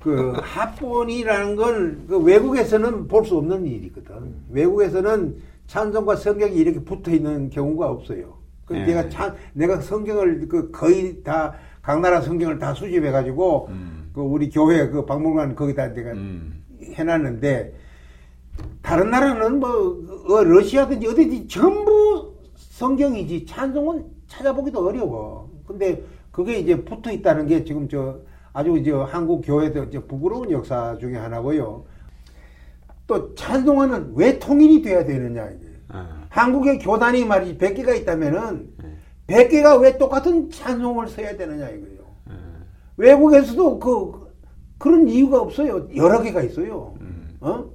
그, 0.03 0.32
합본이라는 0.41 1.57
건, 1.57 2.05
그, 2.09 2.19
외국에서는 2.19 3.07
볼 3.09 3.24
수 3.24 3.37
없는 3.37 3.66
일이거든. 3.66 4.35
외국에서는 4.51 5.37
찬송과 5.66 6.16
성경이 6.16 6.55
이렇게 6.57 6.81
붙어 6.82 7.11
있는 7.11 7.51
경우가 7.51 7.89
없어요. 7.91 8.39
그 8.65 8.77
예. 8.77 8.85
내가 8.87 9.09
찬, 9.09 9.35
내가 9.53 9.81
성경을 9.81 10.49
그 10.49 10.70
거의 10.70 11.23
다, 11.23 11.55
각 11.82 12.01
나라 12.01 12.20
성경을 12.20 12.59
다 12.59 12.73
수집해가지고, 12.74 13.69
그 14.15 14.20
우리 14.23 14.49
교회 14.51 14.89
그 14.89 15.05
박물관 15.05 15.55
거기다 15.55 15.93
내가 15.93 16.12
음. 16.12 16.62
해놨는데, 16.95 17.74
다른 18.82 19.11
나라는 19.11 19.61
뭐, 19.61 19.69
어, 20.28 20.43
러시아든지 20.43 21.07
어디든지 21.07 21.49
전부 21.49 22.35
성경이지 22.57 23.47
찬송은 23.47 24.05
찾아보기도 24.27 24.87
어려워. 24.87 25.51
근데 25.66 26.03
그게 26.31 26.59
이제 26.59 26.82
붙어 26.85 27.11
있다는 27.11 27.47
게 27.47 27.65
지금 27.65 27.89
저 27.89 28.19
아주 28.53 28.82
저 28.85 29.05
한국 29.05 29.43
교회도 29.43 29.85
이제 29.85 30.01
부끄러운 30.01 30.51
역사 30.51 30.97
중에 30.99 31.16
하나고요. 31.16 31.85
또 33.07 33.35
찬송가는 33.35 34.12
왜 34.15 34.39
통일이 34.39 34.82
돼야 34.82 35.05
되느냐 35.05 35.51
이게. 35.51 35.66
아, 35.89 36.24
한국의 36.28 36.78
교단이 36.78 37.24
말이지 37.24 37.59
100개가 37.59 38.01
있다면은 38.01 38.70
100개가 39.27 39.81
왜 39.81 39.99
똑같은 39.99 40.51
찬송을 40.51 41.09
써야 41.09 41.37
되느냐 41.37 41.69
이거예요. 41.69 42.01
외국에서도 42.97 43.78
그 43.78 44.31
그런 44.78 45.09
이유가 45.09 45.41
없어요. 45.41 45.89
여러 45.97 46.23
개가 46.23 46.43
있어요. 46.43 46.95
어? 47.41 47.70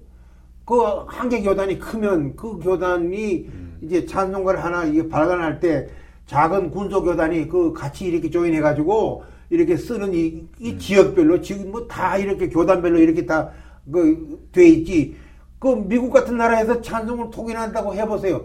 그 0.66 1.06
한 1.08 1.30
개 1.30 1.42
교단이 1.42 1.78
크면 1.80 2.36
그 2.36 2.58
교단이 2.60 3.48
이제 3.82 4.06
찬송가를 4.06 4.64
하나 4.64 4.84
이게 4.86 5.08
발간할 5.08 5.60
때 5.60 5.88
작은 6.26 6.72
군소 6.72 7.04
교단이 7.04 7.48
그 7.48 7.72
같이 7.74 8.06
이렇게 8.06 8.30
조인해 8.32 8.62
가지고 8.62 9.24
이렇게 9.52 9.78
쓰는 9.78 10.14
이, 10.16 10.48
이 10.60 10.78
지역별로 10.80 11.42
지금 11.42 11.72
뭐 11.72 11.88
다 11.88 12.18
이렇게 12.18 12.50
교단별로 12.50 13.00
이렇게 13.00 13.26
다 13.26 13.52
그 13.92 14.40
돼 14.52 14.68
있지. 14.70 15.16
그 15.60 15.68
미국 15.88 16.10
같은 16.12 16.38
나라에서 16.38 16.82
찬송을 16.82 17.30
통일한다고 17.30 17.94
해보세요. 17.94 18.44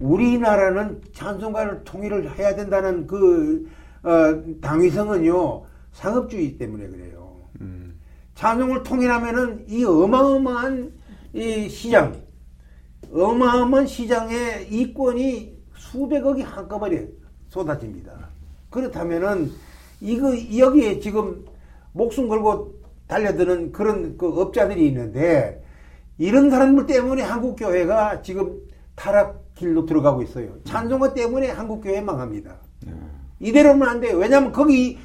우리나라는 0.00 1.00
찬송가를 1.12 1.84
통일을 1.84 2.36
해야 2.36 2.56
된다는 2.56 3.06
그 3.06 3.68
어, 4.02 4.10
당위성은요 4.60 5.62
상업주의 5.92 6.58
때문에 6.58 6.88
그래요. 6.88 7.36
찬송을 8.34 8.82
통일하면은 8.82 9.64
이 9.68 9.84
어마어마한 9.84 10.92
이 11.32 11.68
시장, 11.68 12.20
어마어마한 13.12 13.86
시장의 13.86 14.68
이권이 14.70 15.56
수백억이 15.76 16.42
한꺼번에 16.42 17.06
쏟아집니다. 17.48 18.28
그렇다면은 18.68 19.50
이거 20.00 20.32
여기에 20.56 21.00
지금 21.00 21.44
목숨 21.92 22.28
걸고 22.28 22.74
달려드는 23.06 23.72
그런 23.72 24.16
그 24.16 24.28
업자들이 24.40 24.86
있는데 24.88 25.62
이런 26.18 26.50
사람들 26.50 26.86
때문에 26.86 27.22
한국 27.22 27.56
교회가 27.56 28.22
지금 28.22 28.60
타락 28.94 29.54
길로 29.54 29.86
들어가고 29.86 30.22
있어요. 30.22 30.62
찬송가 30.64 31.14
때문에 31.14 31.50
한국 31.50 31.80
교회 31.82 32.00
망합니다. 32.00 32.56
이대로는 33.40 33.86
안 33.86 34.00
돼요. 34.00 34.16
왜냐하면 34.18 34.52
거기 34.52 34.98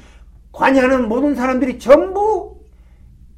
관여하는 0.52 1.08
모든 1.08 1.34
사람들이 1.34 1.78
전부 1.78 2.60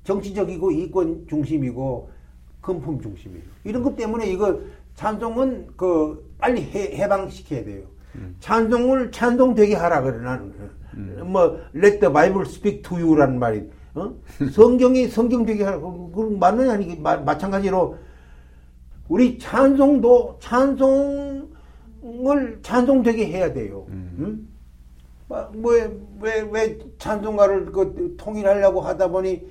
정치적이고 0.04 0.70
이권 0.70 1.26
중심이고 1.28 2.17
금품 2.60 3.00
중심이에요. 3.00 3.42
이런 3.64 3.82
것 3.82 3.96
때문에 3.96 4.26
이거 4.30 4.60
찬송은 4.94 5.68
그 5.76 6.32
빨리 6.38 6.62
해, 6.62 6.96
해방시켜야 6.96 7.64
돼요. 7.64 7.84
찬송을 8.40 9.12
찬송되게 9.12 9.74
하라 9.74 10.02
그래 10.02 10.18
나는. 10.18 10.52
뭐 11.24 11.60
let 11.74 12.00
the 12.00 12.12
Bible 12.12 12.42
speak 12.42 12.82
to 12.82 12.96
you라는 12.98 13.38
말이 13.38 13.70
어? 13.94 14.12
성경이 14.52 15.08
성경되게 15.08 15.62
하고 15.64 16.10
그 16.10 16.36
맞느냐 16.38 16.72
아니 16.72 16.96
마, 16.96 17.16
마찬가지로 17.16 17.96
우리 19.08 19.38
찬송도 19.38 20.38
찬송을 20.40 21.48
찬송되게 22.62 23.26
해야 23.26 23.52
돼요. 23.52 23.86
응? 23.90 24.48
뭐왜왜 25.28 26.48
왜 26.50 26.78
찬송가를 26.98 27.66
그 27.66 28.14
통일하려고 28.18 28.80
하다 28.80 29.08
보니 29.08 29.46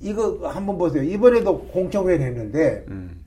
이거 0.00 0.48
한번 0.48 0.78
보세요. 0.78 1.02
이번에도 1.02 1.58
공청회를 1.68 2.24
했는데 2.26 2.84
음. 2.88 3.20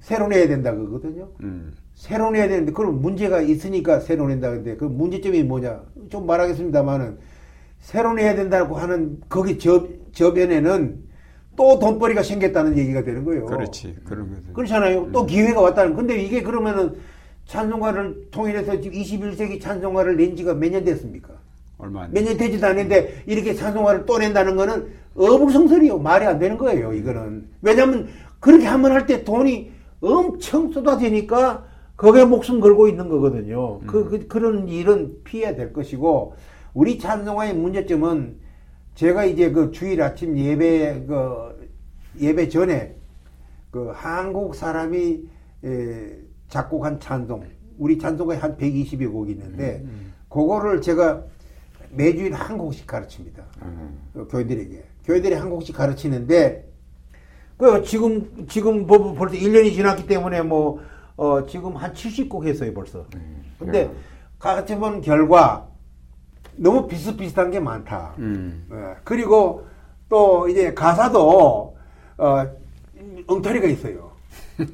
새로 0.00 0.28
내야 0.28 0.46
된다 0.48 0.74
그거든요. 0.74 1.28
음. 1.42 1.72
새로 1.94 2.30
내야 2.30 2.48
되는데 2.48 2.72
그럼 2.72 3.00
문제가 3.00 3.40
있으니까 3.40 4.00
새로 4.00 4.26
낸다 4.28 4.50
근데 4.50 4.76
그 4.76 4.84
문제점이 4.84 5.42
뭐냐 5.44 5.82
좀 6.10 6.26
말하겠습니다만은 6.26 7.18
새로 7.78 8.12
내야 8.14 8.34
된다고 8.34 8.74
하는 8.76 9.18
거기 9.28 9.58
저 9.58 9.86
저변에는 10.12 11.04
또 11.56 11.78
돈벌이가 11.78 12.22
생겼다는 12.22 12.76
얘기가 12.78 13.04
되는 13.04 13.24
거예요. 13.24 13.46
그렇지. 13.46 13.94
그런 14.04 14.28
거죠. 14.28 14.52
그렇잖아요. 14.54 15.10
또 15.12 15.24
기회가 15.24 15.60
왔다는. 15.60 15.94
근데 15.94 16.16
이게 16.20 16.42
그러면은 16.42 16.94
찬송가를 17.46 18.28
통일해서 18.32 18.80
지금 18.80 18.98
21세기 18.98 19.60
찬송가를 19.60 20.16
낸 20.16 20.34
지가 20.34 20.54
몇 20.54 20.70
년 20.72 20.84
됐습니까? 20.84 21.32
얼마 21.78 22.04
안 22.04 22.10
몇 22.10 22.24
년 22.24 22.36
되지도 22.36 22.66
않는데 22.66 23.22
이렇게 23.26 23.54
찬송가를 23.54 24.04
또 24.06 24.18
낸다는 24.18 24.56
거는 24.56 24.88
어불성설이요. 25.16 25.98
말이 25.98 26.24
안 26.26 26.38
되는 26.38 26.56
거예요. 26.58 26.92
이거는. 26.92 27.48
왜냐면 27.62 28.08
그렇게 28.40 28.66
한 28.66 28.82
번 28.82 28.92
할 28.92 29.06
때 29.06 29.24
돈이 29.24 29.70
엄청 30.00 30.70
쏟아지니까 30.72 31.64
거기에 31.96 32.24
목숨 32.24 32.60
걸고 32.60 32.88
있는 32.88 33.08
거거든요. 33.08 33.80
그, 33.80 34.08
그, 34.08 34.26
그 34.26 34.38
런 34.38 34.68
일은 34.68 35.22
피해야 35.24 35.54
될 35.54 35.72
것이고 35.72 36.34
우리 36.74 36.98
찬송가의 36.98 37.54
문제점은 37.54 38.36
제가 38.96 39.24
이제 39.24 39.50
그 39.50 39.70
주일 39.70 40.02
아침 40.02 40.36
예배 40.36 41.04
그 41.06 41.68
예배 42.20 42.48
전에 42.48 42.96
그 43.70 43.90
한국 43.94 44.54
사람이 44.54 45.28
에, 45.64 46.16
작곡한 46.48 47.00
찬송 47.00 47.44
우리 47.78 47.98
찬송가에 47.98 48.36
한 48.38 48.56
120여 48.56 49.10
곡이 49.12 49.32
있는데 49.32 49.84
그거를 50.28 50.80
제가 50.80 51.22
매주일 51.90 52.32
한 52.34 52.58
곡씩 52.58 52.86
가르칩니다. 52.86 53.44
어, 54.14 54.26
교회들에게 54.28 54.82
교회들이 55.04 55.34
한 55.34 55.50
곡씩 55.50 55.76
가르치는데 55.76 56.68
그 57.56 57.82
지금 57.84 58.46
지금 58.48 58.86
뭐 58.86 59.14
벌써 59.14 59.36
1년이 59.36 59.72
지났기 59.72 60.06
때문에 60.06 60.42
뭐 60.42 60.80
어, 61.16 61.46
지금 61.46 61.76
한 61.76 61.92
70곡 61.92 62.46
했어요 62.46 62.72
벌써. 62.74 63.04
근데 63.58 63.90
같이 64.38 64.76
본 64.76 65.00
결과 65.00 65.68
너무 66.56 66.86
비슷비슷한 66.86 67.50
게 67.50 67.60
많다. 67.60 68.14
음. 68.18 68.66
예, 68.72 68.96
그리고 69.04 69.66
또 70.08 70.48
이제 70.48 70.74
가사도 70.74 71.76
어, 72.18 72.46
엉터리가 73.26 73.66
있어요. 73.68 74.12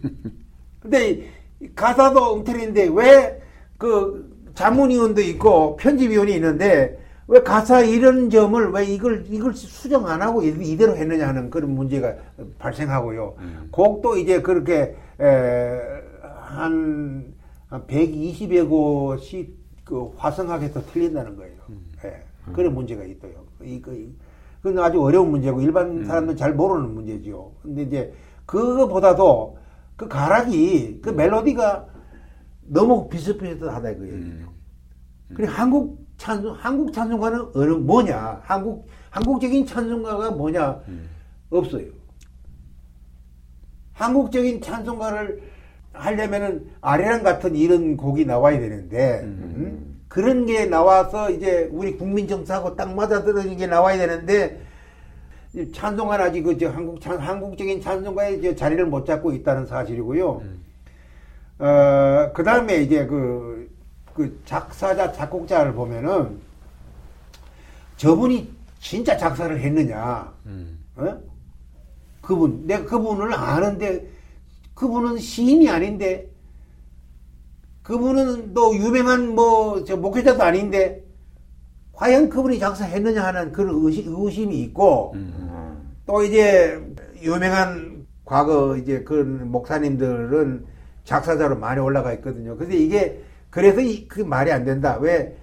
근데 0.80 1.30
이 1.60 1.68
가사도 1.74 2.32
엉터리인데 2.34 2.88
왜 2.92 3.40
그 3.80 4.30
자문위원도 4.54 5.22
있고 5.22 5.76
편집위원이 5.76 6.34
있는데 6.34 6.98
왜 7.30 7.40
가사 7.44 7.80
이런 7.80 8.28
점을 8.28 8.72
왜 8.72 8.84
이걸 8.86 9.24
이걸 9.28 9.54
수정 9.54 10.04
안 10.08 10.20
하고 10.20 10.42
이- 10.42 10.48
이대로 10.72 10.96
했느냐 10.96 11.28
하는 11.28 11.48
그런 11.48 11.70
문제가 11.70 12.12
발생하고요. 12.58 13.36
곡도 13.70 14.16
이제 14.16 14.42
그렇게 14.42 14.96
에, 15.20 15.78
한, 16.40 17.32
한 17.68 17.86
120여 17.86 18.68
곳이 18.68 19.54
그 19.84 20.12
화성학에서 20.16 20.82
틀린다는 20.86 21.36
거예요. 21.36 21.54
예, 22.04 22.22
그런 22.52 22.74
문제가 22.74 23.04
있어요. 23.04 23.32
이거 23.62 23.92
이- 23.92 24.12
그건 24.60 24.82
아주 24.82 25.00
어려운 25.00 25.30
문제고 25.30 25.60
일반 25.60 26.04
사람들은 26.04 26.36
잘 26.36 26.52
모르는 26.54 26.92
문제죠. 26.94 27.52
근데 27.62 27.82
이제 27.82 28.12
그거보다도 28.44 29.56
그 29.96 30.08
가락이 30.08 30.98
그 31.00 31.10
멜로디가 31.10 31.86
너무 32.66 33.08
비슷비슷하다 33.08 33.90
이거예요. 33.90 34.14
그리고 35.34 35.52
한국 35.52 36.09
찬송 36.20 36.52
한국 36.52 36.92
찬송가는 36.92 37.46
어느 37.54 37.70
뭐냐? 37.72 38.42
한국 38.44 38.86
한국적인 39.08 39.64
찬송가가 39.64 40.32
뭐냐? 40.32 40.78
없어요. 41.48 41.86
한국적인 43.94 44.60
찬송가를 44.60 45.40
하려면은 45.94 46.70
아래랑 46.82 47.22
같은 47.22 47.56
이런 47.56 47.96
곡이 47.96 48.26
나와야 48.26 48.60
되는데 48.60 49.22
음? 49.24 50.02
그런 50.08 50.44
게 50.44 50.66
나와서 50.66 51.30
이제 51.30 51.70
우리 51.72 51.96
국민 51.96 52.28
정서하고 52.28 52.76
딱 52.76 52.94
맞아떨어진 52.94 53.56
게 53.56 53.66
나와야 53.66 53.96
되는데 53.96 54.60
이 55.54 55.72
찬송가는 55.72 56.26
아직 56.26 56.42
그저 56.42 56.68
한국 56.68 57.00
찬 57.00 57.18
한국적인 57.18 57.80
찬송가에 57.80 58.34
이제 58.34 58.54
자리를 58.54 58.84
못 58.86 59.06
잡고 59.06 59.32
있다는 59.32 59.64
사실이고요. 59.64 60.42
어, 61.60 62.30
그 62.34 62.42
다음에 62.44 62.76
이제 62.76 63.06
그, 63.06 63.59
그 64.20 64.42
작사자, 64.44 65.10
작곡자를 65.12 65.72
보면은 65.72 66.38
저분이 67.96 68.52
진짜 68.78 69.16
작사를 69.16 69.58
했느냐. 69.58 70.30
어? 70.96 71.18
그분, 72.20 72.66
내가 72.66 72.84
그분을 72.84 73.32
아는데 73.32 74.06
그분은 74.74 75.18
시인이 75.18 75.68
아닌데 75.70 76.30
그분은 77.82 78.52
또 78.52 78.74
유명한 78.76 79.34
뭐 79.34 79.84
저 79.84 79.96
목회자도 79.96 80.42
아닌데 80.42 81.02
과연 81.92 82.28
그분이 82.28 82.58
작사했느냐 82.58 83.24
하는 83.24 83.52
그런 83.52 83.74
의심, 83.82 84.14
의심이 84.14 84.60
있고 84.64 85.14
또 86.06 86.22
이제 86.22 86.78
유명한 87.22 88.06
과거 88.24 88.76
이제 88.76 89.02
그런 89.02 89.50
목사님들은 89.50 90.66
작사자로 91.04 91.58
많이 91.58 91.80
올라가 91.80 92.12
있거든요. 92.14 92.56
근데 92.56 92.76
이게 92.76 93.22
그래서 93.50 93.80
이, 93.80 94.06
그 94.08 94.20
말이 94.20 94.50
안 94.52 94.64
된다. 94.64 94.98
왜 95.00 95.36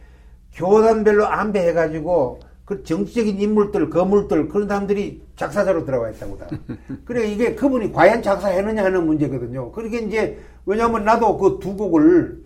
교단별로 0.54 1.26
안배해가지고 1.26 2.40
그 2.66 2.84
정치적인 2.84 3.40
인물들, 3.40 3.90
거물들 3.90 4.50
그런 4.50 4.68
사람들이 4.68 5.22
작사자로 5.36 5.86
들어가 5.86 6.10
있다고 6.10 6.38
다. 6.38 6.48
그래 7.06 7.28
이게 7.28 7.56
그분이 7.56 7.92
과연 7.94 8.22
작사했느냐 8.22 8.84
하는 8.84 9.06
문제거든요. 9.06 9.72
그러게 9.72 10.00
이제 10.00 10.38
왜냐하면 10.66 11.06
나도 11.06 11.38
그 11.38 11.60
두 11.60 11.76
곡을 11.78 12.44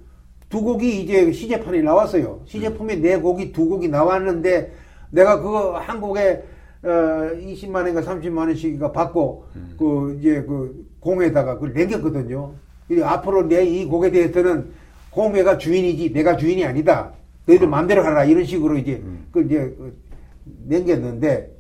두 0.50 0.62
곡이 0.62 1.02
이제 1.04 1.32
시제판이 1.32 1.82
나왔어요. 1.82 2.42
시제품에 2.46 2.98
네 2.98 3.18
곡이 3.18 3.52
두 3.54 3.68
곡이 3.70 3.88
나왔는데 3.88 4.72
내가 5.12 5.40
그거 5.42 5.78
한 5.78 6.02
곡에 6.02 6.44
어 6.84 6.88
20만 6.88 7.76
원인가 7.76 8.02
30만 8.02 8.38
원씩가 8.40 8.92
받고 8.92 9.46
그 9.80 10.18
이제 10.20 10.42
그 10.42 10.86
공회에다가 11.00 11.56
그걸 11.56 11.74
남겼거든요. 11.74 12.54
이 12.92 13.02
앞으로 13.02 13.44
내 13.48 13.64
이 13.64 13.86
곡에 13.86 14.12
대해서는 14.12 14.72
공회가 15.12 15.58
주인이지 15.58 16.14
내가 16.14 16.38
주인이 16.38 16.66
아니다. 16.66 17.12
너희들 17.46 17.68
마음대로 17.68 18.04
하라 18.04 18.24
이런 18.26 18.46
식으로 18.46 18.78
이제 18.78 19.02
그 19.32 19.44
이제 19.44 19.58
그 19.78 19.98
남겼는데 20.68 21.52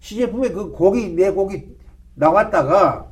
시제품에 0.00 0.50
그 0.50 0.70
곡이 0.72 1.10
내 1.14 1.30
곡이 1.30 1.64
나왔다가 2.14 3.06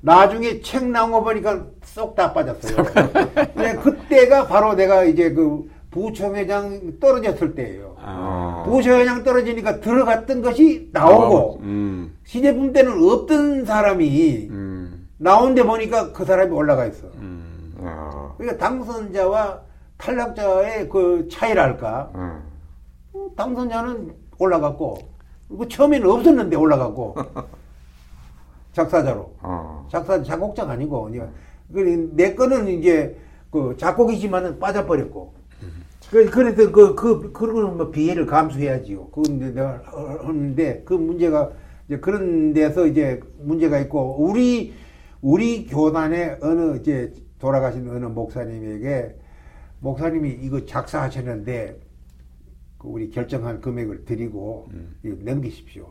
나중에 0.00 0.60
책 0.60 0.86
나온 0.90 1.10
거 1.10 1.22
보니까 1.22 1.66
쏙 1.82 2.14
다 2.14 2.32
빠졌어요. 2.32 2.76
네, 3.56 3.74
그때가 3.74 4.46
바로 4.46 4.74
내가 4.74 5.04
이제 5.04 5.32
그 5.32 5.68
부총회장 5.90 6.98
떨어졌을 7.00 7.54
때예요. 7.54 7.96
아. 8.00 8.64
부총회장 8.66 9.24
떨어지니까 9.24 9.80
들어갔던 9.80 10.42
것이 10.42 10.90
나오고 10.92 11.60
음. 11.62 12.16
시제품 12.24 12.72
때는 12.72 13.02
없던 13.02 13.64
사람이 13.64 14.48
음. 14.50 15.08
나온데 15.16 15.64
보니까 15.64 16.12
그 16.12 16.24
사람이 16.24 16.52
올라가 16.52 16.86
있어. 16.86 17.08
음. 17.16 17.47
아, 17.82 18.34
그러니까 18.36 18.58
당선자와 18.58 19.60
탈락자의 19.98 20.88
그 20.88 21.28
차이랄까. 21.30 22.10
어. 22.14 22.42
어, 23.12 23.30
당선자는 23.36 24.14
올라갔고, 24.38 24.98
그 25.58 25.68
처음에는 25.68 26.08
없었는데 26.08 26.56
올라갔고, 26.56 27.16
작사자로. 28.72 29.34
어. 29.40 29.86
작사, 29.90 30.22
작곡자가 30.22 30.72
아니고, 30.72 31.10
그, 31.72 32.10
내 32.14 32.34
거는 32.34 32.68
이제, 32.68 33.18
그, 33.50 33.76
작곡이지만은 33.76 34.58
빠져버렸고. 34.58 35.34
그, 36.10 36.30
그래서 36.30 36.70
그, 36.70 36.94
그, 36.94 37.32
그런 37.32 37.76
뭐 37.76 37.90
비해를 37.90 38.24
감수해야지요. 38.24 39.08
그건 39.08 39.38
내가 39.38 39.82
하는데, 40.22 40.82
그 40.84 40.94
문제가, 40.94 41.50
이제 41.86 41.98
그런 41.98 42.52
데서 42.52 42.86
이제 42.86 43.20
문제가 43.40 43.78
있고, 43.80 44.16
우리, 44.22 44.72
우리 45.20 45.66
교단의 45.66 46.38
어느 46.40 46.76
이제 46.76 47.12
돌아가신 47.38 47.88
어느 47.88 48.04
목사님에게, 48.06 49.16
목사님이 49.80 50.30
이거 50.42 50.64
작사하셨는데, 50.66 51.78
그 52.78 52.88
우리 52.88 53.10
결정한 53.10 53.60
금액을 53.60 54.04
드리고, 54.04 54.68
이거 55.04 55.16
넘기십시오. 55.20 55.86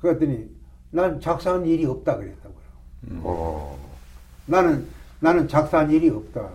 그랬더니, 0.00 0.48
난 0.90 1.20
작사한 1.20 1.66
일이 1.66 1.84
없다 1.84 2.16
그랬다고요. 2.16 2.56
어, 3.22 3.78
나는 4.46 4.86
나는 5.20 5.48
작사한 5.48 5.90
일이 5.90 6.08
없다. 6.08 6.48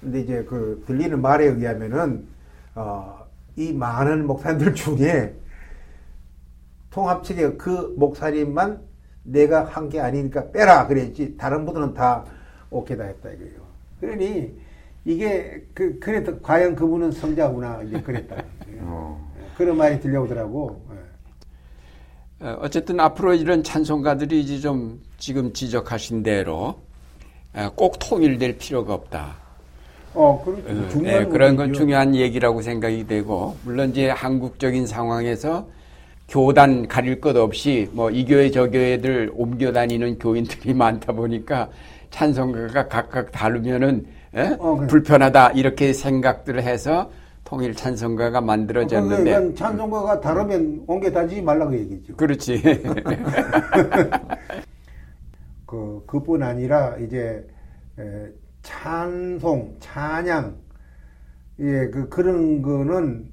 근데 0.00 0.20
이제 0.20 0.44
그 0.44 0.82
들리는 0.86 1.20
말에 1.20 1.46
의하면은 1.46 2.26
어, 2.74 3.26
이 3.56 3.72
많은 3.72 4.26
목사님들 4.26 4.74
중에 4.74 5.34
통합 6.90 7.24
측에 7.24 7.56
그 7.56 7.94
목사님만 7.98 8.80
내가 9.24 9.64
한 9.64 9.88
게 9.88 10.00
아니니까 10.00 10.50
빼라 10.52 10.86
그랬지 10.86 11.36
다른 11.36 11.64
분들은 11.66 11.94
다 11.94 12.24
오케이다 12.70 13.04
했다 13.04 13.30
이거예요. 13.30 13.60
그러니 14.00 14.52
이게 15.04 15.62
그 15.74 15.98
그래도 15.98 16.38
과연 16.40 16.74
그분은 16.76 17.12
성자구나 17.12 17.82
이제 17.86 18.00
그랬다. 18.00 18.36
어. 18.82 19.28
그런 19.56 19.76
말이 19.76 19.98
들려오더라고. 20.00 20.80
예. 20.92 22.46
어, 22.46 22.58
어쨌든 22.60 23.00
앞으로 23.00 23.34
이런 23.34 23.62
찬송가들이 23.64 24.40
이제 24.40 24.58
좀 24.60 25.00
지금 25.18 25.52
지적하신 25.52 26.22
대로 26.22 26.78
어, 27.54 27.70
꼭 27.74 27.98
통일될 27.98 28.58
필요가 28.58 28.94
없다. 28.94 29.36
어, 30.14 30.42
그렇죠. 30.44 31.00
네, 31.00 31.24
그런 31.26 31.56
건. 31.56 31.72
중요한 31.72 32.14
얘기라고 32.14 32.62
생각이 32.62 33.06
되고 33.06 33.56
물론 33.64 33.90
이제 33.90 34.08
한국적인 34.10 34.86
상황에서 34.86 35.68
교단 36.28 36.86
가릴 36.86 37.20
것 37.20 37.36
없이 37.36 37.88
뭐 37.92 38.10
이 38.10 38.24
교회 38.24 38.50
저 38.50 38.68
교회들 38.70 39.32
옮겨 39.34 39.72
다니는 39.72 40.18
교인들이 40.18 40.74
많다 40.74 41.12
보니까 41.12 41.70
찬송가가 42.10 42.88
각각 42.88 43.32
다르면은 43.32 44.06
예? 44.34 44.56
어, 44.58 44.76
그래. 44.76 44.86
불편하다 44.88 45.50
이렇게 45.52 45.92
생각들을 45.92 46.62
해서 46.62 47.10
통일 47.44 47.74
찬송가가 47.74 48.42
만들어졌는데 48.42 49.24
그러니까 49.24 49.54
찬송가가 49.54 50.20
다르면 50.20 50.84
옮겨 50.86 51.10
다니지 51.10 51.40
말라고 51.40 51.74
얘기죠. 51.74 52.14
그렇지 52.16 52.62
그 55.64 56.02
그뿐 56.06 56.42
아니라 56.42 56.96
이제 56.98 57.46
에, 57.98 58.02
찬송, 58.62 59.76
찬양, 59.80 60.56
예, 61.60 61.88
그 61.88 62.08
그런 62.08 62.62
거는 62.62 63.28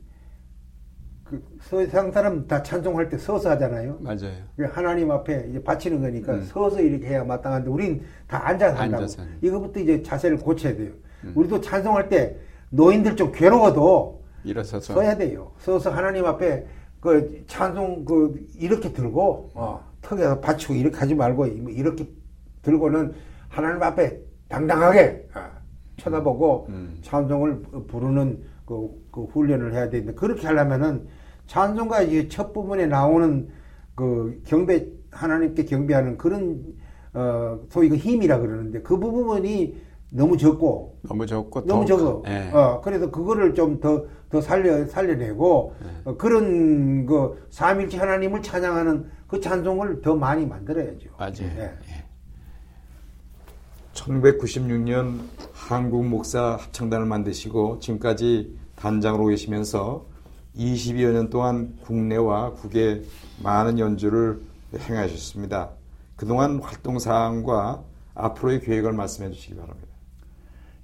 그 1.25 1.43
세상 1.59 2.11
사람 2.11 2.45
다 2.47 2.61
찬송할 2.61 3.09
때 3.09 3.17
서서 3.17 3.49
하잖아요. 3.51 3.97
맞아요. 3.99 4.31
그 4.55 4.63
하나님 4.71 5.09
앞에 5.09 5.47
이제 5.49 5.61
바치는 5.63 5.99
거니까 5.99 6.33
음. 6.35 6.43
서서 6.43 6.79
이렇게 6.81 7.07
해야 7.07 7.23
마땅한데 7.23 7.67
우린 7.69 8.03
다 8.27 8.47
앉아서 8.47 8.75
한다고. 8.79 9.03
앉아서 9.03 9.23
하는. 9.23 9.37
이거부터 9.41 9.79
이제 9.79 10.03
자세를 10.03 10.37
고쳐야 10.37 10.75
돼요. 10.75 10.91
음. 11.23 11.33
우리도 11.35 11.61
찬송할 11.61 12.09
때 12.09 12.37
노인들 12.69 13.15
좀 13.15 13.31
괴로워도 13.31 14.23
일어서서 14.43 14.93
서야 14.93 15.17
돼요. 15.17 15.51
서서 15.57 15.89
하나님 15.89 16.25
앞에 16.25 16.67
그 16.99 17.43
찬송 17.47 18.05
그 18.05 18.45
이렇게 18.59 18.93
들고 18.93 19.49
어, 19.55 19.83
턱에서 20.03 20.39
받치고 20.41 20.75
이렇게 20.75 20.95
하지 20.97 21.15
말고 21.15 21.47
이렇게 21.47 22.07
들고는 22.61 23.13
하나님 23.49 23.81
앞에 23.81 24.19
당당하게 24.47 25.27
아, 25.33 25.49
쳐다보고 25.97 26.67
음. 26.69 26.99
찬송을 27.01 27.63
부르는 27.87 28.43
그, 28.65 28.89
그 29.11 29.23
훈련을 29.25 29.73
해야 29.73 29.89
되는데 29.89 30.13
그렇게 30.13 30.47
하려면은 30.47 31.07
찬송가 31.47 32.01
이제 32.01 32.27
첫 32.27 32.51
부분에 32.53 32.87
나오는 32.87 33.47
그 33.93 34.41
경배 34.45 34.87
하나님께 35.11 35.65
경배하는 35.65 36.17
그런 36.17 36.63
어 37.13 37.59
소위 37.69 37.87
그 37.87 37.95
힘이라 37.95 38.39
그러는데 38.39 38.81
그 38.81 38.99
부분이 38.99 39.77
너무 40.11 40.37
적고 40.37 40.97
너무 41.03 41.25
좋고 41.25 41.65
너무 41.65 41.85
더- 41.85 41.97
적어. 41.97 42.23
예. 42.27 42.51
어, 42.51 42.81
그래서 42.81 43.09
그거를 43.11 43.53
좀 43.53 43.79
더, 43.79 44.05
더 44.29 44.39
살려, 44.39 44.85
살려내고, 44.85 45.73
네. 45.83 45.89
어, 46.05 46.15
그런, 46.17 47.05
그, 47.05 47.45
삼일째 47.49 47.97
하나님을 47.97 48.41
찬양하는 48.41 49.05
그 49.27 49.39
찬송을 49.41 50.01
더 50.01 50.15
많이 50.15 50.45
만들어야죠. 50.45 51.09
맞아요. 51.17 51.33
예. 51.57 51.71
1996년 53.95 55.21
한국 55.53 56.05
목사 56.05 56.57
합창단을 56.57 57.05
만드시고 57.07 57.79
지금까지 57.79 58.55
단장으로 58.75 59.27
계시면서 59.27 60.05
20여 60.57 61.11
년 61.11 61.29
동안 61.29 61.75
국내와 61.81 62.53
국외 62.53 63.01
많은 63.41 63.79
연주를 63.79 64.39
행하셨습니다. 64.77 65.71
그동안 66.15 66.59
활동 66.59 66.99
사항과 66.99 67.83
앞으로의 68.13 68.61
계획을 68.61 68.93
말씀해 68.93 69.31
주시기 69.31 69.55
바랍니다. 69.55 69.87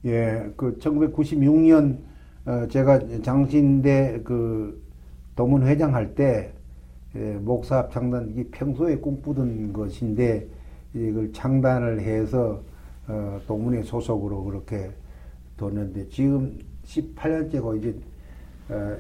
예, 0.06 0.52
그 0.58 0.78
1996년 0.80 2.00
어, 2.46 2.68
제가 2.70 3.00
장신대 3.22 4.22
그 4.24 4.82
도문회장 5.36 5.94
할때 5.94 6.54
예, 7.16 7.20
목사 7.20 7.78
합창단 7.78 8.34
이 8.36 8.44
평소에 8.46 8.98
꿈꾸던 8.98 9.74
것인데 9.74 10.48
이걸 10.94 11.32
창단을 11.32 12.02
해서 12.02 12.62
어, 13.12 13.42
도문회 13.46 13.84
소속으로 13.84 14.44
그렇게 14.46 14.90
뒀는데 15.58 16.08
지금 16.08 16.58
18년째고 16.86 17.78
이제 17.78 17.96
어, 18.70 18.98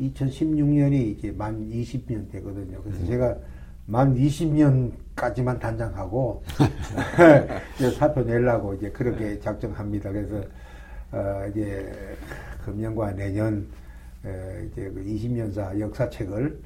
2016년이 0.00 1.16
이제 1.16 1.30
만 1.30 1.70
20년 1.70 2.30
되거든요. 2.32 2.82
그래서 2.82 3.06
제가 3.06 3.36
만 3.86 4.14
20년까지만 4.14 5.60
단장하고 5.60 6.42
이제 7.76 7.90
사표 7.92 8.22
내려고 8.22 8.74
이제 8.74 8.90
그렇게 8.90 9.38
작정합니다. 9.40 10.10
그래서 10.12 10.42
어 11.10 11.46
이제 11.50 11.90
금년과 12.64 13.12
내년 13.12 13.66
에 14.24 14.68
이제 14.70 14.90
그 14.90 15.02
20년사 15.04 15.80
역사책을 15.80 16.60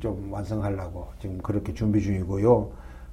좀 0.00 0.32
완성하려고 0.32 1.06
지금 1.20 1.38
그렇게 1.38 1.72
준비 1.72 2.02
중이고요. 2.02 2.72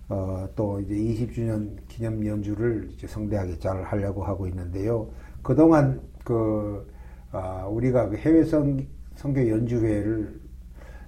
어, 0.10 0.48
또 0.56 0.80
이제 0.80 0.94
20주년 0.94 1.78
기념 1.88 2.26
연주를 2.26 2.90
이제 2.94 3.08
성대하게 3.08 3.58
잘 3.60 3.84
하려고 3.84 4.24
하고 4.24 4.48
있는데요. 4.48 5.10
그동안 5.42 6.02
그, 6.24 6.88
아, 7.32 7.66
우리가 7.68 8.10
그 8.10 8.18
해외 8.18 8.44
성, 8.44 8.86
성교 9.16 9.50
연주회를 9.50 10.40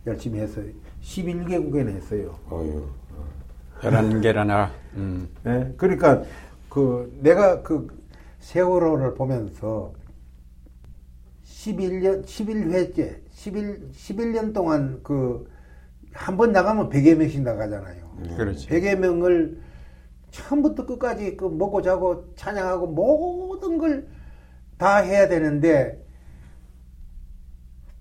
열심히 0.08 0.40
해서 0.40 0.62
11개국에는 1.02 1.90
했어요. 1.90 2.36
열한 3.84 4.22
개라나 4.22 4.72
음. 4.96 5.28
예? 5.46 5.74
그러니까 5.78 6.24
그 6.70 7.16
내가 7.22 7.62
그 7.62 7.88
세월호를 8.40 9.14
보면서 9.14 9.94
11년 11.46 12.24
11회째 12.26 13.20
11 13.32 13.90
11년 13.92 14.54
동안 14.54 15.00
그 15.04 15.48
한 16.18 16.36
번 16.36 16.52
나가면 16.52 16.90
100여 16.90 17.16
명씩 17.16 17.44
나가잖아요. 17.44 18.07
그렇지. 18.36 18.68
100여 18.68 18.96
명을 18.98 19.62
처음부터 20.32 20.86
끝까지 20.86 21.38
그 21.38 21.46
먹고 21.46 21.82
자고 21.82 22.34
찬양하고 22.36 22.88
모든 22.88 23.78
걸 23.78 24.08
다 24.78 24.98
해야 24.98 25.28
되는데 25.28 26.06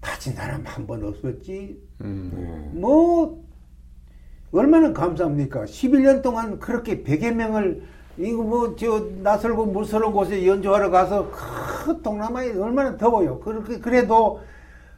다친 0.01 0.34
사람 0.34 0.62
한 0.66 0.86
번 0.86 1.02
없었지. 1.05 1.80
음. 2.02 2.72
뭐 2.74 3.43
얼마나 4.52 4.93
감사합니까? 4.93 5.64
11년 5.64 6.22
동안 6.22 6.59
그렇게 6.59 7.02
100여 7.02 7.32
명을 7.32 7.82
이거 8.18 8.43
뭐 8.43 8.76
저 8.76 9.09
낯설고 9.22 9.66
물스러운 9.66 10.12
곳에 10.12 10.47
연주하러 10.47 10.90
가서 10.90 11.30
그 11.30 12.02
동남아에 12.02 12.56
얼마나 12.59 12.97
더워요. 12.97 13.40
그렇게 13.40 13.78
그래도 13.80 14.40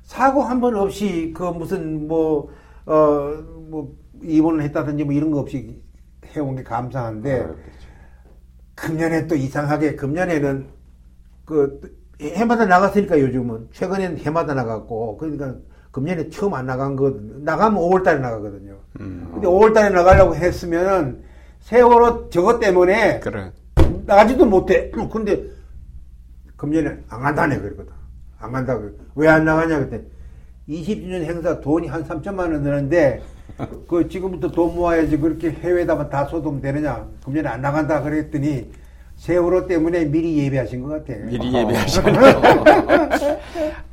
사고 0.03 0.43
한 0.43 0.61
번 0.61 0.75
없이 0.77 1.33
그 1.37 1.45
무슨 1.45 2.07
뭐어뭐 2.09 3.97
입원을 4.23 4.63
했다든지 4.65 5.05
뭐 5.05 5.13
이런 5.13 5.31
거 5.31 5.41
없이 5.41 5.81
해온 6.35 6.57
게 6.57 6.63
감사한데 6.63 7.47
금년에 8.75 9.27
또 9.27 9.35
이상하게 9.35 9.97
금년에는 9.97 10.67
그 11.45 11.99
해마다 12.21 12.67
나갔으니까 12.67 13.19
요즘은 13.21 13.69
최근에는 13.73 14.19
해마다 14.19 14.55
나갔고 14.55 15.17
그러니까 15.19 15.55
금년에 15.91 16.29
처음 16.31 16.55
안 16.55 16.67
나간 16.67 16.95
거 16.97 17.17
나가면 17.41 17.81
5월달에 17.81 18.21
나가거든요. 18.21 18.77
근데 18.93 19.47
5월달에 19.47 19.93
나가려고 19.93 20.35
했으면은 20.35 21.23
세월호 21.61 22.29
저것 22.31 22.59
때문에 22.61 23.21
그래. 23.21 23.51
나가지도 24.07 24.47
못해. 24.47 24.91
근데 25.13 25.45
금년에 26.57 26.99
안 27.09 27.23
간다네 27.23 27.59
그러거든. 27.59 27.93
안 28.39 28.53
간다고. 28.53 28.91
왜 29.15 29.29
안 29.29 29.45
나가냐 29.45 29.79
그때 29.81 30.03
20주년 30.69 31.25
행사 31.25 31.61
돈이 31.61 31.89
한 31.89 32.05
3천만 32.05 32.41
원 32.53 32.63
드는데 32.63 33.23
그 33.89 34.09
지금부터 34.09 34.51
돈 34.51 34.75
모아야지 34.75 35.17
그렇게 35.19 35.51
해외에다가 35.51 36.09
다 36.09 36.25
쏟으면 36.27 36.61
되느냐. 36.61 37.07
금년에 37.25 37.49
안 37.49 37.61
나간다 37.61 38.03
그랬더니 38.03 38.71
세월호 39.17 39.67
때문에 39.67 40.05
미리 40.05 40.39
예배하신 40.39 40.83
것 40.83 40.89
같아. 41.05 41.19
미리 41.27 41.53
예배하셨네요. 41.53 42.43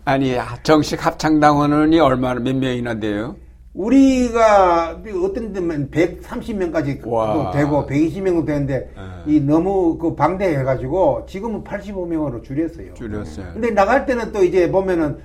아니 0.05 0.35
정식 0.61 1.03
합창당원이 1.03 1.99
얼마나 1.99 2.39
몇 2.39 2.55
명이나 2.55 2.99
돼요? 2.99 3.35
우리가 3.73 5.01
어떤 5.23 5.51
데면 5.51 5.89
130명까지 5.91 7.05
와. 7.07 7.51
되고 7.51 7.85
120명도 7.85 8.45
되는데 8.45 8.89
예. 8.97 9.31
이 9.33 9.41
너무 9.41 9.97
그 9.97 10.15
방대해 10.15 10.63
가지고 10.63 11.25
지금은 11.27 11.63
85명으로 11.63 12.41
줄였어요. 12.43 12.93
줄였어요. 12.93 13.47
근데 13.53 13.71
나갈 13.71 14.05
때는 14.05 14.31
또 14.31 14.43
이제 14.43 14.71
보면은 14.71 15.17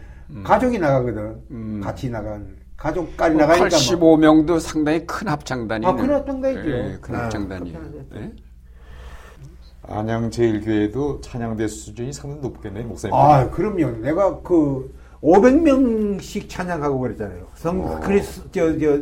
가족이 0.43 0.79
나가거든. 0.79 1.37
음. 1.51 1.81
같이 1.83 2.11
나간 2.11 2.60
가족까지 2.81 3.37
나가니까 3.37 3.69
뭐. 3.69 4.17
85명도 4.17 4.59
상당히 4.59 5.07
큰 5.07 5.29
합창단이네. 5.29 5.87
아, 5.87 5.95
큰 5.95 6.15
합창단이죠. 6.15 6.71
예, 6.71 6.99
큰 7.01 7.15
아, 7.15 7.25
합창단이에요. 7.25 7.79
큰 7.79 7.85
합창단. 7.87 8.23
예? 8.23 8.33
안양 9.87 10.31
제일교회도 10.31 11.21
찬양대 11.21 11.69
수준이 11.69 12.13
상당히 12.13 12.41
높겠네요, 12.43 12.87
목사님. 12.87 13.15
아, 13.15 13.51
그럼요. 13.51 13.99
내가 13.99 14.41
그 14.41 14.95
500명씩 15.23 16.49
찬양하고 16.49 16.99
그랬잖아요. 17.01 17.49
성 17.55 18.01
크리스 18.01 18.51
저저 18.51 18.99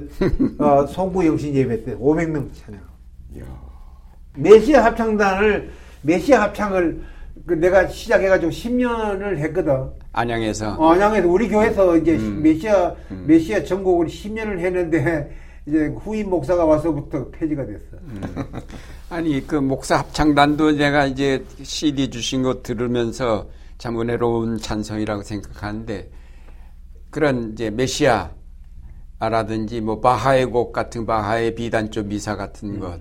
어, 0.58 0.86
송구 0.86 1.24
영신 1.24 1.54
예배 1.54 1.84
때 1.84 1.96
500명 1.96 2.48
찬양. 2.54 2.80
메시아 4.34 4.84
합창단을 4.86 5.70
메시아 6.02 6.42
합창을 6.42 7.02
그 7.48 7.54
내가 7.54 7.88
시작해가지고 7.88 8.52
10년을 8.52 9.38
했거든. 9.38 9.90
안양에서. 10.12 10.74
어, 10.74 10.92
안양에서 10.92 11.26
우리 11.26 11.48
교회에서 11.48 11.96
이제 11.96 12.18
메시아 12.18 12.94
메시아 13.26 13.64
전곡을 13.64 14.06
10년을 14.06 14.58
했는데 14.58 15.34
이제 15.66 15.86
후임 15.98 16.28
목사가 16.28 16.66
와서부터 16.66 17.30
폐지가 17.30 17.64
됐어. 17.66 17.96
아니 19.08 19.44
그 19.46 19.56
목사 19.56 19.96
합창단도 19.98 20.72
내가 20.72 21.06
이제 21.06 21.42
CD 21.62 22.10
주신 22.10 22.42
거 22.42 22.62
들으면서 22.62 23.48
참 23.78 23.98
은혜로운 23.98 24.58
찬성이라고 24.58 25.22
생각하는데 25.22 26.10
그런 27.10 27.52
이제 27.52 27.70
메시아 27.70 28.30
라든지 29.20 29.80
뭐 29.80 30.00
바하의 30.00 30.46
곡 30.46 30.72
같은 30.72 31.06
바하의 31.06 31.54
비단조 31.54 32.04
미사 32.04 32.36
같은 32.36 32.78
것, 32.78 33.00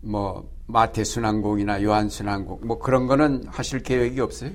뭐 0.00 0.48
마태 0.68 1.02
순환곡이나 1.02 1.82
요한 1.82 2.08
순환곡 2.08 2.66
뭐 2.66 2.78
그런 2.78 3.06
거는 3.06 3.44
하실 3.46 3.82
계획이 3.82 4.20
없어요? 4.20 4.50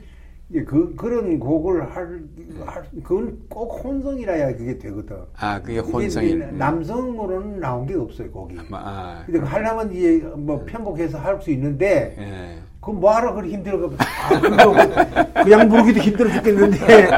예, 0.54 0.64
그 0.64 0.94
그런 0.96 1.40
곡을 1.40 1.96
할, 1.96 2.22
할 2.66 2.84
그건 3.04 3.40
꼭 3.50 3.84
혼성이라야 3.84 4.56
그게 4.56 4.78
되거든. 4.78 5.18
아 5.36 5.60
그게 5.60 5.80
혼성이 5.80 6.28
이제 6.28 6.36
남성으로는 6.52 7.60
나온 7.60 7.88
게 7.88 7.96
없어요 7.96 8.30
곡이. 8.30 8.58
아, 8.72 9.24
근데 9.26 9.40
그 9.40 9.46
하려면 9.46 9.92
이제 9.92 10.20
뭐 10.38 10.64
편곡해서 10.66 11.18
할 11.18 11.42
수 11.42 11.50
있는데 11.50 12.16
예. 12.20 12.60
그 12.80 12.92
뭐하러 12.92 13.34
그렇게 13.34 13.54
힘들어? 13.54 13.90
아, 13.98 14.40
그거 14.40 15.44
그냥 15.44 15.68
부르기도 15.70 16.00
힘들어 16.00 16.32
죽겠는데 16.32 17.10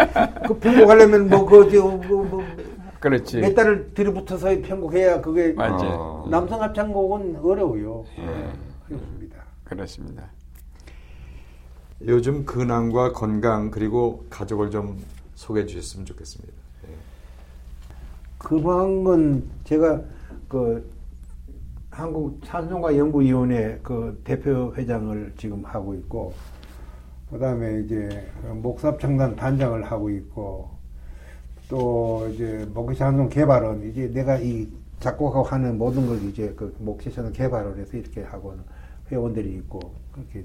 그 0.47 0.57
편곡하려면 0.59 1.27
뭐그저뭐몇 1.27 2.45
그렇지. 3.01 3.53
달을 3.53 3.91
들이붙어서 3.93 4.61
편곡해야 4.63 5.19
그게. 5.19 5.53
어. 5.57 6.25
남성 6.31 6.61
합창곡은 6.61 7.39
어려워요. 7.43 8.05
예. 8.19 8.49
어렵습니다. 8.89 9.43
그렇습니다. 9.63 10.29
요즘 12.05 12.45
근황과 12.45 13.13
건강 13.13 13.71
그리고 13.71 14.25
가족을 14.29 14.69
좀 14.69 15.01
소개해 15.35 15.65
주셨으면 15.65 16.05
좋겠습니다. 16.05 16.53
예. 16.87 16.93
그방은 18.37 19.49
제가 19.63 20.01
그 20.47 20.89
한국 21.89 22.39
찬송가 22.43 22.97
연구위원회 22.97 23.79
그 23.81 24.19
대표 24.23 24.73
회장을 24.75 25.33
지금 25.37 25.63
하고 25.63 25.95
있고 25.95 26.33
그다음에 27.31 27.81
이제 27.81 28.29
목사합창단 28.43 29.35
단장을 29.35 29.81
하고 29.83 30.09
있고 30.09 30.69
또 31.69 32.29
이제 32.33 32.67
목사찬송 32.73 33.29
개발은 33.29 33.89
이제 33.89 34.07
내가 34.11 34.37
이 34.37 34.67
작곡하고 34.99 35.43
하는 35.43 35.77
모든 35.77 36.05
걸 36.05 36.21
이제 36.29 36.53
그 36.55 36.75
목사찬송 36.79 37.33
개발을 37.33 37.77
해서 37.77 37.97
이렇게 37.97 38.23
하고 38.23 38.55
회원들이 39.11 39.53
있고 39.57 39.79
그렇게 40.11 40.43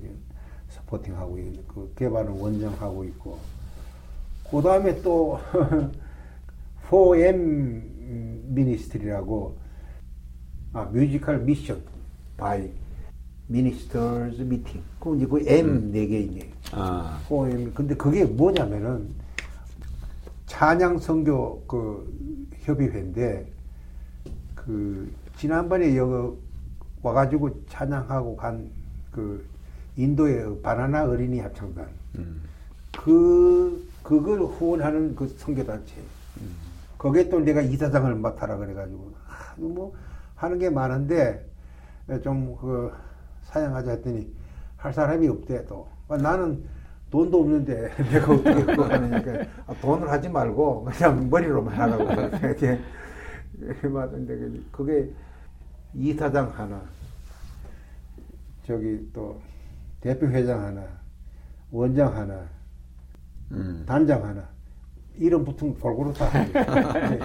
supporting하고 0.68 1.38
있는 1.38 1.64
그 1.66 1.92
개발은 1.96 2.32
원정하고 2.32 3.04
있고. 3.04 3.38
그 4.50 4.60
다음에 4.62 5.00
또 5.02 5.38
4M 6.90 7.82
Ministry라고 8.48 9.56
아 10.72 10.84
Musical 10.86 11.40
Mission 11.40 11.80
by 12.36 12.70
Ministers 13.46 14.42
Meeting. 14.42 14.82
그 15.00 15.16
이제 15.16 15.26
그 15.26 15.42
M 15.46 15.90
네개 15.92 16.18
이제 16.20 16.50
아, 16.72 17.20
4M 17.28 17.74
근데 17.74 17.94
그게 17.94 18.24
뭐냐면은 18.24 19.08
찬양 20.46 20.98
선교 20.98 21.62
그 21.66 22.50
협의회인데 22.60 23.46
그 24.54 25.12
지난번에 25.36 25.96
여기 25.96 26.36
와가지고 27.02 27.66
찬양하고 27.66 28.36
간 28.36 28.70
그 29.10 29.44
인도의 29.96 30.60
바나나 30.62 31.04
어린이 31.04 31.40
합창단. 31.40 31.86
그 32.96 33.88
그걸 34.02 34.40
후원하는 34.40 35.14
그 35.14 35.28
선교단체. 35.28 35.94
거기에 36.98 37.28
또 37.28 37.40
내가 37.40 37.60
이사장을 37.60 38.14
맡아라 38.16 38.56
그래가지고 38.56 39.12
아, 39.26 39.54
뭐 39.56 39.94
하는 40.36 40.58
게 40.58 40.68
많은데 40.70 41.44
좀 42.22 42.56
그 42.60 42.92
사양하자 43.44 43.90
했더니 43.92 44.32
할 44.76 44.92
사람이 44.92 45.26
없대 45.28 45.66
또. 45.66 45.88
아, 46.08 46.16
나는 46.16 46.62
돈도 47.10 47.40
없는데 47.40 47.90
내가 48.12 48.32
어떻게 48.32 48.64
그거 48.64 48.84
하느니까 48.84 49.44
아, 49.66 49.74
돈을 49.80 50.08
하지 50.08 50.28
말고 50.28 50.84
그냥 50.84 51.28
머리로만 51.28 51.74
하라고. 51.74 52.04
이렇게 53.60 53.88
맞는데 53.88 54.60
그게 54.70 55.10
이사장 55.94 56.52
하나 56.54 56.80
저기 58.66 59.00
또 59.12 59.40
대표 60.00 60.26
회장 60.26 60.62
하나 60.62 60.82
원장 61.70 62.14
하나 62.14 62.48
음. 63.52 63.82
단장 63.86 64.24
하나 64.24 64.48
이름 65.16 65.44
붙은 65.44 65.74
골고루 65.78 66.12
다 66.12 66.26
하고 66.26 67.24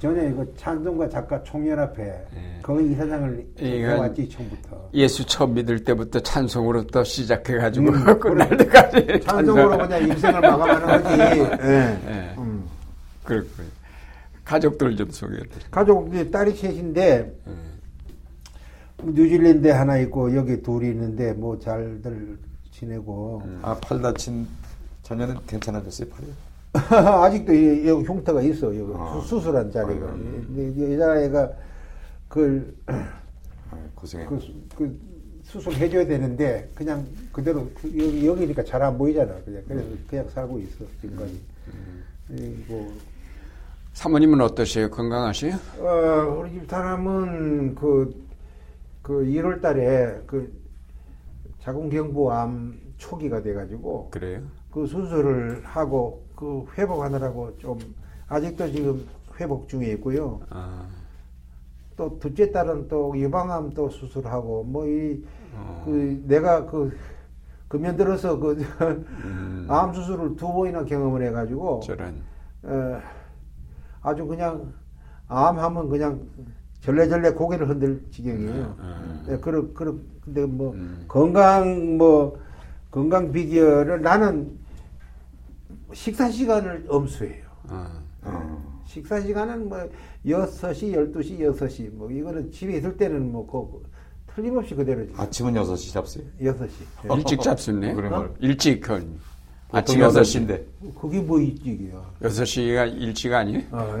전에 0.00 0.30
이거 0.30 0.46
찬송가 0.56 1.08
작가 1.10 1.42
총연합회 1.42 2.02
예. 2.04 2.58
거기 2.62 2.90
이사장을 2.90 3.46
해왔지 3.60 4.28
처음부터 4.30 4.88
예수 4.94 5.26
처음 5.26 5.52
믿을 5.52 5.84
때부터 5.84 6.20
찬송으로부터 6.20 7.04
시작해가지고 7.04 7.90
음, 7.90 8.04
끝날 8.18 8.56
때까지 8.56 9.20
찬송으로 9.20 9.76
그냥 9.76 10.08
인생을 10.08 10.40
마감하는 10.40 10.86
거지 10.86 11.20
예. 11.68 11.98
예. 12.08 12.34
음. 12.38 12.64
그렇군요. 13.24 13.68
가족들 14.42 14.96
좀 14.96 15.10
소개해 15.10 15.42
드릴게요. 15.42 15.70
가족 15.70 16.10
딸이 16.32 16.52
셋인데 16.52 17.32
뉴질랜드 19.04 19.66
에 19.68 19.70
하나 19.72 19.98
있고 19.98 20.34
여기 20.34 20.60
둘이 20.62 20.88
있는데 20.90 21.32
뭐 21.32 21.58
잘들 21.58 22.38
지내고 22.70 23.42
아, 23.62 23.76
팔 23.80 24.00
다친 24.00 24.46
자녀는 25.02 25.36
괜찮아졌어요, 25.46 26.08
팔이? 26.08 26.26
아직도 26.94 27.52
이- 27.52 27.88
여기 27.88 28.04
흉터가 28.04 28.40
있어 28.42 28.66
여기 28.76 28.92
아. 28.96 29.20
수- 29.22 29.28
수술한 29.28 29.70
자리가 29.72 30.06
아이고. 30.06 30.06
근데 30.16 30.72
이 30.76 30.92
여자애가 30.94 31.52
그걸 32.28 32.74
아, 32.86 33.76
고생해. 33.94 34.26
그, 34.26 34.38
수- 34.40 34.52
그 34.76 34.98
수술 35.42 35.72
해줘야 35.74 36.06
되는데 36.06 36.70
그냥 36.76 37.04
그대로 37.32 37.68
그 37.74 37.88
여기, 37.98 38.24
여기니까 38.26 38.62
잘 38.62 38.82
안 38.82 38.96
보이잖아 38.96 39.34
그냥 39.44 39.62
그래서 39.66 39.88
그냥 40.08 40.28
살고 40.28 40.60
있어 40.60 40.84
지금까지 41.00 41.40
그리고 42.28 42.92
사모님은 43.94 44.40
어떠세요? 44.40 44.88
건강하세요? 44.90 45.56
어, 45.80 46.38
우리 46.40 46.52
집 46.52 46.70
사람은 46.70 47.74
그, 47.74 48.14
그 49.10 49.24
1월 49.24 49.60
달에 49.60 50.22
그 50.24 50.56
자궁경부암 51.58 52.94
초기가 52.96 53.42
돼가지고 53.42 54.08
그래요? 54.10 54.42
그 54.70 54.86
수술을 54.86 55.62
하고 55.64 56.28
그 56.36 56.64
회복하느라고 56.78 57.58
좀 57.58 57.76
아직도 58.28 58.70
지금 58.70 59.04
회복 59.40 59.68
중에 59.68 59.86
있고요. 59.94 60.42
아, 60.50 60.86
또 61.96 62.20
둘째 62.20 62.52
딸은 62.52 62.86
또 62.86 63.12
유방암 63.18 63.74
또 63.74 63.88
수술하고 63.88 64.62
뭐이 64.62 65.24
어. 65.56 65.82
그 65.84 66.22
내가 66.28 66.66
그 66.66 66.96
금년 67.66 67.96
들어서 67.96 68.38
그 68.38 68.62
음, 69.24 69.66
암 69.68 69.92
수술을 69.92 70.36
두 70.36 70.46
번이나 70.52 70.84
경험을 70.84 71.26
해가지고 71.26 71.80
저런. 71.80 72.22
어, 72.62 73.00
아주 74.02 74.24
그냥 74.24 74.72
암 75.26 75.58
하면 75.58 75.88
그냥 75.88 76.28
절레절레 76.80 77.32
고개를 77.32 77.68
흔들 77.68 78.02
지경이에요. 78.10 78.76
음. 78.78 79.24
네, 79.26 79.38
그런 79.38 79.72
그런 79.74 80.00
근데 80.24 80.46
뭐 80.46 80.72
음. 80.72 81.04
건강 81.08 81.98
뭐 81.98 82.38
건강 82.90 83.30
비결을 83.32 84.00
나는 84.02 84.58
식사 85.92 86.30
시간을 86.30 86.86
엄수해요. 86.88 87.44
아, 87.68 88.00
어. 88.22 88.82
식사 88.86 89.20
시간은 89.20 89.68
뭐 89.68 89.78
6시, 90.24 91.12
12시, 91.12 91.38
6시 91.38 91.92
뭐 91.94 92.10
이거는 92.10 92.50
집에 92.50 92.78
있을 92.78 92.96
때는 92.96 93.30
뭐 93.30 93.46
그, 93.46 94.34
틀림없이 94.34 94.74
그대로지. 94.74 95.12
아침은 95.16 95.54
6시 95.54 95.92
잡수요? 95.92 96.24
6시. 96.40 97.16
일찍 97.16 97.40
잡수네. 97.40 97.94
말. 97.94 98.30
일찍 98.40 98.80
건. 98.80 99.18
아침 99.72 100.00
보통 100.00 100.22
6시. 100.22 100.46
6시인데. 100.46 100.94
그게 101.00 101.20
뭐 101.20 101.38
일찍이야. 101.40 102.02
6시가 102.22 102.92
일찍 103.00 103.32
아니에요? 103.32 103.62
아, 103.70 103.96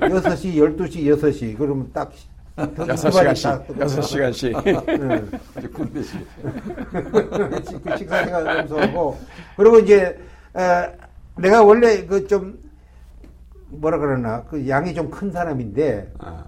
6시, 0.00 0.54
12시, 0.54 1.04
6시. 1.04 1.56
그러면 1.58 1.90
딱 1.92 2.12
6시간씩. 2.56 3.66
6시간씩. 3.66 4.64
네. 4.64 5.38
아주 5.54 5.70
군대시. 5.72 6.16
그 6.42 7.96
식사 7.98 8.24
시간 8.24 8.60
엄수하고 8.60 9.18
그리고 9.56 9.78
이제 9.80 10.18
에, 10.56 10.96
내가 11.36 11.62
원래 11.62 12.06
그 12.06 12.26
좀 12.26 12.58
뭐라 13.68 13.98
그러나 13.98 14.42
그 14.44 14.66
양이 14.68 14.94
좀 14.94 15.10
큰 15.10 15.30
사람인데 15.30 16.12
아, 16.18 16.44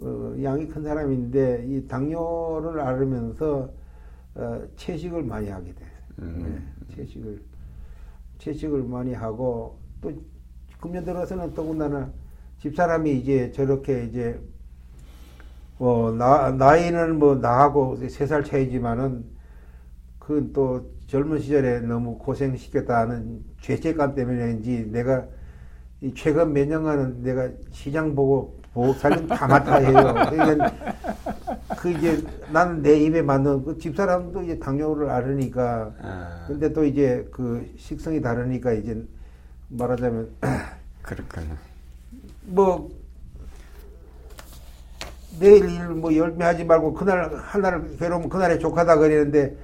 어, 0.00 0.34
양이 0.42 0.66
큰 0.68 0.82
사람인데 0.82 1.64
이 1.68 1.86
당뇨를 1.88 2.80
앓으면서 2.80 3.68
어, 4.34 4.62
채식을 4.76 5.24
많이 5.24 5.48
하게 5.50 5.74
돼. 5.74 5.84
음. 6.20 6.64
네, 6.88 6.96
채식을 6.96 7.38
채식을 8.38 8.82
많이 8.84 9.14
하고 9.14 9.78
또 10.00 10.12
금년 10.80 11.04
들어서는 11.04 11.54
더군다나 11.54 12.10
집사람이 12.60 13.18
이제 13.18 13.50
저렇게 13.52 14.04
이제 14.04 14.40
뭐 15.78 16.10
나, 16.12 16.50
나이는 16.50 17.18
뭐 17.18 17.36
나하고 17.36 17.96
세 18.08 18.26
살 18.26 18.44
차이지만은 18.44 19.24
그또 20.18 20.90
젊은 21.06 21.40
시절에 21.40 21.80
너무 21.80 22.18
고생시켰다는 22.18 23.42
죄책감 23.62 24.14
때문에인지 24.14 24.90
내가 24.92 25.26
이 26.00 26.12
최근 26.14 26.52
몇 26.52 26.68
년간은 26.68 27.22
내가 27.22 27.48
시장 27.70 28.14
보고 28.14 28.60
보호 28.74 28.92
살림 28.92 29.26
다 29.26 29.46
맡아 29.48 29.76
해요. 29.76 30.14
그러니까 30.30 30.72
그 31.80 31.90
이제 31.90 32.22
나는 32.52 32.82
내 32.82 32.98
입에 32.98 33.22
맞는 33.22 33.64
그 33.64 33.78
집사람도 33.78 34.42
이제 34.42 34.58
당뇨를 34.58 35.10
앓으니까 35.10 35.92
아, 36.02 36.44
근데 36.46 36.72
또 36.72 36.84
이제 36.84 37.26
그 37.30 37.68
식성이 37.76 38.20
다르니까 38.20 38.72
이제 38.72 39.00
말하자면 39.68 40.28
그렇군요. 41.02 41.56
뭐 42.46 42.90
내일 45.38 45.68
일 45.68 45.88
뭐 45.88 46.14
열매 46.14 46.44
하지 46.44 46.64
말고 46.64 46.94
그날 46.94 47.34
하나를 47.36 47.96
괴로우면 47.98 48.28
그날에 48.28 48.58
족하다 48.58 48.96
그러는데 48.96 49.56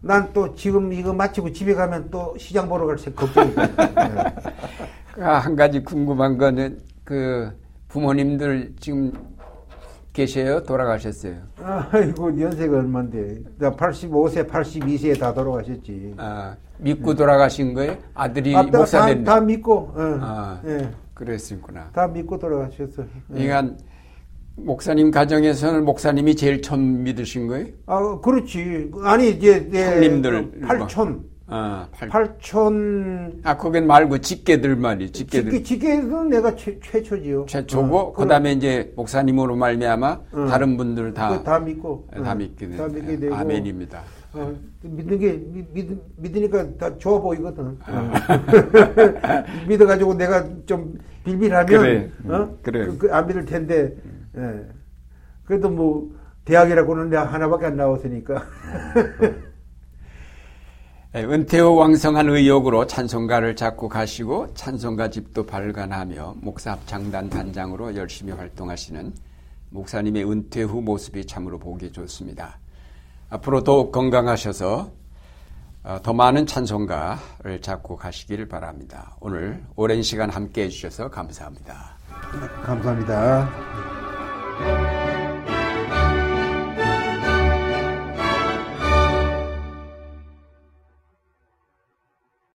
난 0.00 0.32
또 0.32 0.54
지금 0.54 0.92
이거 0.92 1.12
마치고 1.12 1.52
집에 1.52 1.74
가면 1.74 2.10
또 2.10 2.36
시장 2.38 2.68
보러 2.68 2.86
갈 2.86 2.96
걱정이. 2.96 3.52
아, 5.20 5.38
한 5.38 5.56
가지 5.56 5.82
궁금한 5.82 6.36
거는 6.38 6.78
그 7.02 7.50
부모님들 7.88 8.74
지금 8.78 9.12
계세요? 10.20 10.62
돌아가셨어요? 10.62 11.34
아이고 11.60 12.40
연세가 12.40 12.78
얼만데 12.78 13.42
나 13.58 13.70
85세 13.72 14.48
82세에 14.48 15.20
다 15.20 15.34
돌아가셨지 15.34 16.14
아, 16.16 16.56
믿고 16.78 17.14
돌아가신 17.14 17.74
거예요? 17.74 17.98
아들이 18.14 18.56
아, 18.56 18.64
다, 18.64 18.78
목사 18.78 19.00
다, 19.00 19.06
됐네. 19.08 19.24
다 19.24 19.40
믿고 19.42 19.74
어, 19.94 20.18
아, 20.22 20.60
예, 20.64 20.88
그랬었구나. 21.12 21.90
다 21.92 22.08
믿고 22.08 22.38
돌아가셨어 22.38 23.02
예. 23.34 23.46
그러니까 23.46 23.76
목사님 24.54 25.10
가정에서는 25.10 25.84
목사님이 25.84 26.34
제일 26.34 26.62
처음 26.62 27.02
믿으신 27.02 27.46
거예요? 27.46 27.66
아 27.84 28.18
그렇지 28.22 28.90
아니 29.02 29.32
이제 29.32 29.68
내 29.70 29.84
형님들 29.96 30.50
그 30.52 30.60
팔촌 30.66 31.24
아, 31.48 31.86
팔... 31.92 32.08
팔촌 32.08 33.40
아, 33.44 33.56
거긴 33.56 33.86
말고 33.86 34.18
직계들 34.18 34.74
말이 34.76 35.10
직계들. 35.12 35.52
직계 35.52 35.62
직계는 35.62 36.28
내가 36.28 36.54
최, 36.56 36.78
최초지요 36.80 37.46
최초고 37.46 37.96
어, 37.98 38.12
그 38.12 38.26
다음에 38.26 38.52
이제 38.52 38.92
목사님으로 38.96 39.54
말미암아 39.54 40.20
응. 40.34 40.46
다른 40.48 40.76
분들 40.76 41.14
다 41.14 41.42
다 41.44 41.60
믿고 41.60 42.08
다 42.12 42.32
응, 42.32 42.38
믿게 42.38 42.68
다. 42.70 42.88
믿게 42.88 43.16
되고 43.18 43.34
아멘입니다. 43.34 44.02
어, 44.32 44.54
믿는 44.82 45.18
게 45.20 45.32
믿, 45.34 45.72
믿, 45.72 45.88
믿으니까 46.16 46.76
다 46.78 46.98
좋아 46.98 47.20
보이거든. 47.20 47.78
아. 47.84 48.12
믿어가지고 49.68 50.14
내가 50.14 50.44
좀 50.66 50.98
빌빌하면 51.24 51.66
그래. 51.66 52.10
어? 52.24 52.56
그래. 52.62 52.86
그, 52.86 52.98
그, 52.98 53.14
안 53.14 53.26
믿을 53.28 53.44
텐데. 53.46 53.94
예. 54.36 54.64
그래도 55.44 55.70
뭐 55.70 56.10
대학이라고는 56.44 57.08
내가 57.10 57.24
하나밖에 57.24 57.66
안 57.66 57.76
나왔으니까. 57.76 58.42
예, 61.16 61.24
은퇴 61.24 61.60
후 61.60 61.74
왕성한 61.76 62.28
의욕으로 62.28 62.86
찬송가를 62.86 63.56
작곡하시고 63.56 64.52
찬송가 64.52 65.08
집도 65.08 65.46
발간하며 65.46 66.34
목사 66.42 66.72
합창단 66.72 67.30
단장으로 67.30 67.96
열심히 67.96 68.34
활동하시는 68.34 69.14
목사님의 69.70 70.30
은퇴 70.30 70.62
후 70.62 70.82
모습이 70.82 71.26
참으로 71.26 71.58
보기 71.58 71.90
좋습니다. 71.90 72.58
앞으로 73.30 73.64
더욱 73.64 73.92
건강하셔서 73.92 74.90
어, 75.84 75.98
더 76.02 76.12
많은 76.12 76.44
찬송가를 76.44 77.62
작곡하시기를 77.62 78.48
바랍니다. 78.48 79.16
오늘 79.18 79.64
오랜 79.74 80.02
시간 80.02 80.28
함께 80.28 80.64
해주셔서 80.64 81.08
감사합니다. 81.08 81.96
감사합니다. 82.62 84.85